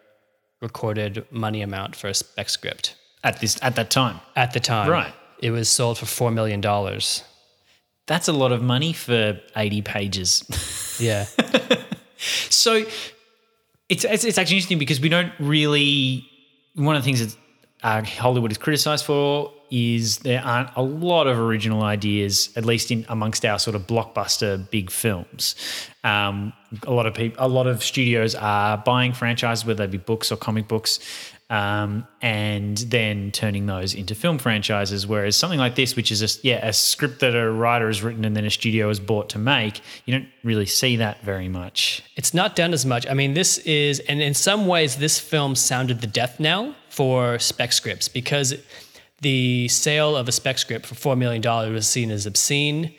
recorded 0.62 1.25
money 1.31 1.62
amount 1.62 1.95
for 1.95 2.07
a 2.07 2.13
spec 2.13 2.49
script 2.49 2.95
At 3.23 3.39
this 3.41 3.57
at 3.62 3.75
that 3.75 3.89
time, 3.91 4.19
at 4.36 4.53
the 4.53 4.60
time. 4.60 4.89
Right. 4.89 5.13
It 5.39 5.51
was 5.51 5.69
sold 5.69 5.97
for 5.97 6.05
four 6.05 6.31
million 6.31 6.62
dollars. 6.62 7.23
that's 8.07 8.27
a 8.27 8.34
lot 8.34 8.51
of 8.51 8.62
money 8.62 8.93
for 8.93 9.39
eighty 9.55 9.81
pages. 9.81 10.43
Yeah. 10.99 11.25
So 12.49 12.86
it's, 13.89 14.05
it's 14.05 14.23
it's 14.23 14.38
actually 14.38 14.57
interesting 14.57 14.77
because 14.77 14.99
we 15.01 15.10
don't 15.10 15.31
really. 15.39 16.27
One 16.75 16.95
of 16.95 17.01
the 17.01 17.05
things 17.05 17.19
that 17.25 17.36
uh, 17.84 18.04
Hollywood 18.04 18.52
is 18.52 18.58
criticized 18.58 19.06
for 19.06 19.52
is 19.72 20.17
there 20.20 20.44
aren't 20.44 20.70
a 20.76 20.82
lot 20.82 21.28
of 21.28 21.39
original 21.39 21.82
ideas, 21.82 22.50
at 22.58 22.65
least 22.65 22.91
in 22.91 23.06
amongst 23.08 23.46
our 23.46 23.58
sort 23.58 23.74
of 23.74 23.88
blockbuster 23.88 24.70
big 24.70 24.91
films. 24.91 25.56
Um, 26.04 26.52
a 26.84 26.91
lot 26.91 27.06
of 27.06 27.13
people, 27.13 27.44
a 27.44 27.48
lot 27.48 27.67
of 27.67 27.82
studios 27.82 28.36
are 28.36 28.78
buying 28.78 29.13
franchises, 29.13 29.65
whether 29.65 29.88
they 29.88 29.91
be 29.91 29.98
books 29.98 30.32
or 30.32 30.36
comic 30.36 30.67
books. 30.67 31.00
Um, 31.50 32.08
and 32.22 32.78
then 32.78 33.32
turning 33.32 33.65
those 33.65 33.94
into 33.94 34.15
film 34.15 34.38
franchises. 34.38 35.06
Whereas 35.06 35.36
something 35.36 35.60
like 35.60 35.76
this, 35.76 35.98
which 35.98 36.10
is 36.10 36.22
a 36.24 36.48
yeah 36.48 36.65
a 36.65 36.72
script 36.72 37.20
that 37.20 37.36
a 37.36 37.52
writer 37.52 37.88
has 37.88 38.02
written 38.02 38.24
and 38.24 38.38
then 38.38 38.46
a 38.46 38.50
studio 38.50 38.88
has 38.88 39.02
bought 39.02 39.28
to 39.32 39.38
make, 39.38 39.82
you 40.06 40.13
don't 40.13 40.30
really 40.46 40.65
see 40.65 40.96
that 40.96 41.22
very 41.24 41.50
much. 41.50 42.04
It's 42.15 42.34
not 42.34 42.56
done 42.56 42.72
as 42.72 42.86
much. 42.86 43.06
I 43.06 43.13
mean, 43.15 43.34
this 43.34 43.58
is, 43.58 44.00
and 44.08 44.22
in 44.22 44.34
some 44.34 44.65
ways, 44.65 44.96
this 44.96 45.20
film 45.20 45.56
sounded 45.56 46.00
the 46.00 46.08
death 46.08 46.40
knell 46.40 46.73
for 46.92 47.39
spec 47.39 47.71
scripts 47.71 48.08
because 48.10 48.54
the 49.21 49.67
sale 49.69 50.15
of 50.15 50.27
a 50.27 50.31
spec 50.31 50.58
script 50.58 50.85
for 50.85 50.96
$4 50.96 51.17
million 51.17 51.42
was 51.73 51.87
seen 51.87 52.12
as 52.12 52.25
obscene. 52.25 52.94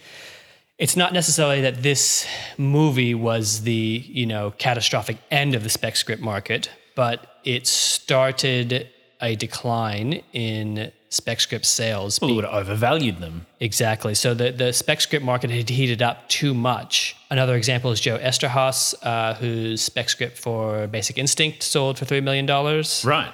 It's 0.78 0.97
not 0.97 1.12
necessarily 1.12 1.61
that 1.61 1.82
this 1.82 2.26
movie 2.57 3.14
was 3.14 3.62
the, 3.62 4.05
you 4.07 4.26
know, 4.26 4.53
catastrophic 4.57 5.18
end 5.30 5.55
of 5.55 5.62
the 5.62 5.68
spec 5.68 5.97
script 5.97 6.22
market, 6.22 6.70
but 6.97 7.38
it 7.45 7.66
started 7.66 8.88
a 9.20 9.36
decline 9.36 10.22
in 10.32 10.90
spec 11.11 11.40
script 11.40 11.66
sales. 11.66 12.20
Well, 12.20 12.30
it 12.30 12.34
would 12.34 12.45
have 12.45 12.55
overvalued 12.55 13.18
them. 13.18 13.47
Exactly. 13.61 14.14
So 14.14 14.32
the, 14.32 14.51
the 14.51 14.72
spec 14.72 15.01
script 15.01 15.24
market 15.24 15.51
had 15.51 15.68
heated 15.68 16.03
up 16.03 16.28
too 16.28 16.55
much. 16.55 17.14
Another 17.30 17.55
example 17.57 17.93
is 17.93 18.01
Joe 18.01 18.18
Eszterhas, 18.18 18.95
uh, 19.03 19.34
whose 19.34 19.82
spec 19.82 20.09
script 20.09 20.38
for 20.38 20.86
Basic 20.86 21.18
Instinct 21.18 21.62
sold 21.62 21.99
for 21.99 22.07
$3 22.07 22.22
million. 22.22 22.47
Right. 22.47 23.32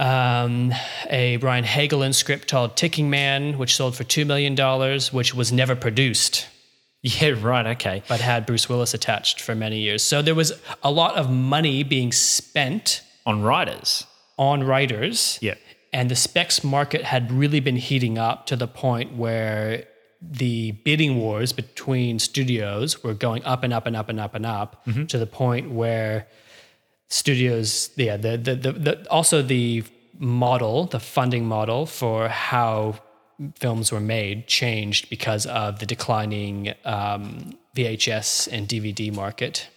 Um, 0.00 0.72
a 1.10 1.36
Brian 1.36 1.64
Helgeland 1.64 2.14
script 2.14 2.50
called 2.50 2.74
Ticking 2.76 3.10
Man, 3.10 3.58
which 3.58 3.76
sold 3.76 3.94
for 3.96 4.04
$2 4.04 4.26
million, 4.26 4.56
which 5.12 5.34
was 5.34 5.52
never 5.52 5.76
produced, 5.76 6.48
Yeah, 7.02 7.34
right. 7.40 7.66
Okay. 7.66 8.02
but 8.08 8.20
had 8.20 8.46
Bruce 8.46 8.68
Willis 8.68 8.94
attached 8.94 9.40
for 9.40 9.54
many 9.54 9.80
years. 9.80 10.02
So 10.02 10.22
there 10.22 10.34
was 10.34 10.52
a 10.82 10.90
lot 10.90 11.16
of 11.16 11.30
money 11.30 11.82
being 11.82 12.12
spent 12.12 13.02
On 13.26 13.42
writers. 13.42 14.06
on 14.38 14.64
writers. 14.64 15.38
Yeah. 15.42 15.54
And 15.92 16.10
the 16.10 16.16
specs 16.16 16.62
market 16.64 17.02
had 17.02 17.30
really 17.32 17.60
been 17.60 17.76
heating 17.76 18.16
up 18.16 18.46
to 18.46 18.56
the 18.56 18.66
point 18.68 19.16
where 19.16 19.84
the 20.22 20.72
bidding 20.84 21.18
wars 21.18 21.52
between 21.52 22.18
studios 22.18 23.02
were 23.02 23.14
going 23.14 23.44
up 23.44 23.62
and 23.64 23.72
up 23.72 23.86
and 23.86 23.96
up 23.96 24.08
and 24.08 24.20
up 24.20 24.34
and 24.34 24.46
up 24.46 24.84
to 25.08 25.18
the 25.18 25.26
point 25.26 25.70
where 25.70 26.26
studios, 27.10 27.90
yeah, 27.96 28.16
the, 28.16 28.38
the, 28.38 28.54
the, 28.54 28.72
the 28.72 29.10
also 29.10 29.42
the 29.42 29.84
model, 30.18 30.86
the 30.86 31.00
funding 31.00 31.44
model 31.44 31.84
for 31.84 32.28
how 32.28 32.94
films 33.56 33.90
were 33.92 34.00
made 34.00 34.46
changed 34.46 35.10
because 35.10 35.46
of 35.46 35.78
the 35.78 35.86
declining 35.86 36.74
um, 36.84 37.58
VHS 37.76 38.48
and 38.52 38.68
DVD 38.68 39.12
market 39.14 39.68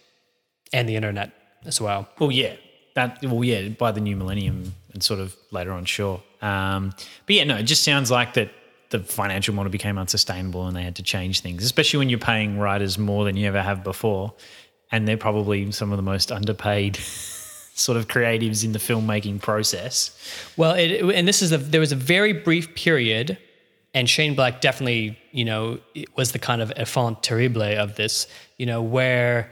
and 0.72 0.88
the 0.88 0.96
internet 0.96 1.32
as 1.64 1.80
well. 1.80 2.08
Well, 2.18 2.30
yeah, 2.30 2.56
that. 2.94 3.22
Well, 3.22 3.44
yeah, 3.44 3.68
by 3.68 3.92
the 3.92 4.00
new 4.00 4.16
millennium 4.16 4.74
and 4.92 5.02
sort 5.02 5.20
of 5.20 5.36
later 5.50 5.72
on, 5.72 5.84
sure. 5.84 6.22
Um, 6.40 6.94
but 7.26 7.36
yeah, 7.36 7.44
no, 7.44 7.56
it 7.56 7.64
just 7.64 7.82
sounds 7.82 8.10
like 8.10 8.34
that 8.34 8.50
the 8.90 9.00
financial 9.00 9.54
model 9.54 9.72
became 9.72 9.98
unsustainable 9.98 10.66
and 10.66 10.76
they 10.76 10.82
had 10.82 10.94
to 10.96 11.02
change 11.02 11.40
things, 11.40 11.64
especially 11.64 11.98
when 11.98 12.08
you're 12.08 12.18
paying 12.18 12.58
writers 12.58 12.98
more 12.98 13.24
than 13.24 13.36
you 13.36 13.48
ever 13.48 13.62
have 13.62 13.82
before, 13.82 14.34
and 14.94 15.08
they're 15.08 15.16
probably 15.16 15.72
some 15.72 15.90
of 15.90 15.96
the 15.96 16.02
most 16.02 16.30
underpaid 16.30 16.96
sort 17.74 17.98
of 17.98 18.06
creatives 18.06 18.64
in 18.64 18.70
the 18.70 18.78
filmmaking 18.78 19.42
process. 19.42 20.16
Well, 20.56 20.74
it, 20.74 21.02
and 21.16 21.26
this 21.26 21.42
is 21.42 21.50
a 21.50 21.58
there 21.58 21.80
was 21.80 21.90
a 21.90 21.96
very 21.96 22.32
brief 22.32 22.76
period, 22.76 23.36
and 23.92 24.08
Shane 24.08 24.36
Black 24.36 24.60
definitely, 24.60 25.18
you 25.32 25.44
know, 25.44 25.80
was 26.14 26.30
the 26.30 26.38
kind 26.38 26.62
of 26.62 26.72
enfant 26.76 27.24
terrible 27.24 27.62
of 27.62 27.96
this, 27.96 28.28
you 28.56 28.66
know, 28.66 28.80
where 28.80 29.50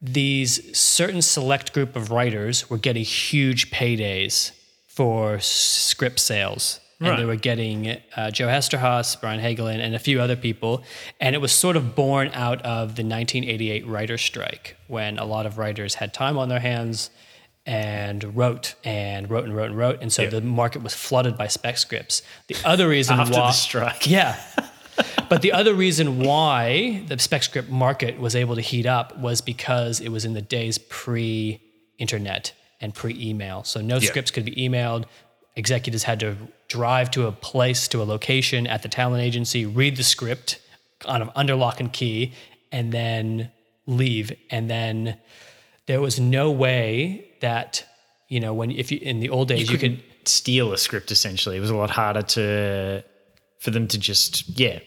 these 0.00 0.76
certain 0.78 1.22
select 1.22 1.72
group 1.72 1.96
of 1.96 2.12
writers 2.12 2.70
were 2.70 2.78
getting 2.78 3.04
huge 3.04 3.72
paydays 3.72 4.52
for 4.86 5.40
script 5.40 6.20
sales. 6.20 6.78
And 7.10 7.18
they 7.18 7.24
were 7.24 7.36
getting 7.36 7.98
uh, 8.16 8.30
Joe 8.30 8.46
Eszterhas, 8.46 9.20
Brian 9.20 9.40
Helgeland, 9.40 9.80
and 9.80 9.94
a 9.94 9.98
few 9.98 10.20
other 10.20 10.36
people. 10.36 10.82
And 11.20 11.34
it 11.34 11.40
was 11.40 11.52
sort 11.52 11.76
of 11.76 11.94
born 11.94 12.28
out 12.34 12.60
of 12.62 12.96
the 12.96 13.02
1988 13.04 13.86
writer 13.86 14.18
strike 14.18 14.76
when 14.88 15.18
a 15.18 15.24
lot 15.24 15.46
of 15.46 15.58
writers 15.58 15.94
had 15.96 16.14
time 16.14 16.38
on 16.38 16.48
their 16.48 16.60
hands 16.60 17.10
and 17.64 18.36
wrote 18.36 18.74
and 18.84 19.30
wrote 19.30 19.44
and 19.44 19.54
wrote 19.54 19.66
and 19.70 19.78
wrote. 19.78 19.98
And 20.02 20.12
so 20.12 20.26
the 20.28 20.40
market 20.40 20.82
was 20.82 20.94
flooded 20.94 21.36
by 21.38 21.46
spec 21.46 21.78
scripts. 21.78 22.22
The 22.48 22.56
other 22.64 22.88
reason 22.88 23.18
After 23.20 23.34
the 23.34 23.40
why. 23.40 23.50
strike. 23.52 24.10
Yeah. 24.10 24.40
but 25.28 25.42
the 25.42 25.52
other 25.52 25.74
reason 25.74 26.18
why 26.20 27.04
the 27.06 27.18
spec 27.18 27.42
script 27.42 27.70
market 27.70 28.18
was 28.18 28.34
able 28.36 28.56
to 28.56 28.60
heat 28.60 28.86
up 28.86 29.16
was 29.18 29.40
because 29.40 30.00
it 30.00 30.08
was 30.10 30.24
in 30.24 30.34
the 30.34 30.42
days 30.42 30.78
pre 30.78 31.60
internet 31.98 32.52
and 32.80 32.92
pre 32.94 33.16
email. 33.18 33.62
So 33.64 33.80
no 33.80 33.98
scripts 34.00 34.30
could 34.30 34.44
be 34.44 34.54
emailed. 34.56 35.04
Executives 35.54 36.02
had 36.02 36.18
to 36.20 36.36
drive 36.76 37.10
to 37.16 37.26
a 37.26 37.32
place, 37.32 37.88
to 37.88 38.02
a 38.02 38.06
location 38.14 38.66
at 38.66 38.80
the 38.82 38.88
talent 38.88 39.22
agency, 39.22 39.66
read 39.66 39.96
the 39.96 40.02
script 40.14 40.48
kind 41.00 41.22
of 41.22 41.28
under 41.34 41.54
lock 41.54 41.80
and 41.80 41.92
key, 41.92 42.32
and 42.70 42.92
then 42.92 43.50
leave. 43.86 44.32
And 44.50 44.70
then 44.70 45.18
there 45.86 46.00
was 46.00 46.18
no 46.18 46.50
way 46.50 47.26
that, 47.40 47.84
you 48.28 48.40
know, 48.40 48.52
when 48.54 48.70
if 48.70 48.90
you 48.92 48.98
in 49.02 49.20
the 49.20 49.28
old 49.28 49.48
days 49.48 49.70
you, 49.70 49.78
could 49.78 49.96
could 49.98 50.28
steal 50.28 50.72
a 50.72 50.78
script 50.78 51.10
essentially. 51.10 51.56
It 51.56 51.60
was 51.60 51.70
a 51.70 51.76
lot 51.76 51.90
harder 51.90 52.22
to 52.36 53.04
for 53.58 53.70
them 53.70 53.86
to 53.88 53.98
just 53.98 54.32
yeah 54.58 54.78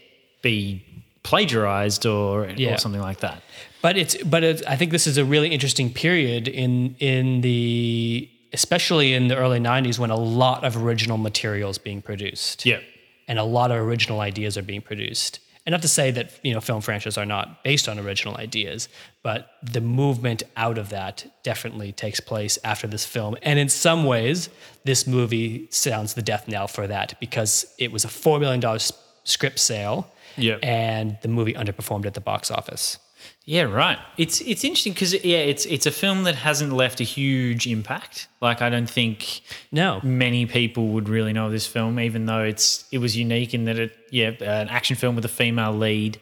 be 0.42 0.82
plagiarized 1.22 2.06
or 2.06 2.46
Yeah. 2.56 2.74
or 2.74 2.78
something 2.78 3.00
like 3.10 3.20
that. 3.20 3.42
But 3.82 3.96
it's 3.96 4.16
but 4.24 4.42
it's, 4.42 4.62
I 4.66 4.76
think 4.76 4.90
this 4.90 5.06
is 5.06 5.18
a 5.18 5.24
really 5.24 5.48
interesting 5.56 5.92
period 5.92 6.48
in 6.48 6.96
in 6.98 7.40
the 7.42 8.28
especially 8.52 9.12
in 9.14 9.28
the 9.28 9.36
early 9.36 9.58
'90s 9.60 9.98
when 9.98 10.10
a 10.10 10.16
lot 10.16 10.64
of 10.64 10.76
original 10.76 11.18
material 11.18 11.70
is 11.70 11.78
being 11.78 12.02
produced. 12.02 12.64
Yeah. 12.66 12.80
and 13.28 13.38
a 13.40 13.44
lot 13.44 13.70
of 13.72 13.76
original 13.78 14.20
ideas 14.20 14.56
are 14.56 14.62
being 14.62 14.80
produced. 14.82 15.40
And 15.64 15.72
not 15.72 15.82
to 15.82 15.88
say 15.88 16.12
that 16.12 16.30
you 16.44 16.54
know 16.54 16.60
film 16.60 16.80
franchises 16.80 17.18
are 17.18 17.26
not 17.26 17.64
based 17.64 17.88
on 17.88 17.98
original 17.98 18.36
ideas, 18.36 18.88
but 19.24 19.50
the 19.62 19.80
movement 19.80 20.44
out 20.56 20.78
of 20.78 20.90
that 20.90 21.26
definitely 21.42 21.90
takes 21.90 22.20
place 22.20 22.56
after 22.62 22.86
this 22.86 23.04
film. 23.04 23.36
And 23.42 23.58
in 23.58 23.68
some 23.68 24.04
ways, 24.04 24.48
this 24.84 25.08
movie 25.08 25.66
sounds 25.70 26.14
the 26.14 26.22
death 26.22 26.46
knell 26.46 26.68
for 26.68 26.86
that 26.86 27.18
because 27.18 27.66
it 27.78 27.90
was 27.90 28.04
a 28.04 28.08
four 28.08 28.38
million 28.38 28.60
dollars 28.60 28.92
script 29.24 29.58
sale, 29.58 30.08
Yeah. 30.36 30.58
and 30.62 31.18
the 31.22 31.28
movie 31.28 31.54
underperformed 31.54 32.06
at 32.06 32.14
the 32.14 32.20
box 32.20 32.48
office. 32.52 32.98
Yeah, 33.44 33.62
right. 33.62 33.98
It's 34.18 34.40
it's 34.40 34.64
interesting 34.64 34.92
because 34.92 35.12
yeah, 35.24 35.38
it's 35.38 35.66
it's 35.66 35.86
a 35.86 35.92
film 35.92 36.24
that 36.24 36.34
hasn't 36.34 36.72
left 36.72 37.00
a 37.00 37.04
huge 37.04 37.66
impact. 37.68 38.26
Like 38.40 38.60
I 38.60 38.68
don't 38.70 38.90
think 38.90 39.40
No. 39.70 40.00
many 40.02 40.46
people 40.46 40.88
would 40.88 41.08
really 41.08 41.32
know 41.32 41.48
this 41.50 41.66
film, 41.66 42.00
even 42.00 42.26
though 42.26 42.42
it's 42.42 42.84
it 42.90 42.98
was 42.98 43.16
unique 43.16 43.54
in 43.54 43.64
that 43.66 43.78
it 43.78 43.96
yeah 44.10 44.30
an 44.40 44.68
action 44.68 44.96
film 44.96 45.14
with 45.14 45.24
a 45.24 45.28
female 45.28 45.72
lead, 45.72 46.18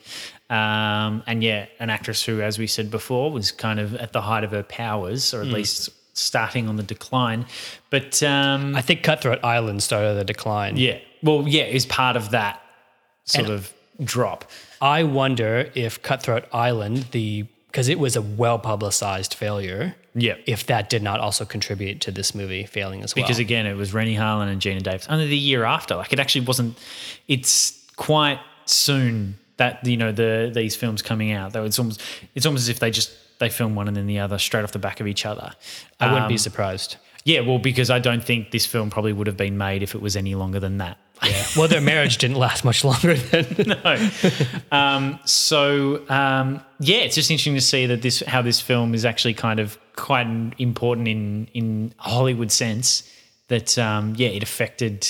um, 0.51 1.23
and 1.27 1.43
yeah 1.43 1.67
an 1.81 1.89
actress 1.91 2.23
who, 2.25 2.43
as 2.43 2.59
we 2.59 2.67
said 2.67 2.91
before, 2.91 3.31
was 3.33 3.51
kind 3.53 3.81
of 3.81 3.95
at 3.97 4.13
the 4.13 4.21
height 4.21 4.45
of 4.45 4.51
her 4.51 4.63
powers, 4.63 5.33
or 5.33 5.41
at 5.41 5.47
least 5.49 5.89
starting 6.17 6.69
on 6.69 6.77
the 6.77 6.83
decline. 6.83 7.47
But 7.91 8.23
um, 8.23 8.77
I 8.77 8.83
think 8.83 9.03
Cutthroat 9.03 9.43
Island 9.43 9.83
started 9.83 10.15
the 10.15 10.25
decline. 10.25 10.77
yeah, 10.77 10.99
well, 11.23 11.45
yeah, 11.49 11.65
is 11.65 11.87
part 11.87 12.17
of 12.17 12.31
that 12.31 12.61
sort 13.25 13.47
And- 13.47 13.55
of 13.55 13.73
drop. 14.03 14.45
I 14.85 15.03
wonder 15.03 15.71
if 15.75 16.03
Cutthroat 16.03 16.45
Island, 16.53 17.07
the 17.13 17.47
because 17.69 17.89
it 17.89 17.99
was 17.99 18.15
a 18.15 18.23
well 18.23 18.59
publicized 18.59 19.35
failure, 19.35 19.97
Yeah. 20.15 20.35
if 20.47 20.67
that 20.67 20.89
did 20.91 21.03
not 21.03 21.19
also 21.19 21.45
contribute 21.45 22.01
to 22.03 22.13
this 22.13 22.35
movie 22.35 22.65
failing 22.67 23.03
as 23.03 23.17
well. 23.17 23.25
because 23.25 23.39
again, 23.41 23.67
it 23.67 23.75
was 23.75 23.93
Renny 23.93 24.15
Harlin 24.15 24.49
and 24.49 24.61
Geena 24.61 24.83
Davis. 24.83 25.07
Only 25.09 25.27
the 25.27 25.37
year 25.37 25.65
after, 25.65 25.97
like 25.97 26.13
it 26.13 26.21
actually 26.21 26.45
wasn't. 26.45 26.79
It's 27.27 27.83
quite 27.97 28.39
soon 28.67 29.39
that 29.57 29.85
you 29.87 29.97
know 29.97 30.13
the 30.13 30.51
these 30.55 30.77
films 30.77 31.01
coming 31.03 31.33
out. 31.33 31.53
Though 31.55 31.65
it's 31.65 31.79
almost 31.79 32.01
it's 32.35 32.45
almost 32.47 32.63
as 32.65 32.69
if 32.69 32.79
they 32.79 32.91
just 32.91 33.11
they 33.41 33.49
film 33.49 33.75
one 33.75 33.89
and 33.89 33.97
then 33.97 34.07
the 34.07 34.19
other 34.21 34.39
straight 34.39 34.63
off 34.65 34.73
the 34.73 34.79
back 34.79 35.01
of 35.01 35.07
each 35.07 35.25
other. 35.27 35.53
I 35.99 36.13
wouldn't 36.13 36.29
be 36.29 36.35
Um, 36.35 36.39
surprised. 36.39 36.97
Yeah, 37.25 37.41
well, 37.41 37.59
because 37.59 37.89
I 37.91 37.99
don't 38.01 38.23
think 38.23 38.51
this 38.51 38.67
film 38.67 38.91
probably 38.91 39.15
would 39.15 39.27
have 39.27 39.37
been 39.39 39.57
made 39.57 39.83
if 39.83 39.95
it 39.95 40.03
was 40.03 40.15
any 40.15 40.35
longer 40.35 40.61
than 40.61 40.77
that. 40.79 40.99
Yeah. 41.27 41.47
well, 41.57 41.69
their 41.69 41.81
marriage 41.81 42.19
didn't 42.19 42.37
last 42.37 42.65
much 42.65 42.85
longer 42.85 43.15
than. 43.15 43.47
no. 43.85 44.11
Um, 44.73 45.19
so 45.25 46.03
um, 46.09 46.61
yeah, 46.81 46.99
it's 46.99 47.15
just 47.15 47.31
interesting 47.31 47.55
to 47.55 47.61
see 47.61 47.87
that 47.87 48.03
this 48.03 48.21
how 48.27 48.43
this 48.43 48.61
film 48.61 48.95
is 48.95 49.05
actually 49.05 49.35
kind 49.35 49.61
of 49.61 49.79
quite 49.97 50.27
important 50.59 51.09
in 51.09 51.49
in 51.55 51.95
a 51.99 52.11
Hollywood 52.11 52.51
sense. 52.53 53.11
That 53.49 53.79
um, 53.79 54.15
yeah, 54.17 54.29
it 54.29 54.43
affected 54.43 55.07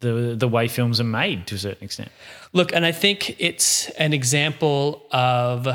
the 0.00 0.34
the 0.36 0.48
way 0.48 0.68
films 0.68 1.00
are 1.00 1.04
made 1.04 1.46
to 1.48 1.54
a 1.54 1.58
certain 1.58 1.84
extent. 1.84 2.10
Look, 2.52 2.72
and 2.72 2.84
I 2.84 2.92
think 2.92 3.36
it's 3.38 3.90
an 3.90 4.12
example 4.12 5.02
of. 5.12 5.68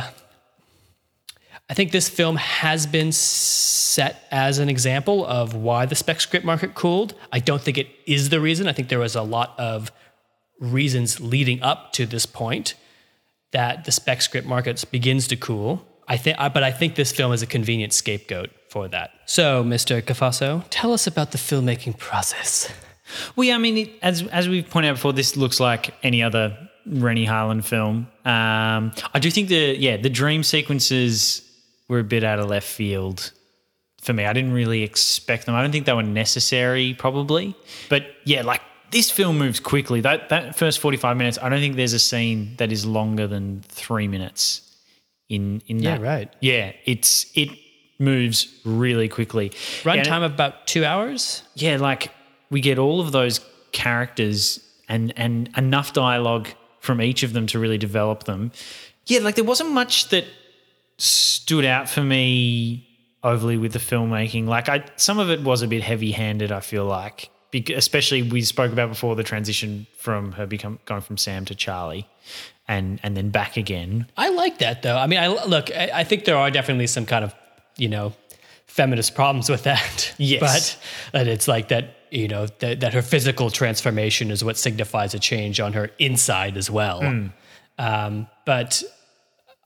I 1.74 1.76
think 1.76 1.91
this 1.91 2.07
film 2.07 2.36
has 2.36 2.86
been 2.86 3.11
set 3.11 4.28
as 4.30 4.59
an 4.59 4.69
example 4.69 5.26
of 5.26 5.55
why 5.55 5.88
the 5.88 5.95
spec 5.95 6.21
script 6.21 6.45
market 6.45 6.76
cooled. 6.76 7.15
I 7.32 7.39
don't 7.39 7.63
think 7.63 7.80
it 7.80 7.88
is 8.05 8.30
the 8.30 8.39
reason. 8.39 8.67
I 8.67 8.74
think 8.74 8.89
there 8.89 8.99
was 8.99 9.15
a 9.15 9.24
lot 9.24 9.55
of 9.57 9.91
reasons 10.59 11.19
leading 11.19 11.63
up 11.63 11.91
to 11.93 12.05
this 12.05 12.28
point 12.28 12.76
that 13.53 13.86
the 13.86 13.91
spec 13.91 14.21
script 14.21 14.47
market 14.47 14.86
begins 14.91 15.28
to 15.30 15.36
cool. 15.36 15.84
I 16.07 16.15
think, 16.15 16.38
but 16.38 16.61
I 16.61 16.69
think 16.69 16.93
this 16.93 17.11
film 17.11 17.34
is 17.34 17.41
a 17.41 17.47
convenient 17.47 17.91
scapegoat 17.91 18.51
for 18.69 18.88
that. 18.89 19.09
So, 19.26 19.63
Mr. 19.63 19.99
Cafaso, 19.99 20.63
tell 20.69 20.93
us 20.93 21.07
about 21.07 21.32
the 21.32 21.39
filmmaking 21.39 21.97
process. 21.97 22.71
Well, 23.36 23.45
yeah, 23.45 23.55
I 23.55 23.57
mean, 23.57 23.78
it, 23.78 23.89
as 24.03 24.21
as 24.28 24.47
we've 24.47 24.69
pointed 24.69 24.89
out 24.89 24.97
before, 24.97 25.13
this 25.13 25.36
looks 25.36 25.59
like 25.59 25.95
any 26.03 26.21
other 26.21 26.55
Renny 26.86 27.26
Harlin 27.26 27.63
film. 27.63 28.09
Um, 28.26 28.91
I 29.11 29.19
do 29.19 29.32
think 29.32 29.49
the 29.49 29.76
yeah 29.76 29.97
the 29.97 30.11
dream 30.11 30.43
sequences 30.43 31.42
were 31.89 31.99
a 31.99 32.03
bit 32.03 32.23
out 32.23 32.39
of 32.39 32.49
left 32.49 32.67
field 32.67 33.31
for 34.01 34.13
me. 34.13 34.25
I 34.25 34.34
didn't 34.34 34.53
really 34.53 34.84
expect 34.84 35.45
them. 35.45 35.55
I 35.55 35.61
don't 35.61 35.71
think 35.71 35.86
they 35.86 35.93
were 35.93 36.03
necessary, 36.03 36.93
probably. 36.97 37.55
But 37.89 38.05
yeah, 38.25 38.41
like 38.41 38.61
this 38.91 39.09
film 39.11 39.38
moves 39.38 39.59
quickly. 39.59 40.01
That 40.01 40.29
that 40.29 40.55
first 40.55 40.79
forty 40.79 40.97
five 40.97 41.17
minutes, 41.17 41.38
I 41.41 41.49
don't 41.49 41.59
think 41.59 41.75
there's 41.75 41.93
a 41.93 41.99
scene 41.99 42.55
that 42.57 42.71
is 42.71 42.86
longer 42.86 43.27
than 43.27 43.61
three 43.67 44.07
minutes. 44.07 44.61
In 45.29 45.61
in 45.67 45.77
that, 45.79 45.99
Yeah, 45.99 46.05
right. 46.05 46.34
Yeah, 46.41 46.73
it's 46.86 47.25
it 47.36 47.49
moves 47.99 48.47
really 48.65 49.07
quickly. 49.07 49.49
Runtime 49.84 50.23
of 50.25 50.34
about 50.34 50.67
two 50.67 50.84
hours. 50.86 51.43
yeah, 51.55 51.77
like 51.77 52.11
we 52.49 52.59
get 52.61 52.77
all 52.77 52.99
of 53.01 53.11
those 53.11 53.39
characters 53.71 54.59
and 54.89 55.13
and 55.17 55.49
enough 55.57 55.93
dialogue 55.93 56.47
from 56.79 57.01
each 57.01 57.23
of 57.23 57.34
them 57.34 57.47
to 57.47 57.59
really 57.59 57.77
develop 57.77 58.25
them. 58.25 58.51
Yeah, 59.05 59.19
like 59.19 59.36
there 59.36 59.43
wasn't 59.43 59.71
much 59.71 60.09
that 60.09 60.25
stood 61.03 61.65
out 61.65 61.89
for 61.89 62.01
me 62.01 62.87
overly 63.23 63.57
with 63.57 63.73
the 63.73 63.79
filmmaking. 63.79 64.47
Like 64.47 64.69
I, 64.69 64.85
some 64.95 65.19
of 65.19 65.29
it 65.29 65.41
was 65.41 65.61
a 65.61 65.67
bit 65.67 65.83
heavy-handed. 65.83 66.51
I 66.51 66.61
feel 66.61 66.85
like, 66.85 67.29
especially 67.53 68.21
we 68.23 68.41
spoke 68.41 68.71
about 68.71 68.89
before 68.89 69.15
the 69.15 69.23
transition 69.23 69.85
from 69.97 70.31
her 70.33 70.45
become 70.45 70.79
going 70.85 71.01
from 71.01 71.17
Sam 71.17 71.45
to 71.45 71.55
Charlie, 71.55 72.07
and 72.67 72.99
and 73.03 73.15
then 73.17 73.29
back 73.29 73.57
again. 73.57 74.07
I 74.17 74.29
like 74.29 74.59
that 74.59 74.81
though. 74.81 74.97
I 74.97 75.07
mean, 75.07 75.19
I 75.19 75.27
look. 75.27 75.69
I, 75.71 75.91
I 75.93 76.03
think 76.03 76.25
there 76.25 76.37
are 76.37 76.49
definitely 76.49 76.87
some 76.87 77.05
kind 77.05 77.25
of, 77.25 77.35
you 77.77 77.89
know, 77.89 78.13
feminist 78.65 79.13
problems 79.13 79.49
with 79.49 79.63
that. 79.63 80.13
Yes. 80.17 80.77
but 81.11 81.19
that 81.19 81.27
it's 81.27 81.47
like 81.47 81.67
that. 81.67 81.97
You 82.11 82.27
know 82.27 82.45
that, 82.59 82.81
that 82.81 82.93
her 82.93 83.01
physical 83.01 83.49
transformation 83.49 84.29
is 84.29 84.43
what 84.43 84.55
signifies 84.55 85.15
a 85.15 85.19
change 85.19 85.59
on 85.59 85.73
her 85.73 85.89
inside 85.97 86.57
as 86.57 86.69
well. 86.69 87.01
Um, 87.79 88.27
but 88.45 88.83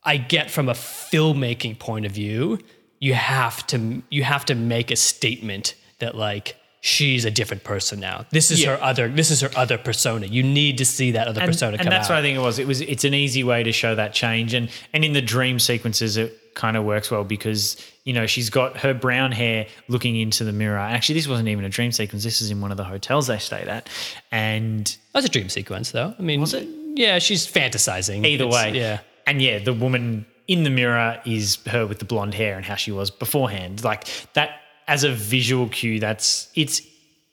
I 0.07 0.17
get 0.17 0.49
from 0.49 0.69
a 0.69 0.73
filmmaking 0.73 1.77
point 1.79 2.05
of 2.05 2.11
view, 2.11 2.59
you 2.99 3.13
have 3.13 3.65
to 3.67 4.01
you 4.09 4.23
have 4.23 4.45
to 4.45 4.55
make 4.55 4.89
a 4.91 4.95
statement 4.95 5.75
that 5.99 6.15
like 6.15 6.55
she's 6.81 7.25
a 7.25 7.31
different 7.31 7.63
person 7.63 7.99
now. 7.99 8.25
This 8.31 8.49
is 8.51 8.61
Yeah. 8.61 8.77
her 8.77 8.83
other. 8.83 9.07
This 9.09 9.29
is 9.31 9.41
her 9.41 9.49
other 9.55 9.77
persona. 9.77 10.25
You 10.27 10.43
need 10.43 10.77
to 10.79 10.85
see 10.85 11.11
that 11.11 11.27
other 11.27 11.41
and, 11.41 11.49
persona 11.51 11.77
and 11.79 11.91
that's 11.91 12.05
out. 12.09 12.13
what 12.13 12.19
I 12.19 12.21
think 12.21 12.37
it 12.37 12.41
was. 12.41 12.57
It 12.59 12.67
was 12.67 12.81
it's 12.81 13.03
an 13.03 13.13
easy 13.13 13.43
way 13.43 13.63
to 13.63 13.71
show 13.71 13.93
that 13.95 14.13
change, 14.13 14.53
and 14.53 14.69
and 14.93 15.03
in 15.03 15.13
the 15.13 15.21
dream 15.21 15.59
sequences, 15.59 16.17
it 16.17 16.39
kind 16.55 16.75
of 16.77 16.83
works 16.85 17.11
well 17.11 17.23
because 17.23 17.77
you 18.03 18.13
know 18.13 18.25
she's 18.25 18.49
got 18.49 18.77
her 18.77 18.93
brown 18.93 19.31
hair 19.31 19.67
looking 19.89 20.15
into 20.15 20.43
the 20.43 20.53
mirror. 20.53 20.77
Actually, 20.79 21.15
this 21.15 21.27
wasn't 21.27 21.49
even 21.49 21.65
a 21.65 21.69
dream 21.69 21.91
sequence. 21.91 22.23
This 22.23 22.41
is 22.41 22.49
in 22.51 22.61
one 22.61 22.71
of 22.71 22.77
the 22.77 22.83
hotels 22.85 23.27
they 23.27 23.37
stayed 23.39 23.67
at, 23.67 23.89
and 24.31 24.95
That's 25.13 25.25
a 25.25 25.29
dream 25.29 25.49
sequence, 25.49 25.91
though. 25.91 26.15
I 26.17 26.21
mean, 26.21 26.39
was 26.41 26.53
it? 26.53 26.67
Yeah, 26.95 27.19
she's 27.19 27.45
fantasizing. 27.45 28.25
either 28.25 28.45
It's- 28.45 28.53
way, 28.53 28.77
yeah. 28.79 28.99
And 29.27 29.41
yeah, 29.41 29.59
the 29.59 29.73
woman 29.73 30.25
in 30.47 30.63
the 30.63 30.69
mirror 30.71 31.21
is 31.25 31.57
her 31.67 31.85
with 31.85 31.99
the 31.99 32.05
blonde 32.05 32.33
hair 32.33 32.55
and 32.55 32.65
how 32.65 32.75
she 32.75 32.91
was 32.91 33.11
beforehand. 33.11 33.83
Like 33.83 34.07
that 34.33 34.61
as 34.87 35.03
a 35.03 35.11
visual 35.11 35.67
cue, 35.67 35.99
that's 35.99 36.47
it's 36.55 36.81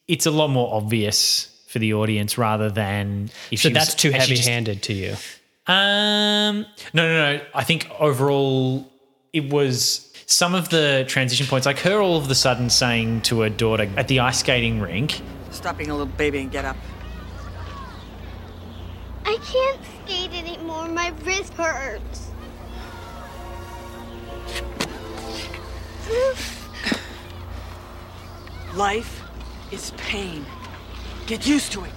it's 0.09 0.26
a 0.26 0.30
lot 0.30 0.49
more 0.49 0.74
obvious 0.74 1.49
for 1.68 1.78
the 1.78 1.95
audience 1.95 2.36
rather 2.36 2.68
than 2.70 3.30
if 3.51 3.61
So 3.61 3.68
she 3.68 3.74
was- 3.74 3.74
that's 3.74 3.95
too 3.95 4.11
had 4.11 4.24
she 4.24 4.34
just- 4.34 4.42
heavy-handed 4.49 4.82
to 4.82 4.92
you. 4.92 5.16
Um, 5.66 6.66
no, 6.92 7.07
no, 7.09 7.36
no. 7.36 7.40
I 7.55 7.64
think 7.64 7.88
overall 7.99 8.86
it 9.32 9.51
was 9.51 10.12
some 10.26 10.55
of 10.55 10.68
the 10.68 11.05
transition 11.09 11.47
points, 11.47 11.64
like 11.64 11.78
her 11.78 12.01
all 12.01 12.16
of 12.18 12.30
a 12.30 12.34
sudden 12.34 12.68
saying 12.68 13.22
to 13.22 13.40
her 13.40 13.49
daughter 13.49 13.88
at 13.97 14.09
the 14.09 14.20
ice 14.20 14.40
skating 14.40 14.80
rink, 14.80 15.22
Stop 15.53 15.78
being 15.78 15.88
a 15.90 15.95
little 15.95 16.12
baby 16.16 16.38
and 16.40 16.51
get 16.51 16.64
up. 16.64 16.76
I 19.24 19.38
can't 19.42 19.80
skate 20.05 20.32
anymore. 20.34 20.88
My 20.88 21.12
wrist 21.24 21.55
hurts. 21.55 22.30
Life 28.74 29.22
is 29.70 29.92
pain. 29.96 30.44
Get 31.26 31.46
used 31.46 31.72
to 31.72 31.84
it. 31.84 31.92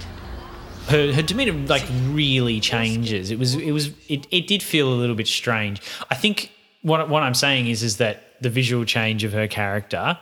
her 0.88 1.12
her 1.12 1.22
demeanor 1.22 1.54
like 1.68 1.84
really 2.10 2.60
changes. 2.60 3.32
It 3.32 3.40
was 3.40 3.56
it 3.56 3.72
was 3.72 3.88
it, 4.08 4.28
it 4.32 4.48
did 4.48 4.64
feel 4.64 4.88
a 4.88 4.96
little 4.96 5.16
bit 5.16 5.28
strange. 5.28 5.82
I 6.10 6.16
think 6.16 6.52
what 6.82 7.10
what 7.10 7.24
I'm 7.24 7.34
saying 7.34 7.68
is 7.68 7.84
is 7.84 7.98
that 7.98 8.42
the 8.42 8.50
visual 8.50 8.86
change 8.86 9.24
of 9.24 9.34
her 9.34 9.48
character 9.48 10.18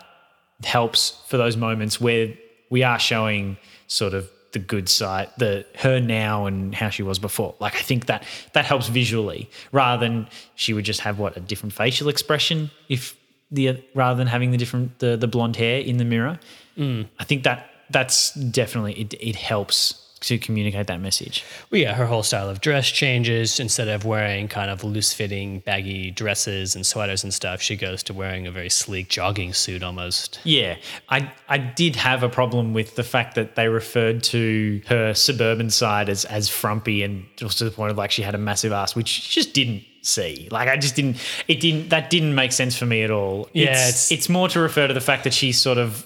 helps 0.63 1.21
for 1.27 1.37
those 1.37 1.57
moments 1.57 1.99
where 1.99 2.33
we 2.69 2.81
are 2.81 2.97
showing 2.97 3.57
sort 3.87 4.13
of 4.13 4.29
the 4.55 4.59
good 4.59 4.87
side, 4.87 5.29
the 5.37 5.65
her 5.79 5.99
now 5.99 6.45
and 6.45 6.73
how 6.73 6.89
she 6.89 7.03
was 7.03 7.19
before. 7.19 7.53
Like 7.59 7.75
I 7.75 7.81
think 7.81 8.05
that 8.05 8.23
that 8.53 8.63
helps 8.63 8.87
visually 8.87 9.49
rather 9.73 9.99
than 9.99 10.27
she 10.55 10.71
would 10.73 10.85
just 10.85 11.01
have 11.01 11.19
what 11.19 11.35
a 11.35 11.41
different 11.41 11.73
facial 11.73 12.07
expression 12.07 12.71
if 12.87 13.17
the 13.51 13.83
rather 13.93 14.17
than 14.17 14.27
having 14.27 14.51
the 14.51 14.57
different 14.57 14.97
the 14.99 15.17
the 15.17 15.27
blonde 15.27 15.57
hair 15.57 15.79
in 15.79 15.97
the 15.97 16.05
mirror. 16.05 16.39
Mm. 16.77 17.07
I 17.19 17.25
think 17.25 17.43
that 17.43 17.69
that's 17.89 18.31
definitely 18.33 18.93
it. 18.93 19.13
It 19.19 19.35
helps 19.35 20.04
to 20.25 20.37
communicate 20.37 20.87
that 20.87 20.99
message. 21.01 21.43
Well, 21.71 21.81
yeah, 21.81 21.93
her 21.93 22.05
whole 22.05 22.23
style 22.23 22.49
of 22.49 22.61
dress 22.61 22.87
changes. 22.89 23.59
Instead 23.59 23.87
of 23.87 24.05
wearing 24.05 24.47
kind 24.47 24.69
of 24.71 24.83
loose-fitting, 24.83 25.59
baggy 25.59 26.11
dresses 26.11 26.75
and 26.75 26.85
sweaters 26.85 27.23
and 27.23 27.33
stuff, 27.33 27.61
she 27.61 27.75
goes 27.75 28.03
to 28.03 28.13
wearing 28.13 28.47
a 28.47 28.51
very 28.51 28.69
sleek 28.69 29.07
jogging 29.09 29.53
suit 29.53 29.83
almost. 29.83 30.39
Yeah, 30.43 30.77
I 31.09 31.31
I 31.47 31.57
did 31.57 31.95
have 31.95 32.23
a 32.23 32.29
problem 32.29 32.73
with 32.73 32.95
the 32.95 33.03
fact 33.03 33.35
that 33.35 33.55
they 33.55 33.67
referred 33.69 34.23
to 34.23 34.81
her 34.87 35.13
suburban 35.13 35.69
side 35.69 36.09
as 36.09 36.25
as 36.25 36.49
frumpy 36.49 37.03
and 37.03 37.25
just 37.35 37.57
to 37.59 37.63
the 37.65 37.71
point 37.71 37.91
of 37.91 37.97
like 37.97 38.11
she 38.11 38.21
had 38.21 38.35
a 38.35 38.39
massive 38.39 38.71
ass, 38.71 38.95
which 38.95 39.07
she 39.07 39.39
just 39.41 39.53
didn't 39.53 39.83
see. 40.01 40.47
Like 40.51 40.69
I 40.69 40.77
just 40.77 40.95
didn't. 40.95 41.17
It 41.47 41.59
didn't. 41.59 41.89
That 41.89 42.09
didn't 42.09 42.35
make 42.35 42.51
sense 42.51 42.75
for 42.77 42.85
me 42.85 43.03
at 43.03 43.11
all. 43.11 43.49
Yeah, 43.53 43.71
it's 43.71 43.79
it's- 43.89 44.11
it's 44.11 44.29
more 44.29 44.47
to 44.49 44.59
refer 44.59 44.87
to 44.87 44.93
the 44.93 45.01
fact 45.01 45.23
that 45.23 45.33
she 45.33 45.51
sort 45.51 45.77
of 45.77 46.05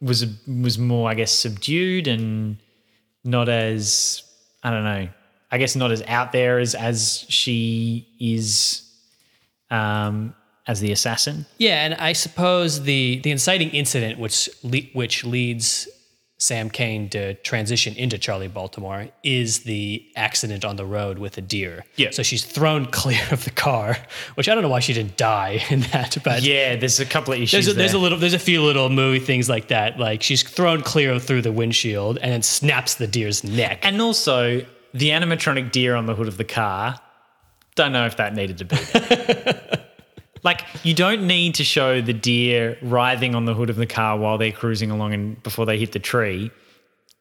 was 0.00 0.26
was 0.46 0.78
more, 0.78 1.10
I 1.10 1.14
guess, 1.14 1.30
subdued 1.32 2.06
and 2.08 2.56
not 3.24 3.48
as 3.48 4.22
I 4.62 4.70
don't 4.70 4.84
know. 4.84 5.08
I 5.50 5.58
guess 5.58 5.74
not 5.74 5.90
as 5.90 6.02
out 6.06 6.32
there 6.32 6.58
as 6.58 6.74
as 6.74 7.24
she 7.28 8.06
is 8.20 8.88
um, 9.70 10.34
as 10.66 10.80
the 10.80 10.92
assassin. 10.92 11.46
Yeah, 11.58 11.84
and 11.84 11.94
I 11.94 12.12
suppose 12.12 12.82
the 12.82 13.20
the 13.20 13.30
inciting 13.30 13.70
incident 13.70 14.18
which 14.18 14.48
le- 14.62 14.88
which 14.92 15.24
leads 15.24 15.88
Sam 16.40 16.70
Caine 16.70 17.10
to 17.10 17.34
transition 17.34 17.94
into 17.96 18.16
Charlie 18.16 18.48
Baltimore 18.48 19.08
is 19.22 19.60
the 19.60 20.02
accident 20.16 20.64
on 20.64 20.76
the 20.76 20.86
road 20.86 21.18
with 21.18 21.36
a 21.36 21.42
deer. 21.42 21.84
Yeah. 21.96 22.10
So 22.12 22.22
she's 22.22 22.44
thrown 22.44 22.86
clear 22.86 23.20
of 23.30 23.44
the 23.44 23.50
car, 23.50 23.98
which 24.36 24.48
I 24.48 24.54
don't 24.54 24.62
know 24.62 24.70
why 24.70 24.80
she 24.80 24.94
didn't 24.94 25.18
die 25.18 25.62
in 25.70 25.80
that, 25.92 26.16
but 26.24 26.42
Yeah, 26.42 26.76
there's 26.76 26.98
a 26.98 27.04
couple 27.04 27.34
of 27.34 27.40
issues. 27.40 27.66
There's 27.66 27.76
a, 27.76 27.78
there's 27.78 27.92
a 27.92 27.98
little, 27.98 28.16
there's 28.16 28.32
a 28.32 28.38
few 28.38 28.62
little 28.62 28.88
movie 28.88 29.20
things 29.20 29.50
like 29.50 29.68
that. 29.68 29.98
Like 29.98 30.22
she's 30.22 30.42
thrown 30.42 30.80
clear 30.80 31.18
through 31.18 31.42
the 31.42 31.52
windshield 31.52 32.16
and 32.18 32.32
then 32.32 32.42
snaps 32.42 32.94
the 32.94 33.06
deer's 33.06 33.44
neck. 33.44 33.80
And 33.82 34.00
also, 34.00 34.64
the 34.94 35.10
animatronic 35.10 35.70
deer 35.70 35.94
on 35.94 36.06
the 36.06 36.14
hood 36.14 36.26
of 36.26 36.38
the 36.38 36.44
car, 36.44 36.98
don't 37.74 37.92
know 37.92 38.06
if 38.06 38.16
that 38.16 38.34
needed 38.34 38.58
to 38.58 38.64
be 38.64 38.76
there. 38.76 39.76
like, 40.42 40.62
you 40.82 40.94
don't 40.94 41.26
need 41.26 41.54
to 41.56 41.64
show 41.64 42.00
the 42.00 42.12
deer 42.12 42.78
writhing 42.82 43.34
on 43.34 43.44
the 43.44 43.54
hood 43.54 43.70
of 43.70 43.76
the 43.76 43.86
car 43.86 44.18
while 44.18 44.38
they're 44.38 44.52
cruising 44.52 44.90
along 44.90 45.14
and 45.14 45.42
before 45.42 45.66
they 45.66 45.78
hit 45.78 45.92
the 45.92 45.98
tree. 45.98 46.50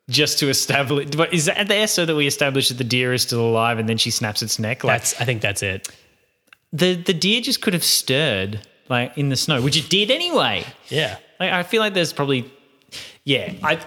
Just 0.09 0.39
to 0.39 0.49
establish, 0.49 1.09
but 1.11 1.31
is 1.31 1.45
that 1.45 1.67
there 1.67 1.85
so 1.85 2.03
that 2.03 2.15
we 2.15 2.25
establish 2.25 2.69
that 2.69 2.79
the 2.79 2.83
deer 2.83 3.13
is 3.13 3.21
still 3.21 3.41
alive 3.47 3.77
and 3.77 3.87
then 3.87 3.97
she 3.97 4.09
snaps 4.09 4.41
its 4.41 4.57
neck? 4.57 4.83
Like 4.83 5.01
That's, 5.01 5.21
I 5.21 5.25
think 5.25 5.41
that's 5.43 5.61
it. 5.61 5.87
the 6.73 6.95
the 6.95 7.13
deer 7.13 7.41
just 7.41 7.61
could 7.61 7.73
have 7.73 7.83
stirred 7.83 8.67
like 8.89 9.15
in 9.19 9.29
the 9.29 9.35
snow, 9.35 9.61
which 9.61 9.77
it 9.77 9.87
did 9.87 10.09
anyway. 10.09 10.65
Yeah. 10.87 11.17
Like, 11.39 11.51
I 11.53 11.61
feel 11.61 11.79
like 11.79 11.93
there's 11.93 12.11
probably, 12.11 12.51
yeah. 13.23 13.53
I 13.61 13.79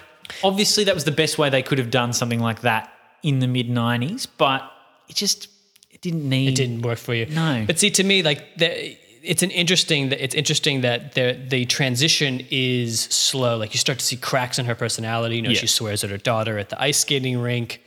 obviously 0.44 0.84
that 0.84 0.94
was 0.94 1.02
the 1.02 1.10
best 1.10 1.38
way 1.38 1.50
they 1.50 1.62
could 1.62 1.78
have 1.78 1.90
done 1.90 2.12
something 2.12 2.38
like 2.38 2.60
that 2.60 2.92
in 3.24 3.40
the 3.40 3.48
mid 3.48 3.68
'90s, 3.68 4.28
but 4.38 4.62
it 5.08 5.16
just 5.16 5.48
it 5.90 6.00
didn't 6.02 6.28
need. 6.28 6.50
It 6.50 6.54
didn't 6.54 6.82
work 6.82 6.98
for 6.98 7.14
you. 7.14 7.26
No. 7.26 7.64
But 7.66 7.80
see, 7.80 7.90
to 7.90 8.04
me, 8.04 8.22
like 8.22 8.44
the, 8.58 8.96
it's 9.22 9.42
an 9.42 9.50
interesting. 9.50 10.10
It's 10.12 10.34
interesting 10.34 10.80
that 10.82 11.14
the 11.14 11.38
the 11.48 11.64
transition 11.66 12.46
is 12.50 13.00
slow. 13.02 13.56
Like 13.56 13.72
you 13.74 13.78
start 13.78 13.98
to 13.98 14.04
see 14.04 14.16
cracks 14.16 14.58
in 14.58 14.66
her 14.66 14.74
personality. 14.74 15.36
You 15.36 15.42
know, 15.42 15.50
Yeah. 15.50 15.58
she 15.60 15.66
swears 15.66 16.02
at 16.04 16.10
her 16.10 16.18
daughter 16.18 16.58
at 16.58 16.68
the 16.70 16.80
ice 16.82 16.98
skating 16.98 17.38
rink. 17.38 17.80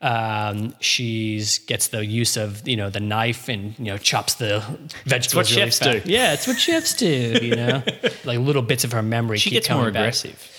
Um, 0.00 0.74
she's 0.78 1.58
gets 1.58 1.88
the 1.88 2.06
use 2.06 2.36
of 2.36 2.66
you 2.68 2.76
know 2.76 2.88
the 2.88 3.00
knife 3.00 3.48
and 3.48 3.76
you 3.78 3.86
know 3.86 3.98
chops 3.98 4.34
the 4.36 4.60
vegetables. 5.06 5.34
what 5.34 5.56
really 5.56 5.70
chefs 5.70 5.78
fast. 5.80 6.04
do. 6.04 6.12
Yeah, 6.12 6.34
it's 6.34 6.46
what 6.46 6.58
chefs 6.60 6.94
do. 6.94 7.38
You 7.42 7.56
know, 7.56 7.82
like 8.24 8.38
little 8.38 8.62
bits 8.62 8.84
of 8.84 8.92
her 8.92 9.02
memory. 9.02 9.38
She 9.38 9.50
keep 9.50 9.56
gets 9.56 9.70
more 9.70 9.78
coming 9.80 9.94
back. 9.94 10.00
aggressive. 10.02 10.54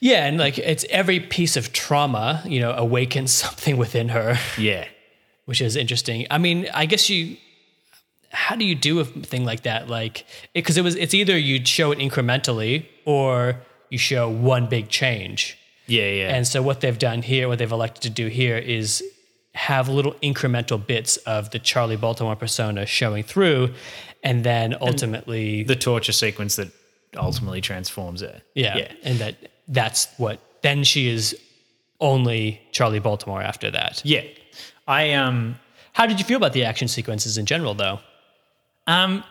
Yeah, 0.00 0.26
and 0.26 0.38
like 0.38 0.58
it's 0.58 0.84
every 0.90 1.18
piece 1.18 1.56
of 1.56 1.72
trauma, 1.72 2.40
you 2.46 2.60
know, 2.60 2.70
awakens 2.70 3.32
something 3.44 3.76
within 3.76 4.10
her 4.10 4.38
Yeah. 4.56 4.86
which 5.46 5.60
is 5.60 5.74
interesting. 5.74 6.28
I 6.30 6.38
mean, 6.38 6.68
I 6.72 6.86
guess 6.86 7.10
you. 7.10 7.36
How 8.30 8.56
do 8.56 8.64
you 8.64 8.74
do 8.74 9.00
a 9.00 9.04
thing 9.04 9.44
like 9.44 9.62
that? 9.62 9.88
Like, 9.88 10.26
because 10.54 10.76
it, 10.76 10.82
was, 10.84 10.94
it's 10.96 11.14
either 11.14 11.36
you 11.38 11.64
show 11.64 11.92
it 11.92 11.98
incrementally 11.98 12.86
or 13.04 13.56
you 13.90 13.98
show 13.98 14.28
one 14.28 14.66
big 14.68 14.88
change. 14.88 15.56
Yeah, 15.86 16.08
yeah. 16.10 16.34
And 16.34 16.46
so 16.46 16.60
what 16.62 16.80
they've 16.82 16.98
done 16.98 17.22
here, 17.22 17.48
what 17.48 17.58
they've 17.58 17.72
elected 17.72 18.02
to 18.02 18.10
do 18.10 18.26
here, 18.26 18.58
is 18.58 19.02
have 19.54 19.88
little 19.88 20.12
incremental 20.22 20.84
bits 20.84 21.16
of 21.18 21.50
the 21.50 21.58
Charlie 21.58 21.96
Baltimore 21.96 22.36
persona 22.36 22.84
showing 22.84 23.22
through, 23.22 23.72
and 24.22 24.44
then 24.44 24.76
ultimately, 24.80 25.62
the 25.64 25.74
torture 25.76 26.12
sequence 26.12 26.56
that 26.56 26.68
ultimately 27.16 27.60
transforms 27.62 28.20
her. 28.20 28.42
yeah, 28.54 28.76
Yeah. 28.76 28.92
and 29.02 29.18
that 29.18 29.36
that's 29.68 30.06
what. 30.18 30.40
Then 30.62 30.84
she 30.84 31.08
is 31.08 31.34
only 32.00 32.60
Charlie 32.72 32.98
Baltimore 32.98 33.40
after 33.42 33.70
that. 33.70 34.02
Yeah. 34.04 34.22
I 34.86 35.12
um 35.14 35.58
How 35.92 36.06
did 36.06 36.18
you 36.18 36.24
feel 36.26 36.36
about 36.36 36.52
the 36.52 36.64
action 36.64 36.88
sequences 36.88 37.38
in 37.38 37.46
general, 37.46 37.74
though? 37.74 38.00
Um, 38.88 39.22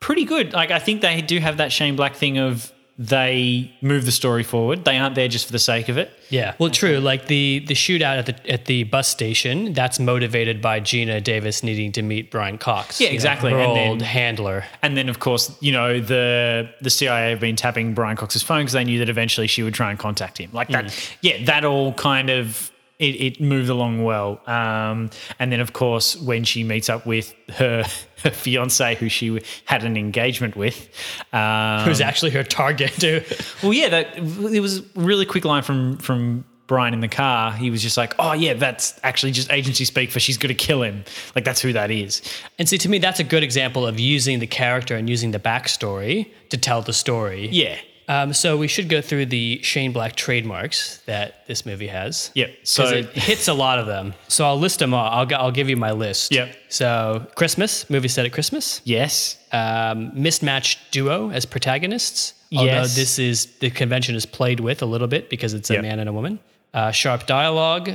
pretty 0.00 0.24
good. 0.24 0.52
Like 0.54 0.70
I 0.70 0.78
think 0.78 1.02
they 1.02 1.20
do 1.20 1.38
have 1.40 1.58
that 1.58 1.72
Shane 1.72 1.96
Black 1.96 2.14
thing 2.16 2.38
of 2.38 2.72
they 2.98 3.74
move 3.80 4.04
the 4.04 4.12
story 4.12 4.42
forward. 4.42 4.84
They 4.84 4.98
aren't 4.98 5.14
there 5.14 5.26
just 5.26 5.46
for 5.46 5.52
the 5.52 5.58
sake 5.58 5.88
of 5.88 5.96
it. 5.96 6.10
Yeah. 6.28 6.54
Well, 6.58 6.68
true. 6.68 6.98
Like 6.98 7.28
the 7.28 7.64
the 7.66 7.72
shootout 7.74 8.18
at 8.18 8.26
the 8.26 8.50
at 8.52 8.66
the 8.66 8.84
bus 8.84 9.08
station, 9.08 9.72
that's 9.72 9.98
motivated 9.98 10.60
by 10.60 10.80
Geena 10.80 11.24
Davis 11.24 11.62
needing 11.62 11.92
to 11.92 12.02
meet 12.02 12.30
Brian 12.30 12.58
Cox. 12.58 13.00
Yeah, 13.00 13.06
you 13.06 13.12
know, 13.12 13.14
exactly. 13.14 13.50
her 13.52 13.58
And 13.58 13.74
then- 13.76 13.88
old 13.88 14.02
handler. 14.02 14.64
And 14.82 14.98
then, 14.98 15.08
of 15.08 15.18
course, 15.18 15.56
you 15.62 15.72
know 15.72 15.98
the 15.98 16.68
the 16.82 16.90
CIA 16.90 17.30
have 17.30 17.40
been 17.40 17.56
tapping 17.56 17.94
Brian 17.94 18.18
Cox's 18.18 18.42
phone 18.42 18.60
because 18.60 18.74
they 18.74 18.84
knew 18.84 18.98
that 18.98 19.08
eventually 19.08 19.46
she 19.46 19.62
would 19.62 19.74
try 19.74 19.88
and 19.90 19.98
contact 19.98 20.36
him. 20.38 20.50
Like 20.52 20.68
that, 20.68 20.94
yeah, 21.22 21.42
that 21.46 21.64
all 21.64 21.94
kind 21.94 22.28
of 22.28 22.70
it, 23.00 23.16
it 23.16 23.40
moved 23.40 23.70
along 23.70 24.04
well. 24.04 24.40
Um, 24.46 25.10
and 25.38 25.50
then, 25.50 25.60
of 25.60 25.72
course, 25.72 26.16
when 26.16 26.44
she 26.44 26.62
meets 26.62 26.88
up 26.88 27.06
with 27.06 27.34
her 27.54 27.84
her 28.22 28.30
fiance, 28.30 28.94
who 28.96 29.08
she 29.08 29.40
had 29.64 29.82
an 29.82 29.96
engagement 29.96 30.54
with, 30.54 30.88
um, 31.32 31.80
Who's 31.84 32.02
actually 32.02 32.32
her 32.32 32.44
target 32.44 32.92
too? 32.92 33.22
well, 33.62 33.72
yeah, 33.72 33.88
that 33.88 34.18
it 34.18 34.60
was 34.60 34.78
a 34.80 34.82
really 34.94 35.24
quick 35.24 35.44
line 35.44 35.62
from 35.62 35.96
from 35.96 36.44
Brian 36.66 36.92
in 36.92 37.00
the 37.00 37.08
car. 37.08 37.52
He 37.52 37.70
was 37.70 37.82
just 37.82 37.96
like, 37.96 38.14
"Oh 38.18 38.34
yeah, 38.34 38.52
that's 38.54 39.00
actually 39.02 39.32
just 39.32 39.50
agency 39.50 39.86
speak 39.86 40.10
for 40.10 40.20
she's 40.20 40.36
going 40.36 40.54
to 40.54 40.64
kill 40.66 40.82
him." 40.82 41.04
Like 41.34 41.44
that's 41.44 41.60
who 41.60 41.72
that 41.72 41.90
is. 41.90 42.20
And 42.58 42.68
see, 42.68 42.78
to 42.78 42.88
me, 42.88 42.98
that's 42.98 43.18
a 43.18 43.24
good 43.24 43.42
example 43.42 43.86
of 43.86 43.98
using 43.98 44.38
the 44.38 44.46
character 44.46 44.94
and 44.94 45.08
using 45.08 45.30
the 45.30 45.40
backstory 45.40 46.30
to 46.50 46.58
tell 46.58 46.82
the 46.82 46.92
story. 46.92 47.48
Yeah. 47.48 47.78
Um, 48.12 48.32
so 48.32 48.56
we 48.56 48.66
should 48.66 48.88
go 48.88 49.00
through 49.00 49.26
the 49.26 49.60
Shane 49.62 49.92
Black 49.92 50.16
trademarks 50.16 50.98
that 51.06 51.46
this 51.46 51.64
movie 51.64 51.86
has. 51.86 52.32
Yep. 52.34 52.50
So 52.64 52.82
it 52.88 53.06
hits 53.10 53.46
a 53.46 53.54
lot 53.54 53.78
of 53.78 53.86
them. 53.86 54.14
So 54.26 54.44
I'll 54.44 54.58
list 54.58 54.80
them 54.80 54.92
all. 54.94 55.06
I'll, 55.18 55.28
I'll 55.42 55.52
give 55.52 55.68
you 55.68 55.76
my 55.76 55.92
list. 55.92 56.32
Yep. 56.32 56.48
So 56.70 57.24
Christmas, 57.36 57.88
movie 57.88 58.08
set 58.08 58.26
at 58.26 58.32
Christmas. 58.32 58.80
yes, 58.84 59.36
Um, 59.52 60.10
mismatched 60.14 60.78
duo 60.90 61.30
as 61.30 61.46
protagonists. 61.46 62.34
Although 62.52 62.66
Yes. 62.82 62.96
this 62.96 63.18
is 63.20 63.46
the 63.60 63.70
convention 63.70 64.16
is 64.16 64.26
played 64.26 64.58
with 64.58 64.82
a 64.82 64.86
little 64.86 65.06
bit 65.06 65.30
because 65.30 65.54
it's 65.54 65.70
a 65.70 65.74
Yep. 65.74 65.82
man 65.82 65.98
and 66.00 66.08
a 66.08 66.12
woman. 66.12 66.40
Uh, 66.74 66.90
sharp 66.90 67.26
dialogue, 67.26 67.90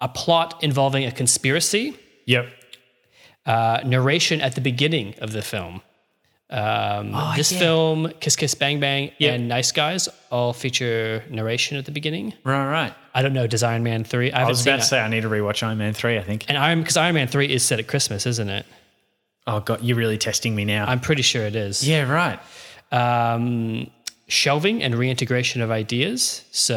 a 0.00 0.08
plot 0.08 0.62
involving 0.62 1.04
a 1.06 1.10
conspiracy, 1.10 1.96
yep. 2.24 2.46
uh, 3.46 3.80
narration 3.84 4.40
at 4.40 4.54
the 4.54 4.60
beginning 4.60 5.14
of 5.20 5.32
the 5.32 5.42
film. 5.42 5.82
Um, 6.48 7.10
Oh, 7.14 7.32
this 7.36 7.50
film, 7.52 8.12
Kiss 8.20 8.36
Kiss 8.36 8.54
Bang 8.54 8.78
Bang, 8.78 9.10
Yep. 9.18 9.34
and 9.34 9.48
Nice 9.48 9.72
Guys 9.72 10.08
all 10.30 10.52
feature 10.52 11.24
narration 11.28 11.76
at 11.76 11.84
the 11.86 11.90
beginning. 11.90 12.34
Right, 12.44 12.66
right. 12.70 12.94
I 13.14 13.22
don't 13.22 13.32
know. 13.32 13.46
Does 13.48 13.62
Iron 13.64 13.82
Man 13.82 14.04
three? 14.04 14.30
I 14.30 14.42
I 14.44 14.46
was 14.46 14.62
about 14.62 14.76
to 14.80 14.84
say 14.86 15.00
I 15.00 15.08
need 15.08 15.22
to 15.22 15.28
rewatch 15.28 15.62
Iron 15.62 15.78
Man 15.78 15.92
three. 15.92 16.18
I 16.18 16.22
think. 16.22 16.44
And 16.48 16.56
Iron 16.56 16.80
because 16.80 16.96
Iron 16.96 17.14
Man 17.14 17.26
three 17.28 17.52
is 17.52 17.64
set 17.64 17.78
at 17.80 17.88
Christmas, 17.88 18.26
isn't 18.26 18.48
it? 18.48 18.64
Oh 19.48 19.60
god, 19.60 19.82
you're 19.82 19.96
really 19.96 20.18
testing 20.18 20.54
me 20.54 20.64
now. 20.64 20.86
I'm 20.86 21.00
pretty 21.00 21.22
sure 21.22 21.42
it 21.46 21.56
is. 21.56 21.86
yeah, 21.86 22.08
right. 22.10 22.38
um, 22.92 23.88
shelving 24.28 24.82
and 24.82 24.94
reintegration 24.94 25.62
of 25.62 25.70
ideas. 25.70 26.44
So 26.52 26.74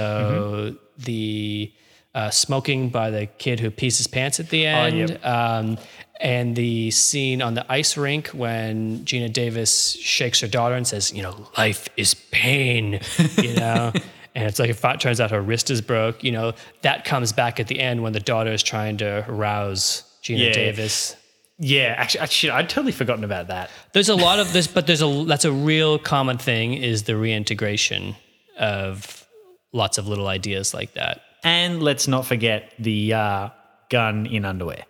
Mm-hmm. 0.74 1.03
the 1.03 1.74
uh, 2.15 2.30
smoking 2.32 2.89
by 2.89 3.09
the 3.11 3.26
kid 3.28 3.59
who 3.59 3.70
pees 3.70 3.97
his 3.99 4.07
pants 4.07 4.39
at 4.39 4.49
the 4.49 4.65
Oh, 4.67 4.70
end, 4.72 5.09
yep. 5.11 5.26
um, 5.26 5.78
and 6.20 6.55
the 6.55 6.91
scene 6.91 7.41
on 7.41 7.53
the 7.53 7.65
ice 7.72 7.95
rink 7.97 8.28
when 8.30 8.99
Geena 9.05 9.32
Davis 9.32 9.91
shakes 9.93 10.41
her 10.41 10.47
daughter 10.47 10.76
and 10.76 10.86
says, 10.86 11.11
"You 11.13 11.24
know, 11.24 11.47
life 11.57 11.88
is 11.97 12.13
pain," 12.32 12.99
you 13.41 13.53
know. 13.55 13.91
And 14.36 14.45
it's 14.47 14.59
like 14.59 14.70
if 14.70 14.84
it 14.86 14.99
turns 14.99 15.20
out 15.20 15.32
her 15.32 15.41
wrist 15.41 15.70
is 15.72 15.82
broke, 15.82 16.24
you 16.24 16.32
know, 16.32 16.53
that 16.82 17.03
comes 17.03 17.32
back 17.34 17.59
at 17.59 17.67
the 17.67 17.80
end 17.80 18.03
when 18.03 18.13
the 18.13 18.20
daughter 18.20 18.51
is 18.51 18.61
trying 18.63 18.97
to 18.97 19.26
rouse 19.28 20.03
Geena 20.24 20.47
Yeah. 20.47 20.53
Davis. 20.53 21.15
Yeah, 21.61 21.95
actually, 21.97 22.22
actually, 22.22 22.49
I'd 22.51 22.70
totally 22.70 22.93
forgotten 22.93 23.26
about 23.26 23.47
that. 23.47 23.70
There's 23.91 24.07
a 24.07 24.15
lot 24.15 24.39
of 24.39 24.53
this, 24.53 24.65
but 24.67 24.88
there's 24.88 25.01
a 25.01 25.26
that's 25.26 25.45
a 25.45 25.51
real 25.51 25.99
common 25.99 26.38
thing 26.38 26.74
is 26.74 27.03
the 27.03 27.17
reintegration 27.17 28.15
of 28.57 29.26
lots 29.74 29.97
of 29.97 30.07
little 30.07 30.28
ideas 30.28 30.74
like 30.74 30.93
that. 30.93 31.22
And 31.43 31.82
let's 31.84 32.07
not 32.07 32.26
forget 32.26 32.74
the 32.80 33.13
uh, 33.13 33.49
gun 33.89 34.26
in 34.26 34.45
underwear. 34.45 34.84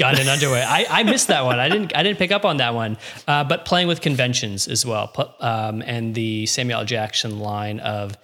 Gun 0.00 0.18
and 0.18 0.28
underwear. 0.28 0.64
I, 0.66 0.86
I 0.88 1.02
missed 1.04 1.28
that 1.28 1.44
one. 1.44 1.58
I 1.60 1.68
didn't 1.68 1.94
I 1.96 2.02
didn't 2.02 2.18
pick 2.18 2.32
up 2.32 2.44
on 2.44 2.56
that 2.56 2.74
one. 2.74 2.96
Uh, 3.28 3.44
but 3.44 3.64
playing 3.64 3.86
with 3.88 4.00
conventions 4.00 4.66
as 4.66 4.84
well, 4.84 5.12
um, 5.40 5.82
and 5.94 6.14
the 6.14 6.46
Samuel 6.46 6.80
L. 6.80 6.84
Jackson 6.86 7.38
line 7.38 7.78
of 7.80 8.16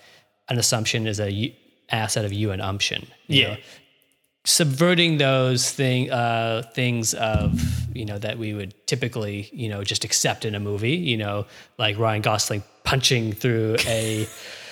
an 0.48 0.58
assumption 0.58 1.06
is 1.06 1.20
a 1.20 1.30
y- 1.30 1.54
asset 1.90 2.24
of 2.24 2.32
you 2.32 2.50
and 2.52 2.60
umption. 2.62 3.06
you 3.28 3.42
Yeah. 3.42 3.48
know. 3.54 3.56
subverting 4.44 5.18
those 5.18 5.70
thing 5.70 6.10
uh, 6.10 6.62
things 6.74 7.14
of 7.14 7.60
you 7.96 8.04
know 8.04 8.18
that 8.18 8.38
we 8.38 8.54
would 8.54 8.72
typically 8.86 9.48
you 9.52 9.68
know 9.68 9.82
just 9.82 10.04
accept 10.04 10.44
in 10.44 10.54
a 10.54 10.60
movie. 10.60 10.96
You 10.96 11.16
know, 11.16 11.46
like 11.78 11.98
Ryan 11.98 12.22
Gosling 12.22 12.62
punching 12.84 13.32
through 13.32 13.76
a 13.86 14.26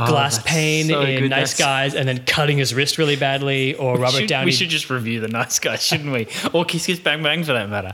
Oh, 0.00 0.12
that's 0.12 0.38
pane 0.40 0.86
so 0.88 1.00
in 1.02 1.22
good. 1.22 1.30
Nice 1.30 1.56
That's- 1.56 1.58
Guys, 1.58 1.94
and 1.94 2.06
then 2.08 2.24
cutting 2.24 2.58
his 2.58 2.72
wrist 2.74 2.98
really 2.98 3.16
badly, 3.16 3.74
or 3.74 3.98
Robert 3.98 4.18
Should- 4.18 4.28
Downey. 4.28 4.46
we 4.46 4.52
should 4.52 4.68
just 4.68 4.88
review 4.90 5.20
the 5.20 5.28
nice 5.28 5.58
guys, 5.58 5.82
shouldn't 5.84 6.12
we? 6.12 6.26
Or 6.52 6.64
Kiss 6.64 6.86
Kiss 6.86 7.00
Bang 7.00 7.22
Bang 7.22 7.42
for 7.44 7.52
that 7.52 7.68
matter. 7.68 7.92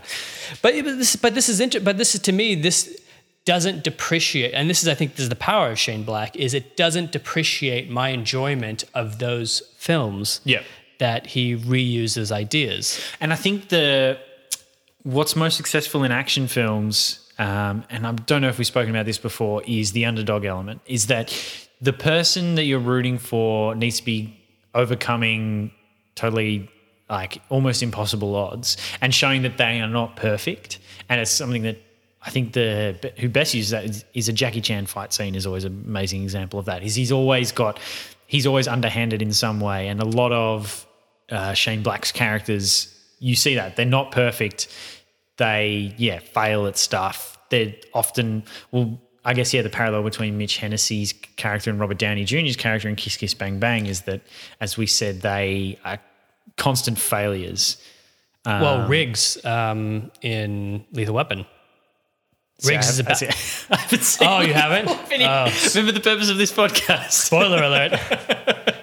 But 0.62 0.74
but 0.84 0.98
this 0.98 1.16
but 1.16 1.34
this 1.34 1.48
is 1.48 1.60
inter- 1.60 1.80
but 1.80 1.96
this 1.98 2.14
is 2.14 2.20
to 2.22 2.32
me 2.32 2.54
this 2.54 3.00
doesn't 3.46 3.84
depreciate 3.84 4.52
and 4.54 4.70
this 4.70 4.82
is 4.82 4.88
I 4.88 4.94
think 4.94 5.16
this 5.16 5.24
is 5.24 5.28
the 5.28 5.36
power 5.36 5.70
of 5.70 5.78
Shane 5.78 6.02
Black 6.02 6.34
is 6.36 6.54
it 6.54 6.76
doesn't 6.78 7.12
depreciate 7.12 7.90
my 7.90 8.08
enjoyment 8.08 8.84
of 8.94 9.18
those 9.18 9.62
films 9.76 10.40
Yeah. 10.44 10.62
that 10.98 11.26
he 11.28 11.54
reuses 11.56 12.32
ideas. 12.32 13.00
And 13.20 13.32
I 13.32 13.36
think 13.36 13.68
the 13.68 14.18
what's 15.02 15.36
most 15.36 15.56
successful 15.58 16.04
in 16.04 16.12
action 16.12 16.48
films, 16.48 17.20
um, 17.38 17.84
and 17.90 18.06
I 18.06 18.12
don't 18.12 18.40
know 18.40 18.48
if 18.48 18.56
we've 18.56 18.66
spoken 18.66 18.90
about 18.90 19.04
this 19.04 19.18
before, 19.18 19.62
is 19.66 19.92
the 19.92 20.06
underdog 20.06 20.44
element. 20.46 20.80
Is 20.86 21.08
that 21.08 21.28
the 21.84 21.92
person 21.92 22.54
that 22.54 22.64
you're 22.64 22.78
rooting 22.78 23.18
for 23.18 23.74
needs 23.74 23.98
to 23.98 24.04
be 24.04 24.36
overcoming 24.74 25.70
totally 26.14 26.70
like 27.10 27.42
almost 27.50 27.82
impossible 27.82 28.34
odds 28.34 28.76
and 29.02 29.14
showing 29.14 29.42
that 29.42 29.58
they 29.58 29.80
are 29.80 29.88
not 29.88 30.16
perfect. 30.16 30.78
And 31.08 31.20
it's 31.20 31.30
something 31.30 31.62
that 31.62 31.76
I 32.22 32.30
think 32.30 32.54
the 32.54 33.12
who 33.18 33.28
best 33.28 33.52
uses 33.52 33.70
that 33.70 33.84
is, 33.84 34.04
is 34.14 34.28
a 34.30 34.32
Jackie 34.32 34.62
Chan 34.62 34.86
fight 34.86 35.12
scene 35.12 35.34
is 35.34 35.46
always 35.46 35.64
an 35.64 35.84
amazing 35.86 36.22
example 36.22 36.58
of 36.58 36.64
that. 36.64 36.82
Is 36.82 36.94
he's 36.94 37.12
always 37.12 37.52
got 37.52 37.78
he's 38.26 38.46
always 38.46 38.66
underhanded 38.66 39.20
in 39.20 39.32
some 39.32 39.60
way, 39.60 39.88
and 39.88 40.00
a 40.00 40.06
lot 40.06 40.32
of 40.32 40.86
uh, 41.30 41.52
Shane 41.52 41.82
Black's 41.82 42.12
characters 42.12 42.90
you 43.18 43.36
see 43.36 43.56
that 43.56 43.76
they're 43.76 43.84
not 43.84 44.10
perfect. 44.10 44.68
They 45.36 45.94
yeah 45.98 46.20
fail 46.20 46.66
at 46.66 46.78
stuff. 46.78 47.38
They're 47.50 47.74
often 47.92 48.44
well. 48.70 48.98
I 49.24 49.32
guess 49.34 49.54
yeah, 49.54 49.62
the 49.62 49.70
parallel 49.70 50.02
between 50.02 50.36
Mitch 50.36 50.58
Hennessy's 50.58 51.14
character 51.36 51.70
and 51.70 51.80
Robert 51.80 51.98
Downey 51.98 52.24
Jr.'s 52.24 52.56
character 52.56 52.88
in 52.88 52.96
Kiss 52.96 53.16
Kiss 53.16 53.32
Bang 53.34 53.58
Bang 53.58 53.86
is 53.86 54.02
that, 54.02 54.20
as 54.60 54.76
we 54.76 54.86
said, 54.86 55.22
they 55.22 55.78
are 55.84 55.98
constant 56.56 56.98
failures. 56.98 57.78
well, 58.44 58.86
Riggs 58.88 59.42
um, 59.44 60.10
in 60.20 60.84
Lethal 60.92 61.14
Weapon. 61.14 61.46
Riggs 62.66 62.88
is 62.88 62.98
about. 63.00 63.22
I 63.70 63.76
haven't 63.76 64.02
seen 64.02 64.28
Oh, 64.28 64.40
you 64.40 64.52
haven't? 64.64 64.86
Remember 65.74 65.92
the 65.92 66.00
purpose 66.00 66.28
of 66.30 66.36
this 66.36 66.52
podcast. 66.52 67.10
Spoiler 67.12 67.62
alert. 67.62 67.98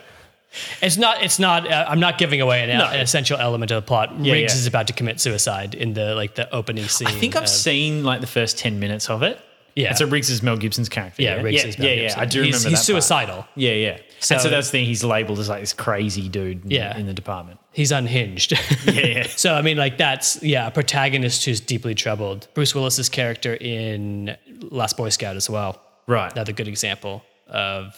It's 0.81 0.97
not. 0.97 1.23
It's 1.23 1.39
not. 1.39 1.65
Uh, 1.71 1.85
I'm 1.87 1.99
not 2.01 2.17
giving 2.17 2.41
away 2.41 2.63
an, 2.63 2.77
No. 2.77 2.85
an 2.85 2.99
essential 2.99 3.37
element 3.37 3.71
of 3.71 3.83
the 3.83 3.87
plot. 3.87 4.19
Yeah, 4.19 4.33
Riggs 4.33 4.53
yeah. 4.53 4.59
is 4.59 4.67
about 4.67 4.87
to 4.87 4.93
commit 4.93 5.21
suicide 5.21 5.75
in 5.75 5.93
the 5.93 6.13
like 6.15 6.35
the 6.35 6.51
opening 6.53 6.85
scene. 6.89 7.07
I 7.07 7.11
think 7.11 7.35
I've 7.37 7.43
of- 7.43 7.49
seen 7.49 8.03
like 8.03 8.19
the 8.19 8.27
first 8.27 8.57
ten 8.57 8.79
minutes 8.79 9.09
of 9.09 9.21
it. 9.23 9.39
Yeah. 9.76 9.89
and 9.89 9.97
so 9.97 10.05
Riggs 10.07 10.30
is 10.30 10.41
Mel 10.43 10.57
Gibson's 10.57 10.89
character. 10.89 11.22
Yeah, 11.22 11.41
Riggs 11.41 11.63
yeah, 11.63 11.69
is 11.69 11.80
Mel 11.80 11.88
yeah, 11.88 11.93
yeah. 12.03 12.13
I 12.17 12.26
do 12.26 12.41
He's- 12.41 12.53
remember 12.63 12.69
he's 12.78 12.88
that 12.88 12.93
part. 12.93 13.03
suicidal. 13.03 13.47
Yeah, 13.55 13.72
yeah. 13.74 13.97
So- 14.19 14.36
and 14.36 14.41
so 14.41 14.49
that's 14.49 14.67
the 14.67 14.72
thing. 14.72 14.86
He's 14.86 15.03
labeled 15.03 15.39
as 15.39 15.49
like 15.49 15.61
this 15.61 15.74
crazy 15.74 16.28
dude. 16.30 16.65
In, 16.65 16.72
Yeah. 16.72 16.97
in 16.97 17.05
the 17.07 17.13
department. 17.13 17.59
He's 17.72 17.91
unhinged. 17.91 18.51
Yeah, 18.86 19.05
yeah. 19.05 19.28
so 19.36 19.53
I 19.55 19.61
mean, 19.61 19.78
like 19.78 19.97
that's 19.97 20.41
yeah, 20.43 20.67
a 20.67 20.72
protagonist 20.72 21.45
who's 21.45 21.59
deeply 21.59 21.95
troubled. 21.95 22.47
Bruce 22.53 22.76
Willis's 22.76 23.09
character 23.09 23.53
in 23.55 24.36
Last 24.69 24.97
Boy 24.97 25.09
Scout 25.09 25.36
as 25.36 25.49
well. 25.49 25.82
Right. 26.07 26.32
Another 26.34 26.51
good 26.51 26.67
example 26.67 27.24
of 27.47 27.95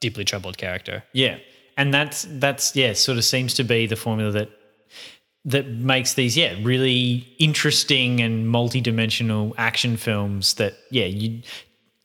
deeply 0.00 0.24
troubled 0.24 0.58
character. 0.58 1.04
Yeah, 1.12 1.38
and 1.76 1.92
that's 1.94 2.26
that's 2.28 2.74
yeah, 2.74 2.92
sort 2.94 3.18
of 3.18 3.24
seems 3.24 3.54
to 3.54 3.64
be 3.64 3.86
the 3.86 3.96
formula 3.96 4.32
that 4.32 4.50
that 5.44 5.66
makes 5.66 6.14
these 6.14 6.36
yeah 6.36 6.54
really 6.62 7.26
interesting 7.38 8.20
and 8.20 8.48
multi-dimensional 8.48 9.54
action 9.58 9.96
films 9.96 10.54
that 10.54 10.74
yeah 10.90 11.04
you 11.06 11.42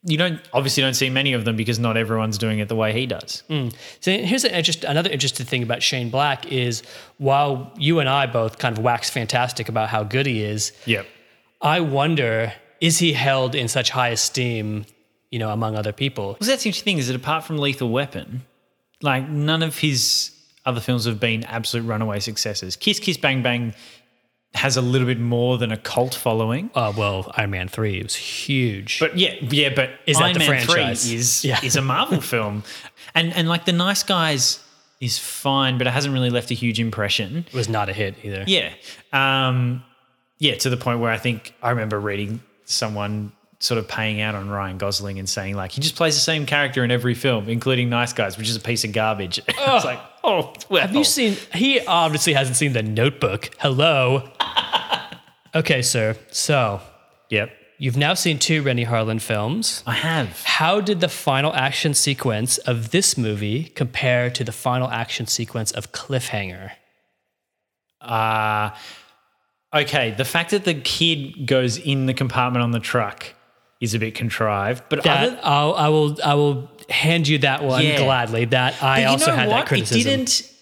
you 0.04 0.16
don't 0.16 0.40
obviously 0.52 0.82
don't 0.82 0.94
see 0.94 1.10
many 1.10 1.32
of 1.32 1.44
them 1.44 1.56
because 1.56 1.78
not 1.78 1.96
everyone's 1.96 2.38
doing 2.38 2.60
it 2.60 2.68
the 2.68 2.76
way 2.76 2.92
he 2.92 3.04
does. 3.06 3.42
Hmm. 3.48 3.68
So 4.00 4.12
here's 4.12 4.44
an 4.44 4.52
interest, 4.52 4.84
another 4.84 5.10
interesting 5.10 5.44
thing 5.44 5.62
about 5.62 5.82
Shane 5.82 6.08
Black 6.08 6.46
is 6.46 6.82
while 7.18 7.72
you 7.76 7.98
and 7.98 8.08
I 8.08 8.26
both 8.26 8.58
kind 8.58 8.78
of 8.78 8.82
wax 8.82 9.10
fantastic 9.10 9.68
about 9.68 9.88
how 9.88 10.04
good 10.04 10.24
he 10.26 10.42
is, 10.42 10.72
Yep. 10.86 11.06
I 11.60 11.80
wonder 11.80 12.52
is 12.80 12.98
he 12.98 13.12
held 13.12 13.56
in 13.56 13.66
such 13.66 13.90
high 13.90 14.10
esteem, 14.10 14.86
you 15.32 15.40
know, 15.40 15.50
among 15.50 15.74
other 15.74 15.92
people? 15.92 16.36
Well, 16.40 16.48
that's 16.48 16.62
the 16.62 16.68
interesting 16.68 16.84
thing 16.84 16.98
is 16.98 17.08
that 17.08 17.16
apart 17.16 17.42
from 17.44 17.58
Lethal 17.58 17.90
Weapon, 17.90 18.42
like 19.02 19.28
none 19.28 19.64
of 19.64 19.78
his 19.78 20.30
other 20.66 20.80
films 20.80 21.04
have 21.06 21.20
been 21.20 21.44
absolute 21.44 21.86
runaway 21.86 22.20
successes. 22.20 22.76
Kiss 22.76 22.98
Kiss 23.00 23.16
Bang 23.16 23.42
Bang 23.42 23.74
has 24.54 24.76
a 24.76 24.82
little 24.82 25.06
bit 25.06 25.20
more 25.20 25.58
than 25.58 25.70
a 25.70 25.76
cult 25.76 26.14
following. 26.14 26.70
Uh, 26.74 26.92
well, 26.96 27.30
Iron 27.36 27.50
Man 27.50 27.68
3 27.68 28.02
was 28.02 28.14
huge. 28.16 28.98
But 28.98 29.16
yeah, 29.18 29.34
yeah, 29.42 29.68
but 29.74 29.90
Is 30.06 30.16
that 30.16 30.24
Iron 30.24 30.32
the 30.34 30.38
Man 30.40 30.48
franchise? 30.66 31.06
3 31.06 31.16
is 31.16 31.44
Yeah. 31.44 31.60
is 31.62 31.76
a 31.76 31.82
Marvel 31.82 32.20
film. 32.20 32.64
And 33.14 33.32
and 33.34 33.48
like 33.48 33.64
the 33.66 33.72
nice 33.72 34.02
guys 34.02 34.62
is 35.00 35.18
fine, 35.18 35.78
but 35.78 35.86
it 35.86 35.90
hasn't 35.90 36.12
really 36.12 36.30
left 36.30 36.50
a 36.50 36.54
huge 36.54 36.80
impression. 36.80 37.44
it 37.46 37.54
was 37.54 37.68
not 37.68 37.88
a 37.88 37.92
hit 37.92 38.16
either. 38.24 38.44
Yeah. 38.46 38.72
Um, 39.12 39.84
yeah, 40.38 40.54
to 40.56 40.70
the 40.70 40.76
point 40.76 41.00
where 41.00 41.10
I 41.12 41.18
think 41.18 41.54
I 41.62 41.70
remember 41.70 42.00
reading 42.00 42.40
someone 42.64 43.32
sort 43.60 43.78
of 43.78 43.88
paying 43.88 44.20
out 44.20 44.34
on 44.36 44.48
Ryan 44.48 44.78
Gosling 44.78 45.18
and 45.18 45.28
saying 45.28 45.56
like 45.56 45.72
he 45.72 45.80
just 45.80 45.96
plays 45.96 46.14
the 46.14 46.20
same 46.20 46.46
character 46.46 46.84
in 46.84 46.90
every 46.90 47.14
film, 47.14 47.48
including 47.48 47.88
Nice 47.90 48.12
Guys, 48.12 48.38
which 48.38 48.48
is 48.48 48.56
a 48.56 48.60
piece 48.60 48.84
of 48.84 48.92
garbage. 48.92 49.38
it's 49.48 49.84
like, 49.84 50.00
oh, 50.24 50.52
well. 50.68 50.82
Have 50.82 50.94
you 50.94 51.04
seen? 51.04 51.36
He 51.54 51.80
obviously 51.80 52.32
hasn't 52.32 52.56
seen 52.56 52.72
The 52.72 52.82
Notebook. 52.82 53.50
Hello. 53.58 54.28
okay, 55.54 55.82
sir. 55.82 56.16
So 56.30 56.80
Yep, 57.30 57.50
you've 57.78 57.96
now 57.96 58.14
seen 58.14 58.38
two 58.38 58.62
Renny 58.62 58.86
Harlin 58.86 59.20
films. 59.20 59.82
I 59.86 59.92
have. 59.94 60.42
How 60.44 60.80
did 60.80 61.00
the 61.00 61.08
final 61.08 61.52
action 61.54 61.94
sequence 61.94 62.58
of 62.58 62.90
this 62.90 63.18
movie 63.18 63.64
compare 63.64 64.30
to 64.30 64.44
the 64.44 64.52
final 64.52 64.88
action 64.90 65.26
sequence 65.26 65.70
of 65.72 65.92
Cliffhanger? 65.92 66.72
Uh, 68.00 68.70
okay, 69.74 70.12
the 70.12 70.24
fact 70.24 70.50
that 70.52 70.64
the 70.64 70.74
kid 70.74 71.46
goes 71.46 71.76
in 71.76 72.06
the 72.06 72.14
compartment 72.14 72.62
on 72.62 72.70
the 72.70 72.80
truck 72.80 73.34
is 73.80 73.94
a 73.94 73.98
bit 73.98 74.14
contrived, 74.14 74.84
but 74.88 75.02
That 75.04 75.28
other, 75.28 75.40
I'll, 75.42 75.74
I 75.74 75.88
will. 75.88 76.16
I 76.24 76.34
will 76.34 76.70
hand 76.88 77.28
you 77.28 77.38
that 77.38 77.62
one 77.64 77.84
Yeah. 77.84 77.98
gladly. 77.98 78.46
That 78.46 78.82
I 78.82 79.04
also 79.04 79.32
had 79.32 79.48
what? 79.48 79.56
that 79.56 79.66
criticism. 79.66 79.98
It 80.00 80.04
didn't. 80.16 80.52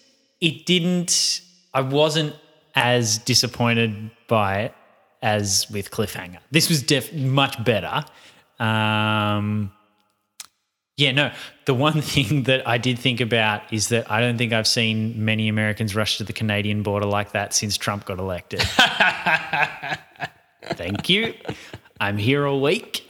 It 0.41 0.65
didn't. 0.65 1.41
I 1.73 1.81
wasn't 1.81 2.35
as 2.75 3.17
disappointed 3.19 4.11
by 4.27 4.59
it 4.63 4.73
as 5.21 5.67
with 5.71 5.89
Cliffhanger. 5.91 6.37
This 6.51 6.69
was 6.69 6.81
def- 6.83 7.13
much 7.13 7.63
better. 7.63 8.03
Um, 8.59 9.71
yeah, 10.95 11.11
no. 11.11 11.31
The 11.65 11.73
one 11.73 12.01
thing 12.13 12.43
that 12.43 12.67
I 12.67 12.77
did 12.77 12.99
think 12.99 13.19
about 13.21 13.61
is 13.73 13.89
that 13.89 14.09
I 14.11 14.19
don't 14.19 14.37
think 14.37 14.53
I've 14.53 14.67
seen 14.67 15.23
many 15.25 15.47
Americans 15.47 15.95
rush 15.95 16.17
to 16.17 16.23
the 16.23 16.33
Canadian 16.33 16.83
border 16.83 17.05
like 17.07 17.31
that 17.31 17.53
since 17.53 17.77
Trump 17.77 18.05
got 18.05 18.19
elected. 18.19 18.61
Thank 20.73 21.09
you. 21.09 21.33
I'm 21.99 22.17
here 22.17 22.45
all 22.45 22.61
week. 22.61 23.03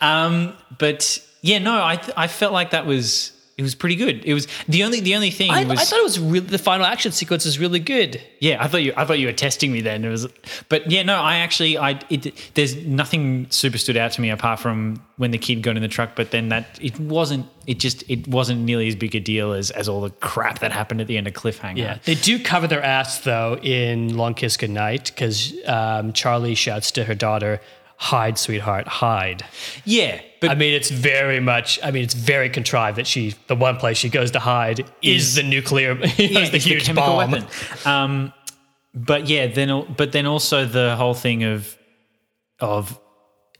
Um, 0.00 0.54
but 0.78 1.22
yeah, 1.42 1.58
no, 1.58 1.84
I 1.84 1.96
th- 1.96 2.16
I 2.16 2.26
felt 2.26 2.52
like 2.52 2.70
that 2.70 2.86
was 2.86 3.32
it 3.60 3.62
was 3.62 3.74
pretty 3.74 3.96
good. 3.96 4.24
It 4.24 4.32
was 4.32 4.48
the 4.68 4.84
only 4.84 5.00
the 5.00 5.14
only 5.14 5.30
thing 5.30 5.50
I, 5.50 5.64
was 5.64 5.78
I 5.78 5.84
thought 5.84 5.98
it 5.98 6.04
was 6.04 6.18
really 6.18 6.46
the 6.46 6.56
final 6.56 6.86
action 6.86 7.12
sequence 7.12 7.44
was 7.44 7.58
really 7.58 7.78
good. 7.78 8.22
yeah. 8.38 8.56
I 8.58 8.68
thought 8.68 8.82
you 8.82 8.94
I 8.96 9.04
thought 9.04 9.18
you 9.18 9.26
were 9.26 9.34
testing 9.34 9.70
me 9.70 9.82
then. 9.82 10.02
It 10.02 10.08
was, 10.08 10.26
but 10.70 10.90
yeah, 10.90 11.02
no, 11.02 11.16
I 11.16 11.36
actually 11.36 11.76
I 11.76 12.00
it 12.08 12.52
there's 12.54 12.74
nothing 12.86 13.46
super 13.50 13.76
stood 13.76 13.98
out 13.98 14.12
to 14.12 14.22
me 14.22 14.30
apart 14.30 14.60
from 14.60 15.02
when 15.18 15.30
the 15.30 15.36
kid 15.36 15.62
got 15.62 15.76
in 15.76 15.82
the 15.82 15.88
truck. 15.88 16.16
But 16.16 16.30
then 16.30 16.48
that 16.48 16.78
it 16.80 16.98
wasn't 16.98 17.46
it 17.66 17.78
just 17.78 18.02
it 18.08 18.26
wasn't 18.26 18.62
nearly 18.62 18.88
as 18.88 18.94
big 18.94 19.14
a 19.14 19.20
deal 19.20 19.52
as 19.52 19.70
as 19.72 19.90
all 19.90 20.00
the 20.00 20.10
crap 20.10 20.60
that 20.60 20.72
happened 20.72 21.02
at 21.02 21.06
the 21.06 21.18
end 21.18 21.26
of 21.26 21.34
Cliffhanger. 21.34 21.76
Yeah, 21.76 21.98
they 22.06 22.14
do 22.14 22.42
cover 22.42 22.66
their 22.66 22.82
ass 22.82 23.18
though 23.18 23.58
in 23.62 24.16
Long 24.16 24.32
Kiss 24.32 24.56
Goodnight 24.56 25.12
because 25.14 25.52
um, 25.66 26.14
Charlie 26.14 26.54
shouts 26.54 26.90
to 26.92 27.04
her 27.04 27.14
daughter, 27.14 27.60
"Hide, 28.00 28.38
sweetheart, 28.38 28.88
hide." 28.88 29.44
yeah. 29.84 30.20
But 30.40 30.50
I 30.50 30.54
mean, 30.54 30.72
it's 30.72 30.90
very 30.90 31.38
much. 31.38 31.78
I 31.82 31.90
mean, 31.90 32.02
it's 32.02 32.14
very 32.14 32.48
contrived 32.48 32.96
that 32.96 33.06
she, 33.06 33.34
the 33.46 33.54
one 33.54 33.76
place 33.76 33.98
she 33.98 34.08
goes 34.08 34.30
to 34.30 34.38
hide, 34.38 34.86
is, 35.02 35.34
the 35.34 35.42
nuclear, 35.42 35.98
is 36.02 36.18
yeah, 36.18 36.48
the 36.48 36.56
huge 36.56 36.86
chemical 36.86 37.14
bomb. 37.16 37.30
weapon. 37.30 37.46
Um, 37.84 38.32
but 38.94 39.28
yeah, 39.28 39.46
then 39.48 39.94
but 39.96 40.12
then 40.12 40.26
also 40.26 40.64
the 40.64 40.96
whole 40.96 41.14
thing 41.14 41.44
of 41.44 41.76
of 42.58 42.98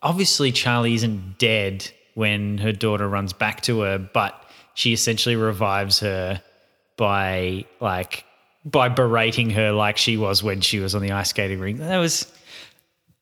obviously 0.03 0.53
Charlie 0.53 0.95
isn't 0.95 1.38
dead 1.38 1.91
when 2.14 2.59
her 2.59 2.72
daughter 2.72 3.09
runs 3.09 3.32
back 3.32 3.61
to 3.62 3.80
her, 3.80 3.99
but 3.99 4.43
she 4.74 4.93
essentially 4.93 5.36
revives 5.36 6.01
her 6.01 6.43
by 6.97 7.64
like 7.80 8.24
by 8.64 8.88
berating 8.88 9.51
her 9.51 9.72
like 9.72 9.97
she 9.97 10.16
was 10.16 10.43
when 10.43 10.61
she 10.61 10.80
was 10.80 10.95
on 10.95 11.03
the 11.03 11.12
ice 11.12 11.30
skating 11.30 11.61
rink. 11.61 11.78
That 11.78 11.99
was 11.99 12.30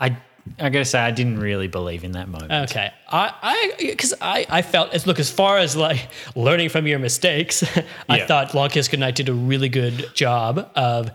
I 0.01 0.16
I 0.59 0.69
gotta 0.69 0.85
say 0.85 0.99
I 0.99 1.11
didn't 1.11 1.39
really 1.41 1.69
believe 1.69 2.05
in 2.05 2.13
that 2.13 2.29
moment. 2.29 2.53
Okay, 2.71 2.91
I, 3.09 3.33
I, 3.43 3.73
because 3.79 4.15
I, 4.21 4.47
I 4.49 4.63
felt 4.63 4.93
as 4.95 5.07
look 5.07 5.19
as 5.19 5.31
far 5.31 5.59
as 5.59 5.77
like 5.77 6.09
learning 6.37 6.69
from 6.69 6.87
your 6.87 6.99
mistakes. 6.99 7.63
I 8.09 8.19
Yeah. 8.19 8.27
thought 8.27 8.55
Long 8.55 8.69
Kiss 8.71 8.89
Goodnight 8.89 9.15
did 9.17 9.29
a 9.29 9.35
really 9.35 9.69
good 9.69 10.15
job 10.15 10.71
of 10.75 11.11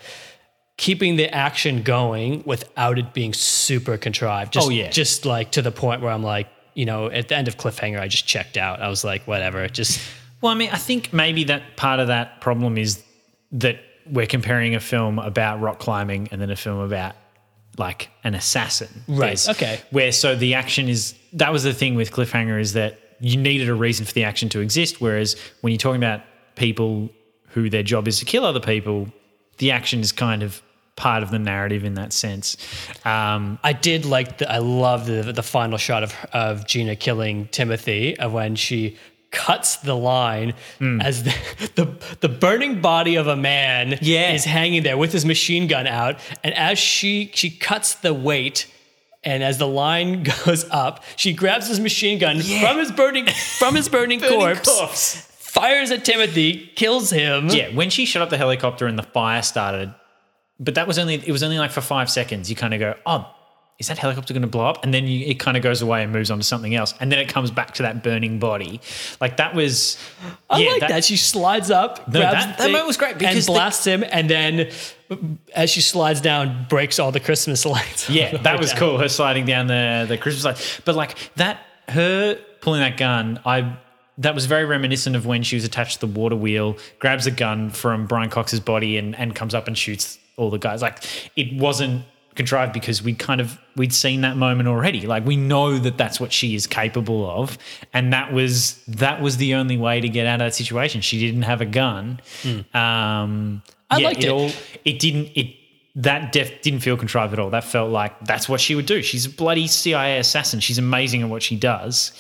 keeping 0.77 1.15
the 1.17 1.29
action 1.33 1.83
going 1.83 2.43
without 2.45 2.97
it 2.97 3.13
being 3.13 3.33
super 3.33 3.97
contrived. 3.97 4.57
Oh, 4.57 4.59
just, 4.61 4.67
Oh, 4.67 4.69
yeah. 4.71 4.89
just 4.89 5.25
like 5.25 5.51
to 5.51 5.61
the 5.61 5.71
point 5.71 6.01
where 6.01 6.11
I'm 6.11 6.23
like, 6.23 6.47
you 6.73 6.85
know, 6.85 7.09
at 7.11 7.27
the 7.27 7.35
end 7.37 7.47
of 7.47 7.57
Cliffhanger, 7.57 7.99
I 7.99 8.07
just 8.07 8.25
checked 8.27 8.57
out. 8.57 8.81
I 8.81 8.87
was 8.89 9.03
like, 9.03 9.25
whatever, 9.27 9.67
just 9.69 9.99
Well, 10.41 10.51
I 10.51 10.55
mean, 10.55 10.71
I 10.71 10.77
think 10.77 11.13
maybe 11.13 11.45
that 11.45 11.77
part 11.77 11.99
of 11.99 12.07
that 12.07 12.41
problem 12.41 12.77
is 12.77 13.01
that 13.53 13.79
we're 14.05 14.25
comparing 14.25 14.75
a 14.75 14.79
film 14.81 15.17
about 15.19 15.61
rock 15.61 15.79
climbing 15.79 16.27
and 16.31 16.41
then 16.41 16.49
a 16.49 16.55
film 16.57 16.79
about 16.79 17.15
like 17.77 18.09
an 18.23 18.35
assassin. 18.35 19.03
Right, 19.07 19.19
There's- 19.37 19.49
okay. 19.49 19.81
Where 19.91 20.11
so 20.11 20.35
the 20.35 20.53
action 20.53 20.87
is 20.89 21.15
that 21.33 21.51
was 21.51 21.63
the 21.63 21.73
thing 21.73 21.95
with 21.95 22.11
Cliffhanger 22.11 22.59
is 22.59 22.73
that 22.73 22.99
you 23.19 23.37
needed 23.37 23.69
a 23.69 23.73
reason 23.73 24.05
for 24.05 24.13
the 24.13 24.23
action 24.25 24.49
to 24.49 24.59
exist. 24.59 24.99
Whereas 25.01 25.35
when 25.61 25.71
you're 25.71 25.77
talking 25.77 26.01
about 26.03 26.21
people 26.55 27.09
who 27.49 27.69
their 27.69 27.83
job 27.83 28.07
is 28.07 28.19
to 28.19 28.25
kill 28.25 28.45
other 28.45 28.59
people, 28.59 29.07
the 29.57 29.71
action 29.71 29.99
is 30.01 30.11
kind 30.11 30.43
of 30.43 30.61
part 30.95 31.23
of 31.23 31.31
the 31.31 31.39
narrative 31.39 31.83
in 31.83 31.95
that 31.95 32.13
sense. 32.13 32.55
Um, 33.05 33.57
I 33.63 33.73
did 33.73 34.05
like 34.05 34.37
the 34.37 34.51
I 34.51 34.59
love 34.59 35.05
the 35.07 35.31
the 35.33 35.41
final 35.43 35.77
shot 35.77 36.03
of 36.03 36.13
of 36.33 36.65
Geena 36.65 36.99
killing 36.99 37.47
Timothy 37.47 38.15
when 38.19 38.55
she 38.55 38.97
cuts 39.33 39.75
the 39.77 39.95
line 39.95 40.53
Hmm. 40.79 41.01
as 41.01 41.23
the, 41.23 41.33
the 41.75 41.85
the 42.21 42.29
burning 42.29 42.79
body 42.81 43.15
of 43.15 43.27
a 43.27 43.35
man 43.35 43.97
Yeah. 44.01 44.31
is 44.33 44.45
hanging 44.45 44.83
there 44.83 44.97
with 44.97 45.11
his 45.11 45.25
machine 45.25 45.67
gun 45.67 45.87
out 45.87 46.15
and 46.43 46.53
as 46.53 46.79
she 46.79 47.29
she 47.33 47.49
cuts 47.49 47.95
the 47.95 48.13
weight 48.13 48.67
and 49.25 49.41
as 49.43 49.57
the 49.57 49.67
line 49.67 50.23
goes 50.45 50.63
up 50.69 51.03
she 51.15 51.33
grabs 51.33 51.67
his 51.67 51.79
machine 51.79 52.19
gun 52.19 52.39
from 52.41 52.77
his 52.77 52.91
burning 52.91 53.25
from 53.57 53.75
his 53.75 53.89
burning, 53.95 54.19
corpse, 54.21 54.69
corpse. 54.69 55.15
fires 55.39 55.91
at 55.91 56.05
Timothy 56.05 56.71
kills 56.75 57.09
him 57.09 57.49
Yeah, 57.49 57.69
when 57.75 57.89
she 57.89 58.05
shot 58.05 58.21
up 58.21 58.29
the 58.29 58.37
helicopter 58.37 58.85
and 58.87 58.97
the 58.97 59.03
fire 59.03 59.41
started, 59.41 59.93
but 60.59 60.75
that 60.75 60.87
was 60.87 60.97
only 60.99 61.15
it 61.15 61.31
was 61.31 61.43
only 61.43 61.57
like 61.57 61.71
for 61.71 61.81
five 61.81 62.09
seconds. 62.09 62.49
You 62.49 62.55
kind 62.55 62.73
of 62.73 62.79
go, 62.79 62.95
oh, 63.05 63.25
is 63.79 63.87
that 63.87 63.97
helicopter 63.97 64.33
going 64.33 64.41
to 64.43 64.47
blow 64.47 64.65
up? 64.67 64.83
And 64.83 64.93
then 64.93 65.07
you, 65.07 65.25
it 65.25 65.39
kind 65.39 65.57
of 65.57 65.63
goes 65.63 65.81
away 65.81 66.03
and 66.03 66.11
moves 66.13 66.29
on 66.31 66.37
to 66.37 66.43
something 66.43 66.73
else, 66.75 66.93
and 66.99 67.11
then 67.11 67.19
it 67.19 67.27
comes 67.27 67.51
back 67.51 67.73
to 67.75 67.83
that 67.83 68.03
burning 68.03 68.39
body. 68.39 68.79
Like 69.19 69.37
that 69.37 69.55
was, 69.55 69.97
I 70.49 70.59
yeah, 70.59 70.71
like 70.71 70.87
that. 70.87 71.03
She 71.03 71.17
slides 71.17 71.71
up, 71.71 72.07
No, 72.07 72.19
grabs 72.21 72.45
that- 72.45 72.57
that 72.59 72.71
moment 72.71 72.87
was 72.87 72.97
great 72.97 73.17
because 73.17 73.35
and 73.35 73.43
the- 73.45 73.51
blasts 73.51 73.85
him, 73.85 74.03
and 74.09 74.29
then 74.29 74.71
as 75.55 75.69
she 75.69 75.81
slides 75.81 76.21
down, 76.21 76.65
breaks 76.69 76.99
all 76.99 77.11
the 77.11 77.19
Christmas 77.19 77.65
lights. 77.75 78.09
Yeah, 78.09 78.37
that 78.37 78.59
was 78.59 78.69
down. 78.71 78.79
cool. 78.79 78.97
Her 78.99 79.09
sliding 79.09 79.45
down 79.45 79.67
the 79.67 80.05
the 80.07 80.17
Christmas 80.17 80.45
lights. 80.45 80.81
but 80.85 80.95
like 80.95 81.17
that, 81.35 81.59
her 81.89 82.35
pulling 82.61 82.79
that 82.81 82.97
gun, 82.97 83.39
I 83.45 83.77
that 84.19 84.35
was 84.35 84.45
very 84.45 84.63
reminiscent 84.65 85.15
of 85.15 85.25
when 85.25 85.41
she 85.41 85.55
was 85.55 85.65
attached 85.65 85.99
to 85.99 86.05
the 86.05 86.19
water 86.19 86.35
wheel, 86.35 86.77
grabs 86.99 87.25
a 87.25 87.31
gun 87.31 87.71
from 87.71 88.05
Brian 88.05 88.29
Cox's 88.29 88.59
body, 88.59 88.97
and 88.97 89.15
and 89.15 89.33
comes 89.35 89.53
up 89.55 89.67
and 89.67 89.75
shoots 89.77 90.19
all 90.37 90.49
the 90.51 90.59
guys. 90.59 90.81
Like 90.81 91.03
it 91.35 91.51
wasn't 91.59 92.05
contrived 92.35 92.73
because 92.73 93.01
we 93.03 93.13
kind 93.13 93.41
of 93.41 93.59
we'd 93.75 93.93
seen 93.93 94.21
that 94.21 94.37
moment 94.37 94.69
already. 94.69 95.07
Like 95.07 95.25
we 95.25 95.35
know 95.35 95.77
that 95.79 95.97
that's 95.97 96.19
what 96.19 96.31
she 96.31 96.55
is 96.55 96.67
capable 96.67 97.29
of, 97.29 97.57
and 97.93 98.13
that 98.13 98.33
was 98.33 98.81
that 98.87 99.21
was 99.21 99.37
the 99.37 99.55
only 99.55 99.77
way 99.77 100.01
to 100.01 100.09
get 100.09 100.25
out 100.25 100.41
of 100.41 100.47
that 100.47 100.55
situation. 100.55 101.01
She 101.01 101.19
didn't 101.19 101.43
have 101.43 101.61
a 101.61 101.65
gun. 101.65 102.19
Um, 102.73 103.63
I 103.89 103.97
yeah, 103.97 104.07
liked 104.07 104.23
it. 104.23 104.29
all 104.29 104.51
it 104.85 104.99
didn't 104.99 105.31
it 105.35 105.55
that 105.95 106.31
def 106.31 106.61
didn't 106.61 106.79
feel 106.79 106.97
contrived 106.97 107.33
at 107.33 107.39
all. 107.39 107.49
That 107.49 107.63
felt 107.63 107.91
like 107.91 108.19
that's 108.21 108.49
what 108.49 108.59
she 108.59 108.75
would 108.75 108.85
do. 108.85 109.01
She's 109.01 109.25
a 109.25 109.29
bloody 109.29 109.67
CIA 109.67 110.17
assassin. 110.19 110.59
She's 110.59 110.77
amazing 110.77 111.21
at 111.21 111.29
what 111.29 111.43
she 111.43 111.55
does. 111.55 112.11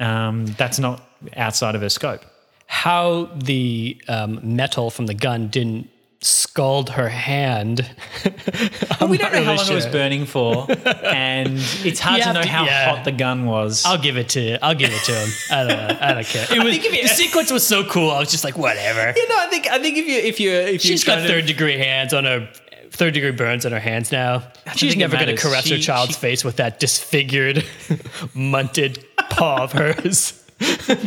Um, 0.00 0.46
that's 0.46 0.78
not 0.78 1.00
outside 1.36 1.74
of 1.74 1.82
her 1.82 1.88
scope. 1.88 2.24
How 2.66 3.26
the 3.36 4.00
um, 4.08 4.40
metal 4.42 4.90
from 4.90 5.06
the 5.06 5.14
gun 5.14 5.48
didn't 5.48 5.88
scald 6.22 6.90
her 6.90 7.08
hand. 7.08 7.88
I'm 9.00 9.10
we 9.10 9.18
don't 9.18 9.32
know 9.32 9.42
how 9.44 9.56
long 9.56 9.68
it 9.70 9.74
was 9.74 9.86
burning 9.86 10.24
for, 10.26 10.66
and 11.04 11.50
it's 11.84 12.00
hard 12.00 12.18
You 12.18 12.24
to 12.24 12.32
know 12.32 12.42
how 12.44 12.64
yeah. 12.64 12.94
hot 12.94 13.04
the 13.04 13.12
gun 13.12 13.44
was. 13.46 13.84
I'll 13.84 13.98
give 13.98 14.16
it 14.16 14.30
to 14.30 14.40
you. 14.40 14.58
I'll 14.62 14.74
give 14.74 14.90
it 14.92 15.02
to 15.04 15.12
him. 15.12 15.28
I 15.50 15.64
don't 15.64 15.76
know. 15.76 15.98
I 16.00 16.14
don't 16.14 16.26
care. 16.26 16.46
It 16.50 16.62
was, 16.62 16.72
think 16.72 16.84
if 16.86 16.94
you- 16.94 17.02
the 17.02 17.08
sequence 17.08 17.50
was 17.50 17.66
so 17.66 17.84
cool. 17.84 18.10
I 18.10 18.18
was 18.18 18.30
just 18.30 18.44
like, 18.44 18.56
whatever. 18.56 19.12
you 19.18 19.28
know, 19.28 19.36
I 19.38 19.46
think 19.48 19.66
I 19.68 19.78
think 19.80 19.96
if 19.98 20.06
you 20.06 20.18
if 20.18 20.40
you 20.40 20.50
if 20.52 20.80
She's 20.80 21.04
got 21.04 21.26
third 21.26 21.46
degree 21.46 21.76
hands 21.78 22.14
on 22.14 22.24
her 22.24 22.48
third 22.90 23.14
degree 23.14 23.30
burns 23.32 23.64
on 23.66 23.72
her 23.72 23.80
hands 23.80 24.12
now. 24.12 24.42
She's 24.76 24.96
never 24.96 25.16
going 25.16 25.28
to 25.34 25.36
caress 25.36 25.68
her 25.70 25.78
child's 25.78 26.14
she- 26.14 26.20
face 26.20 26.44
with 26.44 26.56
that 26.56 26.78
disfigured, 26.78 27.56
munted 28.34 29.02
paw 29.30 29.62
of 29.64 29.72
hers 29.72 30.38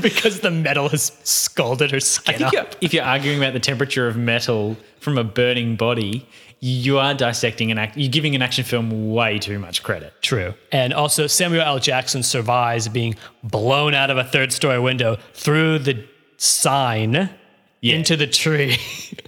because 0.02 0.42
the 0.42 0.52
metal 0.52 0.90
has 0.90 1.12
scalded 1.24 1.92
her 1.92 1.98
I 1.98 2.00
skin 2.00 2.38
think 2.40 2.54
up. 2.58 2.76
if 2.82 2.94
you're 2.94 3.06
arguing 3.06 3.38
about 3.38 3.54
the 3.54 3.60
temperature 3.60 4.08
of 4.08 4.18
metal 4.18 4.76
from 5.06 5.18
a 5.20 5.24
burning 5.24 5.76
body, 5.76 6.28
you 6.60 6.98
are 6.98 7.14
dissecting 7.14 7.72
an 7.72 7.78
act. 7.78 7.96
You're 7.96 8.12
giving 8.12 8.34
an 8.34 8.42
action 8.42 8.64
film 8.64 9.14
way 9.14 9.38
too 9.38 9.60
much 9.60 9.84
credit. 9.84 10.14
True. 10.24 10.56
And 10.72 10.94
also, 10.94 11.28
Samuel 11.28 11.62
L. 11.62 11.80
Jackson 11.80 12.24
survives 12.24 12.88
being 12.88 13.16
blown 13.44 13.94
out 13.94 14.10
of 14.10 14.18
a 14.18 14.24
third 14.24 14.52
story 14.52 14.80
window 14.80 15.18
through 15.34 15.80
the 15.80 16.06
sign 16.38 17.30
into 17.84 18.18
the 18.18 18.26
tree. 18.26 18.78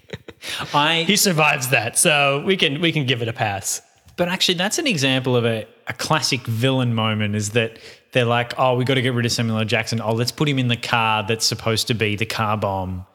I 0.73 1.03
he 1.03 1.15
survives 1.15 1.69
that, 1.69 1.97
so 1.97 2.43
we 2.45 2.57
can 2.57 2.81
we 2.81 2.91
can 2.91 3.05
give 3.05 3.21
it 3.21 3.27
a 3.27 3.33
pass. 3.33 3.81
But 4.15 4.29
actually, 4.29 4.55
that's 4.55 4.79
an 4.79 4.87
example 4.87 5.35
of 5.35 5.45
a, 5.45 5.67
a 5.85 5.93
classic 5.93 6.41
villain 6.41 6.95
moment. 6.95 7.35
Is 7.35 7.51
that 7.51 7.77
they're 8.13 8.25
like, 8.25 8.53
oh, 8.57 8.75
we 8.75 8.83
got 8.83 8.95
to 8.95 9.01
get 9.03 9.13
rid 9.13 9.27
of 9.27 9.31
Samuel 9.31 9.59
L. 9.59 9.65
Jackson. 9.65 10.01
Oh, 10.01 10.13
let's 10.13 10.31
put 10.31 10.49
him 10.49 10.57
in 10.57 10.69
the 10.69 10.77
car 10.77 11.23
that's 11.27 11.45
supposed 11.45 11.85
to 11.87 11.93
be 11.93 12.15
the 12.15 12.25
car 12.25 12.57
bomb 12.57 13.05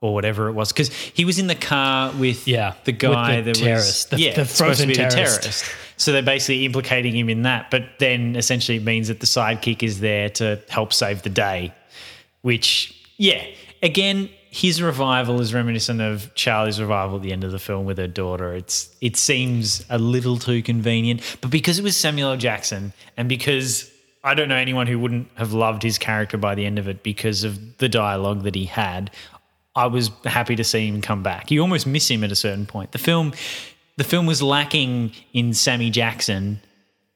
or 0.00 0.14
whatever 0.14 0.48
it 0.48 0.52
was, 0.52 0.72
because 0.72 0.88
he 0.92 1.24
was 1.24 1.38
in 1.38 1.46
the 1.48 1.54
car 1.54 2.12
with 2.12 2.46
Yeah, 2.46 2.74
the 2.84 2.92
guy 2.92 3.36
with 3.36 3.46
the 3.46 3.52
that 3.52 3.58
terrorist, 3.58 4.10
was 4.12 4.18
the- 4.20 4.24
yeah 4.26 4.34
the 4.34 4.44
supposed 4.44 4.80
to 4.80 4.86
be 4.86 4.94
terrorist. 4.94 5.14
terrorist. 5.42 5.64
So 5.96 6.12
they're 6.12 6.22
basically 6.22 6.64
implicating 6.64 7.16
him 7.16 7.28
in 7.28 7.42
that. 7.42 7.70
But 7.72 7.84
then 7.98 8.36
essentially 8.36 8.78
it 8.78 8.84
means 8.84 9.08
that 9.08 9.18
the 9.18 9.26
sidekick 9.26 9.82
is 9.82 9.98
there 10.00 10.28
to 10.30 10.60
help 10.68 10.92
save 10.92 11.22
the 11.22 11.30
day, 11.30 11.72
which 12.42 12.94
yeah, 13.16 13.44
again. 13.82 14.30
His 14.50 14.80
revival 14.80 15.42
is 15.42 15.52
reminiscent 15.52 16.00
of 16.00 16.34
Charlie's 16.34 16.80
revival 16.80 17.16
at 17.16 17.22
the 17.22 17.32
end 17.32 17.44
of 17.44 17.52
the 17.52 17.58
film 17.58 17.84
with 17.84 17.98
her 17.98 18.06
daughter. 18.08 18.54
It's 18.54 18.88
it 19.02 19.18
seems 19.18 19.84
a 19.90 19.98
little 19.98 20.38
too 20.38 20.62
convenient, 20.62 21.20
but 21.42 21.50
because 21.50 21.78
it 21.78 21.82
was 21.82 21.94
Samuel 21.98 22.30
L. 22.30 22.36
Jackson, 22.38 22.94
and 23.18 23.28
because 23.28 23.90
I 24.24 24.32
don't 24.32 24.48
know 24.48 24.56
anyone 24.56 24.86
who 24.86 24.98
wouldn't 24.98 25.28
have 25.34 25.52
loved 25.52 25.82
his 25.82 25.98
character 25.98 26.38
by 26.38 26.54
the 26.54 26.64
end 26.64 26.78
of 26.78 26.88
it 26.88 27.02
because 27.02 27.44
of 27.44 27.76
the 27.76 27.90
dialogue 27.90 28.42
that 28.44 28.54
he 28.54 28.64
had, 28.64 29.10
I 29.78 29.86
was 29.86 30.10
happy 30.24 30.56
to 30.56 30.64
see 30.64 30.88
him 30.88 31.00
come 31.00 31.22
back. 31.22 31.52
You 31.52 31.60
almost 31.60 31.86
miss 31.86 32.10
him 32.10 32.24
at 32.24 32.32
a 32.32 32.36
certain 32.36 32.66
point. 32.66 32.90
The 32.90 32.98
film, 32.98 33.32
the 33.96 34.04
film 34.04 34.26
was 34.26 34.42
lacking 34.42 35.12
in 35.32 35.54
Sammy 35.54 35.88
Jackson, 35.90 36.60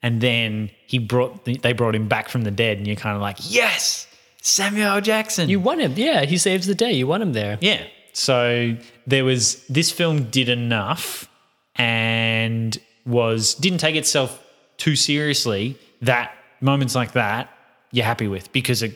and 0.01 0.21
then 0.21 0.71
he 0.87 0.99
brought 0.99 1.45
they 1.45 1.73
brought 1.73 1.97
him 1.97 2.07
back 2.07 2.29
from 2.29 2.43
the 2.43 2.53
dead, 2.53 2.79
and 2.79 2.87
you're 2.87 2.97
kind 2.97 3.17
of 3.17 3.21
like, 3.21 3.39
yes, 3.41 4.07
Samuel 4.43 5.01
Jackson. 5.01 5.49
You 5.49 5.59
want 5.59 5.81
him, 5.81 5.95
yeah. 5.97 6.25
He 6.25 6.39
saves 6.39 6.67
the 6.69 6.75
day. 6.75 6.93
You 6.93 7.09
want 7.09 7.25
him 7.25 7.33
there. 7.33 7.59
Yeah. 7.61 7.85
So 8.13 8.77
there 9.09 9.25
was 9.25 9.67
this 9.67 9.91
film 9.91 10.31
did 10.31 10.49
enough 10.49 11.29
and 11.77 12.79
was 13.05 13.55
didn't 13.55 13.79
take 13.79 13.97
itself 13.97 14.41
too 14.77 14.95
seriously 14.95 15.77
that 16.03 16.33
moments 16.61 16.95
like 16.95 17.13
that 17.13 17.49
you're 17.91 18.05
happy 18.05 18.29
with 18.29 18.53
because 18.53 18.83
it 18.83 18.95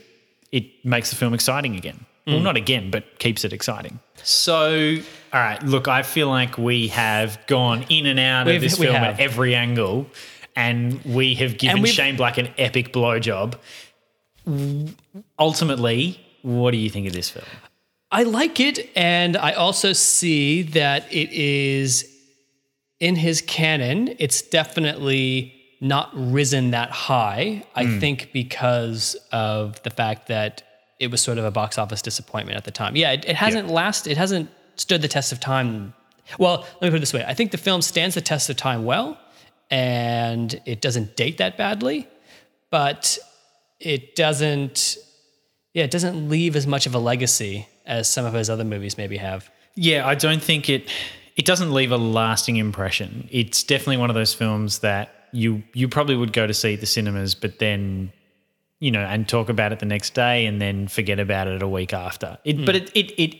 it 0.53 0.85
makes 0.85 1.11
the 1.11 1.17
film 1.17 1.35
exciting 1.35 1.75
again. 1.75 2.07
Well, 2.27 2.41
not 2.41 2.57
again, 2.57 2.91
but 2.91 3.18
keeps 3.20 3.45
it 3.45 3.53
exciting. 3.53 4.01
So, 4.24 4.97
all 5.33 5.41
right, 5.41 5.62
look, 5.62 5.87
I 5.87 6.03
feel 6.03 6.29
like 6.29 6.59
we 6.59 6.89
have 6.89 7.39
gone 7.47 7.85
in 7.89 8.07
and 8.07 8.18
out 8.18 8.47
We've- 8.47 8.57
of 8.57 8.62
this 8.62 8.79
we 8.79 8.87
film 8.87 8.97
have. 8.97 9.14
at 9.14 9.20
every 9.20 9.55
angle, 9.55 10.09
and 10.57 11.01
we 11.05 11.35
have 11.37 11.57
given 11.57 11.83
we've- 11.83 11.95
Shane 11.95 12.16
Black 12.16 12.37
an 12.37 12.49
epic 12.59 12.93
blowjob. 12.93 13.55
Ultimately, 15.39 16.20
what 16.43 16.72
do 16.72 16.79
you 16.79 16.91
think 16.91 17.07
of 17.07 17.12
this 17.12 17.31
film? 17.31 17.45
I 18.11 18.22
like 18.24 18.59
it, 18.61 18.91
and 18.97 19.37
I 19.37 19.53
also 19.53 19.93
see 19.93 20.62
that 20.62 21.07
it 21.12 21.31
is 21.33 22.09
in 23.01 23.16
his 23.16 23.41
canon. 23.41 24.14
It's 24.18 24.43
definitely 24.43 25.53
not 25.81 26.11
risen 26.14 26.70
that 26.70 26.91
high. 26.91 27.62
I 27.74 27.85
Mm. 27.85 28.01
think 28.01 28.31
because 28.33 29.14
of 29.33 29.81
the 29.83 29.91
fact 29.91 30.29
that 30.29 30.62
it 30.99 31.11
was 31.11 31.20
sort 31.20 31.38
of 31.38 31.44
a 31.44 31.51
box 31.51 31.78
office 31.78 32.03
disappointment 32.03 32.57
at 32.57 32.64
the 32.64 32.70
time. 32.70 32.97
Yeah, 32.97 33.12
it, 33.12 33.24
it 33.26 33.36
hasn't 33.36 33.68
last. 33.68 34.07
It 34.07 34.16
hasn't 34.16 34.51
stood 34.76 35.03
the 35.03 35.09
test 35.09 35.32
of 35.32 35.40
time. 35.40 35.94
Well, 36.38 36.66
let 36.80 36.82
me 36.82 36.90
put 36.90 36.97
it 36.97 37.01
this 37.01 37.12
way: 37.12 37.24
I 37.26 37.34
think 37.34 37.51
the 37.51 37.59
film 37.59 37.82
stands 37.82 38.14
the 38.14 38.20
test 38.20 38.51
of 38.51 38.57
time 38.57 38.84
well, 38.84 39.18
and 39.70 40.61
it 40.64 40.80
doesn't 40.80 41.16
date 41.16 41.38
that 41.38 41.57
badly, 41.57 42.09
but 42.70 43.18
it 43.80 44.16
doesn't. 44.16 44.97
Yeah, 45.74 45.84
it 45.84 45.90
doesn't 45.90 46.30
leave 46.30 46.57
as 46.57 46.66
much 46.66 46.86
of 46.86 46.94
a 46.94 46.99
legacy 46.99 47.68
as 47.84 48.09
some 48.09 48.24
of 48.24 48.32
his 48.32 48.49
other 48.49 48.64
movies 48.64 48.97
maybe 48.97 49.18
have. 49.18 49.51
Yeah, 49.74 50.07
I 50.07 50.14
don't 50.14 50.42
think 50.42 50.70
it 50.70 50.88
it 51.36 51.44
doesn't 51.44 51.72
leave 51.72 51.92
a 51.92 51.99
lasting 51.99 52.57
impression. 52.57 53.28
It's 53.30 53.62
definitely 53.62 53.99
one 53.99 54.11
of 54.11 54.14
those 54.14 54.32
films 54.32 54.78
that 54.80 55.28
you 55.32 55.62
you 55.74 55.88
probably 55.88 56.16
would 56.16 56.32
go 56.32 56.47
to 56.47 56.55
see 56.55 56.74
at 56.74 56.80
the 56.80 56.86
cinemas, 56.86 57.34
but 57.34 57.59
then 57.59 58.12
you 58.87 58.93
know, 58.93 59.01
and 59.01 59.28
talk 59.28 59.49
about 59.49 59.72
it 59.72 59.80
the 59.80 59.87
next 59.87 60.14
day 60.14 60.47
and 60.47 60.62
then 60.62 60.87
forget 60.87 61.18
about 61.18 61.49
it 61.49 61.61
a 61.61 61.66
week 61.66 61.93
after. 61.93 62.39
It, 62.45 62.64
But 62.64 62.76
it, 62.76 62.91
it 62.95 63.11
it 63.20 63.37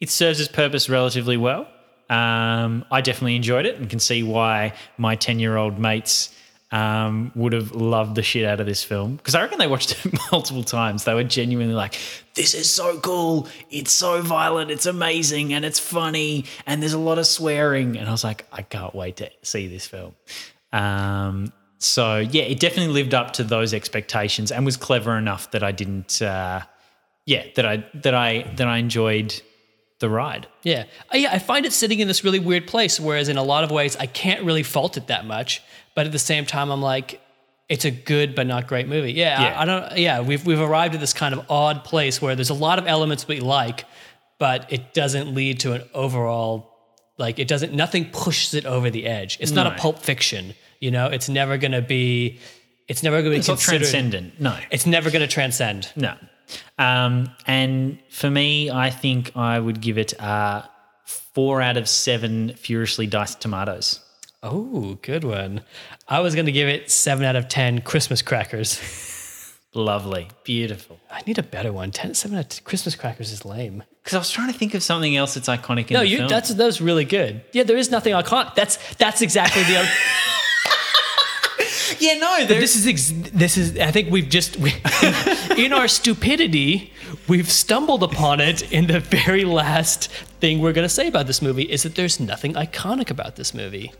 it 0.00 0.08
serves 0.08 0.40
its 0.40 0.50
purpose 0.50 0.88
relatively 0.88 1.36
well. 1.36 1.68
Um, 2.08 2.82
I 2.90 3.02
definitely 3.02 3.36
enjoyed 3.36 3.66
it 3.66 3.76
and 3.76 3.90
can 3.90 4.00
see 4.00 4.22
why 4.22 4.72
my 4.96 5.14
ten 5.14 5.38
year 5.38 5.58
old 5.58 5.78
mates 5.78 6.34
um, 6.72 7.30
would 7.34 7.52
have 7.52 7.72
loved 7.72 8.14
the 8.14 8.22
shit 8.22 8.46
out 8.46 8.58
of 8.58 8.64
this 8.64 8.82
film 8.82 9.16
because 9.16 9.34
I 9.34 9.42
reckon 9.42 9.58
they 9.58 9.66
watched 9.66 9.92
it 10.06 10.14
multiple 10.32 10.64
times. 10.64 11.04
They 11.04 11.12
were 11.12 11.24
genuinely 11.24 11.74
like, 11.74 11.98
"This 12.34 12.54
is 12.54 12.72
so 12.72 12.98
cool! 13.00 13.48
It's 13.70 13.92
so 13.92 14.22
violent! 14.22 14.70
It's 14.70 14.86
amazing! 14.86 15.52
And 15.52 15.62
it's 15.62 15.78
funny! 15.78 16.46
And 16.64 16.80
there's 16.80 16.94
a 16.94 16.98
lot 16.98 17.18
of 17.18 17.26
swearing!" 17.26 17.98
And 17.98 18.08
I 18.08 18.12
was 18.12 18.24
like, 18.24 18.46
"I 18.50 18.62
can't 18.62 18.94
wait 18.94 19.16
to 19.16 19.30
see 19.42 19.66
this 19.66 19.86
film." 19.86 20.14
Um, 20.72 21.52
so 21.78 22.18
yeah, 22.18 22.42
it 22.44 22.58
definitely 22.60 22.92
lived 22.92 23.14
up 23.14 23.32
to 23.34 23.44
those 23.44 23.74
expectations 23.74 24.50
and 24.52 24.64
was 24.64 24.76
clever 24.76 25.16
enough 25.16 25.50
that 25.50 25.62
I 25.62 25.72
didn't, 25.72 26.20
uh, 26.22 26.62
yeah, 27.26 27.44
that 27.56 27.66
I 27.66 27.84
that 27.94 28.14
I 28.14 28.42
that 28.56 28.66
I 28.68 28.78
enjoyed 28.78 29.40
the 29.98 30.08
ride. 30.10 30.46
Yeah. 30.62 30.84
I, 31.10 31.16
yeah, 31.18 31.32
I 31.32 31.38
find 31.38 31.64
it 31.66 31.72
sitting 31.72 32.00
in 32.00 32.08
this 32.08 32.22
really 32.22 32.38
weird 32.38 32.66
place, 32.66 33.00
whereas 33.00 33.28
in 33.28 33.36
a 33.38 33.42
lot 33.42 33.64
of 33.64 33.70
ways, 33.70 33.96
I 33.96 34.06
can't 34.06 34.44
really 34.44 34.62
fault 34.62 34.96
it 34.96 35.06
that 35.06 35.24
much. 35.26 35.62
But 35.94 36.04
at 36.06 36.12
the 36.12 36.18
same 36.18 36.44
time, 36.44 36.70
I'm 36.70 36.82
like, 36.82 37.18
it's 37.70 37.86
a 37.86 37.90
good 37.90 38.34
but 38.34 38.46
not 38.46 38.66
great 38.66 38.86
movie. 38.88 39.12
Yeah, 39.14 39.40
Yeah. 39.40 39.58
I, 39.58 39.62
I 39.62 39.64
don't. 39.64 39.98
Yeah, 39.98 40.20
we've 40.20 40.44
we've 40.46 40.60
arrived 40.60 40.94
at 40.94 41.00
this 41.00 41.12
kind 41.12 41.34
of 41.34 41.50
odd 41.50 41.82
place 41.84 42.20
where 42.22 42.34
there's 42.36 42.50
a 42.50 42.54
lot 42.54 42.78
of 42.78 42.86
elements 42.86 43.26
we 43.26 43.40
like, 43.40 43.84
but 44.38 44.70
it 44.72 44.94
doesn't 44.94 45.34
lead 45.34 45.60
to 45.60 45.72
an 45.72 45.82
overall 45.94 46.72
like 47.18 47.38
it 47.38 47.48
doesn't. 47.48 47.72
Nothing 47.72 48.10
pushes 48.10 48.52
it 48.54 48.66
over 48.66 48.90
the 48.90 49.06
edge. 49.06 49.38
It's 49.40 49.52
not 49.52 49.66
No. 49.66 49.74
a 49.74 49.78
Pulp 49.78 49.98
Fiction. 49.98 50.54
You 50.86 50.92
know, 50.92 51.06
it's 51.06 51.28
never 51.28 51.56
gonna 51.58 51.82
be. 51.82 52.38
It's 52.86 53.02
never 53.02 53.16
gonna 53.18 53.30
be 53.30 53.38
It's 53.38 53.48
not 53.48 53.54
considered. 53.58 53.78
transcendent. 53.80 54.40
No. 54.40 54.56
It's 54.70 54.86
never 54.86 55.10
gonna 55.10 55.26
transcend. 55.26 55.90
No. 55.96 56.14
Um, 56.78 57.28
and 57.44 57.98
for 58.08 58.30
me, 58.30 58.70
I 58.70 58.90
think 58.90 59.32
I 59.36 59.58
would 59.58 59.80
give 59.80 59.98
it 59.98 60.12
uh, 60.20 60.62
four 61.34 61.60
out 61.60 61.76
of 61.76 61.88
seven 61.88 62.54
furiously 62.54 63.08
diced 63.08 63.40
tomatoes. 63.40 63.98
Oh, 64.44 64.96
good 65.02 65.24
one. 65.24 65.62
I 66.06 66.20
was 66.20 66.36
gonna 66.36 66.52
give 66.52 66.68
it 66.68 66.88
seven 66.88 67.24
out 67.24 67.34
of 67.34 67.48
ten 67.48 67.80
Christmas 67.80 68.22
crackers. 68.22 68.78
Lovely. 69.74 70.28
Beautiful. 70.44 71.00
I 71.10 71.22
need 71.26 71.38
a 71.38 71.42
better 71.42 71.70
one. 71.72 71.90
10, 71.90 72.14
7 72.14 72.38
out 72.38 72.56
of 72.58 72.64
Christmas 72.64 72.94
crackers 72.94 73.30
is 73.30 73.44
lame. 73.44 73.82
Because 74.02 74.14
I 74.14 74.18
was 74.18 74.30
trying 74.30 74.50
to 74.50 74.58
think 74.58 74.72
of 74.72 74.82
something 74.82 75.14
else 75.16 75.34
that's 75.34 75.48
iconic 75.48 75.88
in 75.90 75.94
No, 75.94 76.00
the 76.00 76.08
you 76.08 76.16
film. 76.18 76.28
that's 76.30 76.48
that 76.48 76.64
was 76.64 76.80
really 76.80 77.04
good. 77.04 77.42
Yeah, 77.52 77.64
there 77.64 77.76
is 77.76 77.90
nothing 77.90 78.14
iconic. 78.14 78.54
That's 78.54 78.78
that's 78.94 79.20
exactly 79.20 79.64
the 79.64 79.76
other 79.80 79.88
yeah, 82.00 82.14
no, 82.14 82.46
this 82.46 82.76
is 82.76 82.86
ex- 82.86 83.30
this 83.32 83.56
is 83.56 83.78
I 83.78 83.90
think 83.90 84.10
we've 84.10 84.28
just 84.28 84.56
we, 84.58 84.72
in 85.56 85.72
our 85.72 85.88
stupidity, 85.88 86.92
we've 87.28 87.50
stumbled 87.50 88.02
upon 88.02 88.40
it 88.40 88.72
in 88.72 88.86
the 88.86 89.00
very 89.00 89.44
last 89.44 90.10
thing 90.40 90.60
we're 90.60 90.72
going 90.72 90.84
to 90.84 90.94
say 90.94 91.08
about 91.08 91.26
this 91.26 91.42
movie 91.42 91.64
is 91.64 91.82
that 91.82 91.94
there's 91.94 92.20
nothing 92.20 92.54
iconic 92.54 93.10
about 93.10 93.36
this 93.36 93.54
movie. 93.54 93.92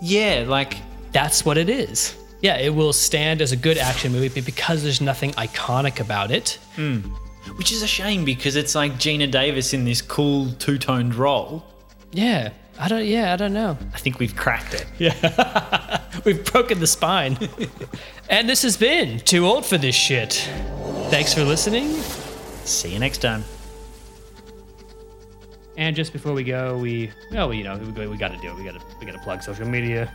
Yeah, 0.00 0.44
like 0.46 0.76
that's 1.12 1.44
what 1.44 1.58
it 1.58 1.68
is. 1.68 2.16
Yeah, 2.40 2.56
it 2.56 2.74
will 2.74 2.92
stand 2.92 3.42
as 3.42 3.52
a 3.52 3.56
good 3.56 3.78
action 3.78 4.12
movie 4.12 4.28
but 4.28 4.44
because 4.44 4.82
there's 4.82 5.00
nothing 5.00 5.32
iconic 5.32 6.00
about 6.00 6.30
it. 6.30 6.58
Hmm. 6.76 7.00
Which 7.56 7.72
is 7.72 7.82
a 7.82 7.86
shame 7.86 8.24
because 8.24 8.56
it's 8.56 8.74
like 8.74 8.92
Geena 8.94 9.30
Davis 9.30 9.72
in 9.72 9.84
this 9.84 10.02
cool 10.02 10.52
two 10.58 10.78
toned 10.78 11.14
role. 11.14 11.64
Yeah, 12.12 12.50
I 12.78 12.88
don't. 12.88 13.04
Yeah, 13.04 13.32
I 13.32 13.36
don't 13.36 13.52
know. 13.52 13.76
I 13.92 13.98
think 13.98 14.18
we've 14.18 14.36
cracked 14.36 14.74
it. 14.74 14.86
Yeah, 14.98 16.00
we've 16.24 16.44
broken 16.52 16.78
the 16.78 16.86
spine. 16.86 17.36
and 18.30 18.48
this 18.48 18.62
has 18.62 18.76
been 18.76 19.18
too 19.20 19.46
old 19.46 19.66
for 19.66 19.78
this 19.78 19.94
shit. 19.94 20.48
Thanks 21.10 21.34
for 21.34 21.42
listening. 21.42 21.92
See 22.64 22.92
you 22.92 22.98
next 22.98 23.18
time. 23.18 23.44
And 25.76 25.94
just 25.94 26.12
before 26.12 26.32
we 26.32 26.44
go, 26.44 26.76
we 26.76 27.10
oh, 27.36 27.50
you 27.50 27.64
know, 27.64 27.76
we, 27.78 28.06
we 28.06 28.16
got 28.16 28.28
to 28.28 28.38
do 28.38 28.48
it. 28.48 28.56
We 28.56 28.64
got 28.64 28.74
to 28.74 28.80
we 29.00 29.06
got 29.06 29.12
to 29.12 29.20
plug 29.20 29.42
social 29.42 29.66
media. 29.66 30.12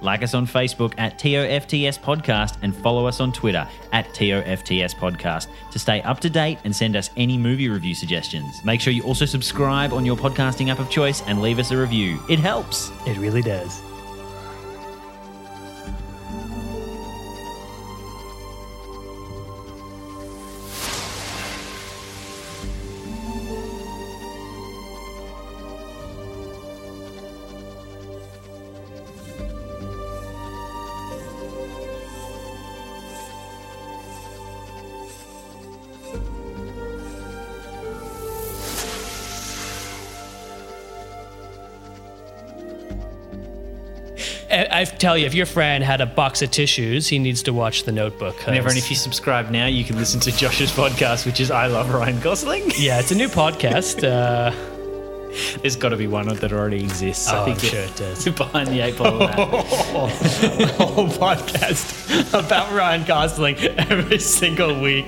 Like 0.00 0.22
us 0.22 0.34
on 0.34 0.46
Facebook 0.46 0.94
at 0.98 1.18
TOFTS 1.18 1.98
Podcast 1.98 2.58
and 2.62 2.74
follow 2.74 3.06
us 3.06 3.20
on 3.20 3.32
Twitter 3.32 3.66
at 3.92 4.06
TOFTS 4.14 4.94
Podcast 4.94 5.48
to 5.70 5.78
stay 5.78 6.02
up 6.02 6.20
to 6.20 6.30
date 6.30 6.58
and 6.64 6.74
send 6.74 6.96
us 6.96 7.10
any 7.16 7.38
movie 7.38 7.68
review 7.68 7.94
suggestions. 7.94 8.64
Make 8.64 8.80
sure 8.80 8.92
you 8.92 9.02
also 9.02 9.24
subscribe 9.24 9.92
on 9.92 10.04
your 10.04 10.16
podcasting 10.16 10.70
app 10.70 10.78
of 10.78 10.90
choice 10.90 11.22
and 11.22 11.42
leave 11.42 11.58
us 11.58 11.70
a 11.70 11.76
review. 11.76 12.18
It 12.28 12.38
helps. 12.38 12.90
It 13.06 13.16
really 13.18 13.42
does. 13.42 13.80
I, 44.80 44.84
tell 44.84 45.16
you, 45.16 45.26
if 45.26 45.34
your 45.34 45.46
friend 45.46 45.82
had 45.82 46.00
a 46.00 46.06
box 46.06 46.42
of 46.42 46.50
tissues, 46.50 47.08
he 47.08 47.18
needs 47.18 47.42
to 47.44 47.52
watch 47.52 47.84
The 47.84 47.92
Notebook. 47.92 48.36
'cause- 48.38 48.48
And 48.48 48.56
everyone, 48.56 48.76
if 48.76 48.90
you 48.90 48.96
subscribe 48.96 49.50
now, 49.50 49.66
you 49.66 49.84
can 49.84 49.96
listen 49.96 50.20
to 50.20 50.32
Josh's 50.36 50.70
podcast, 50.72 51.24
which 51.26 51.40
is 51.40 51.50
I 51.50 51.66
Love 51.66 51.90
Ryan 51.92 52.20
Gosling. 52.20 52.70
yeah, 52.78 52.98
it's 53.00 53.10
a 53.10 53.14
new 53.14 53.28
podcast. 53.28 54.02
Uh, 54.04 54.52
There's 55.60 55.76
got 55.76 55.90
to 55.90 55.96
be 55.96 56.06
one 56.06 56.28
that 56.28 56.52
already 56.52 56.82
exists. 56.82 57.28
Oh, 57.30 57.42
I 57.42 57.44
think 57.44 57.58
I'm 57.64 57.68
sure 57.70 57.80
it 57.80 57.96
does. 58.04 58.24
Behind 58.24 58.68
the 58.68 58.80
eight 58.80 58.96
ball. 58.96 59.18
that. 59.18 59.34
whole 60.78 61.08
podcast 61.08 62.32
about 62.32 62.72
Ryan 62.72 63.04
Gosling 63.04 63.56
every 63.58 64.18
single 64.18 64.80
week. 64.80 65.06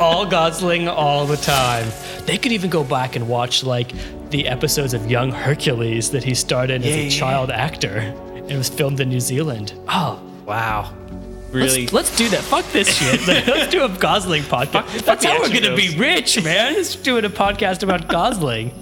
All 0.00 0.24
Gosling 0.26 0.88
all 0.88 1.26
the 1.26 1.36
time. 1.36 1.86
They 2.24 2.38
could 2.38 2.52
even 2.52 2.70
go 2.70 2.82
back 2.82 3.14
and 3.16 3.28
watch 3.28 3.62
like 3.62 3.92
the 4.30 4.48
episodes 4.48 4.94
of 4.94 5.10
Young 5.10 5.30
Hercules 5.32 6.10
that 6.12 6.24
he 6.24 6.34
starred 6.34 6.70
in 6.70 6.82
as 6.82 6.88
Yeah, 6.88 6.94
a 6.96 7.04
yeah, 7.04 7.10
child 7.10 7.50
actor. 7.50 8.14
It 8.48 8.56
was 8.56 8.68
filmed 8.68 9.00
in 9.00 9.08
New 9.08 9.20
Zealand. 9.20 9.74
Oh, 9.88 10.22
wow. 10.46 10.92
let's, 11.10 11.52
Really? 11.52 11.86
let's 11.88 12.16
do 12.16 12.28
that. 12.28 12.40
Fuck 12.40 12.64
this 12.72 12.96
shit. 12.96 13.26
let's 13.46 13.70
do 13.70 13.84
a 13.84 13.88
Gosling 13.88 14.42
podcast. 14.44 15.04
That's 15.04 15.24
how 15.24 15.40
we're 15.40 15.52
gonna 15.52 15.74
be 15.74 15.96
rich, 15.96 16.42
man. 16.44 16.74
Let's 16.74 16.94
doing 16.96 17.24
a 17.24 17.30
podcast 17.30 17.82
about 17.82 18.08
Gosling. 18.08 18.72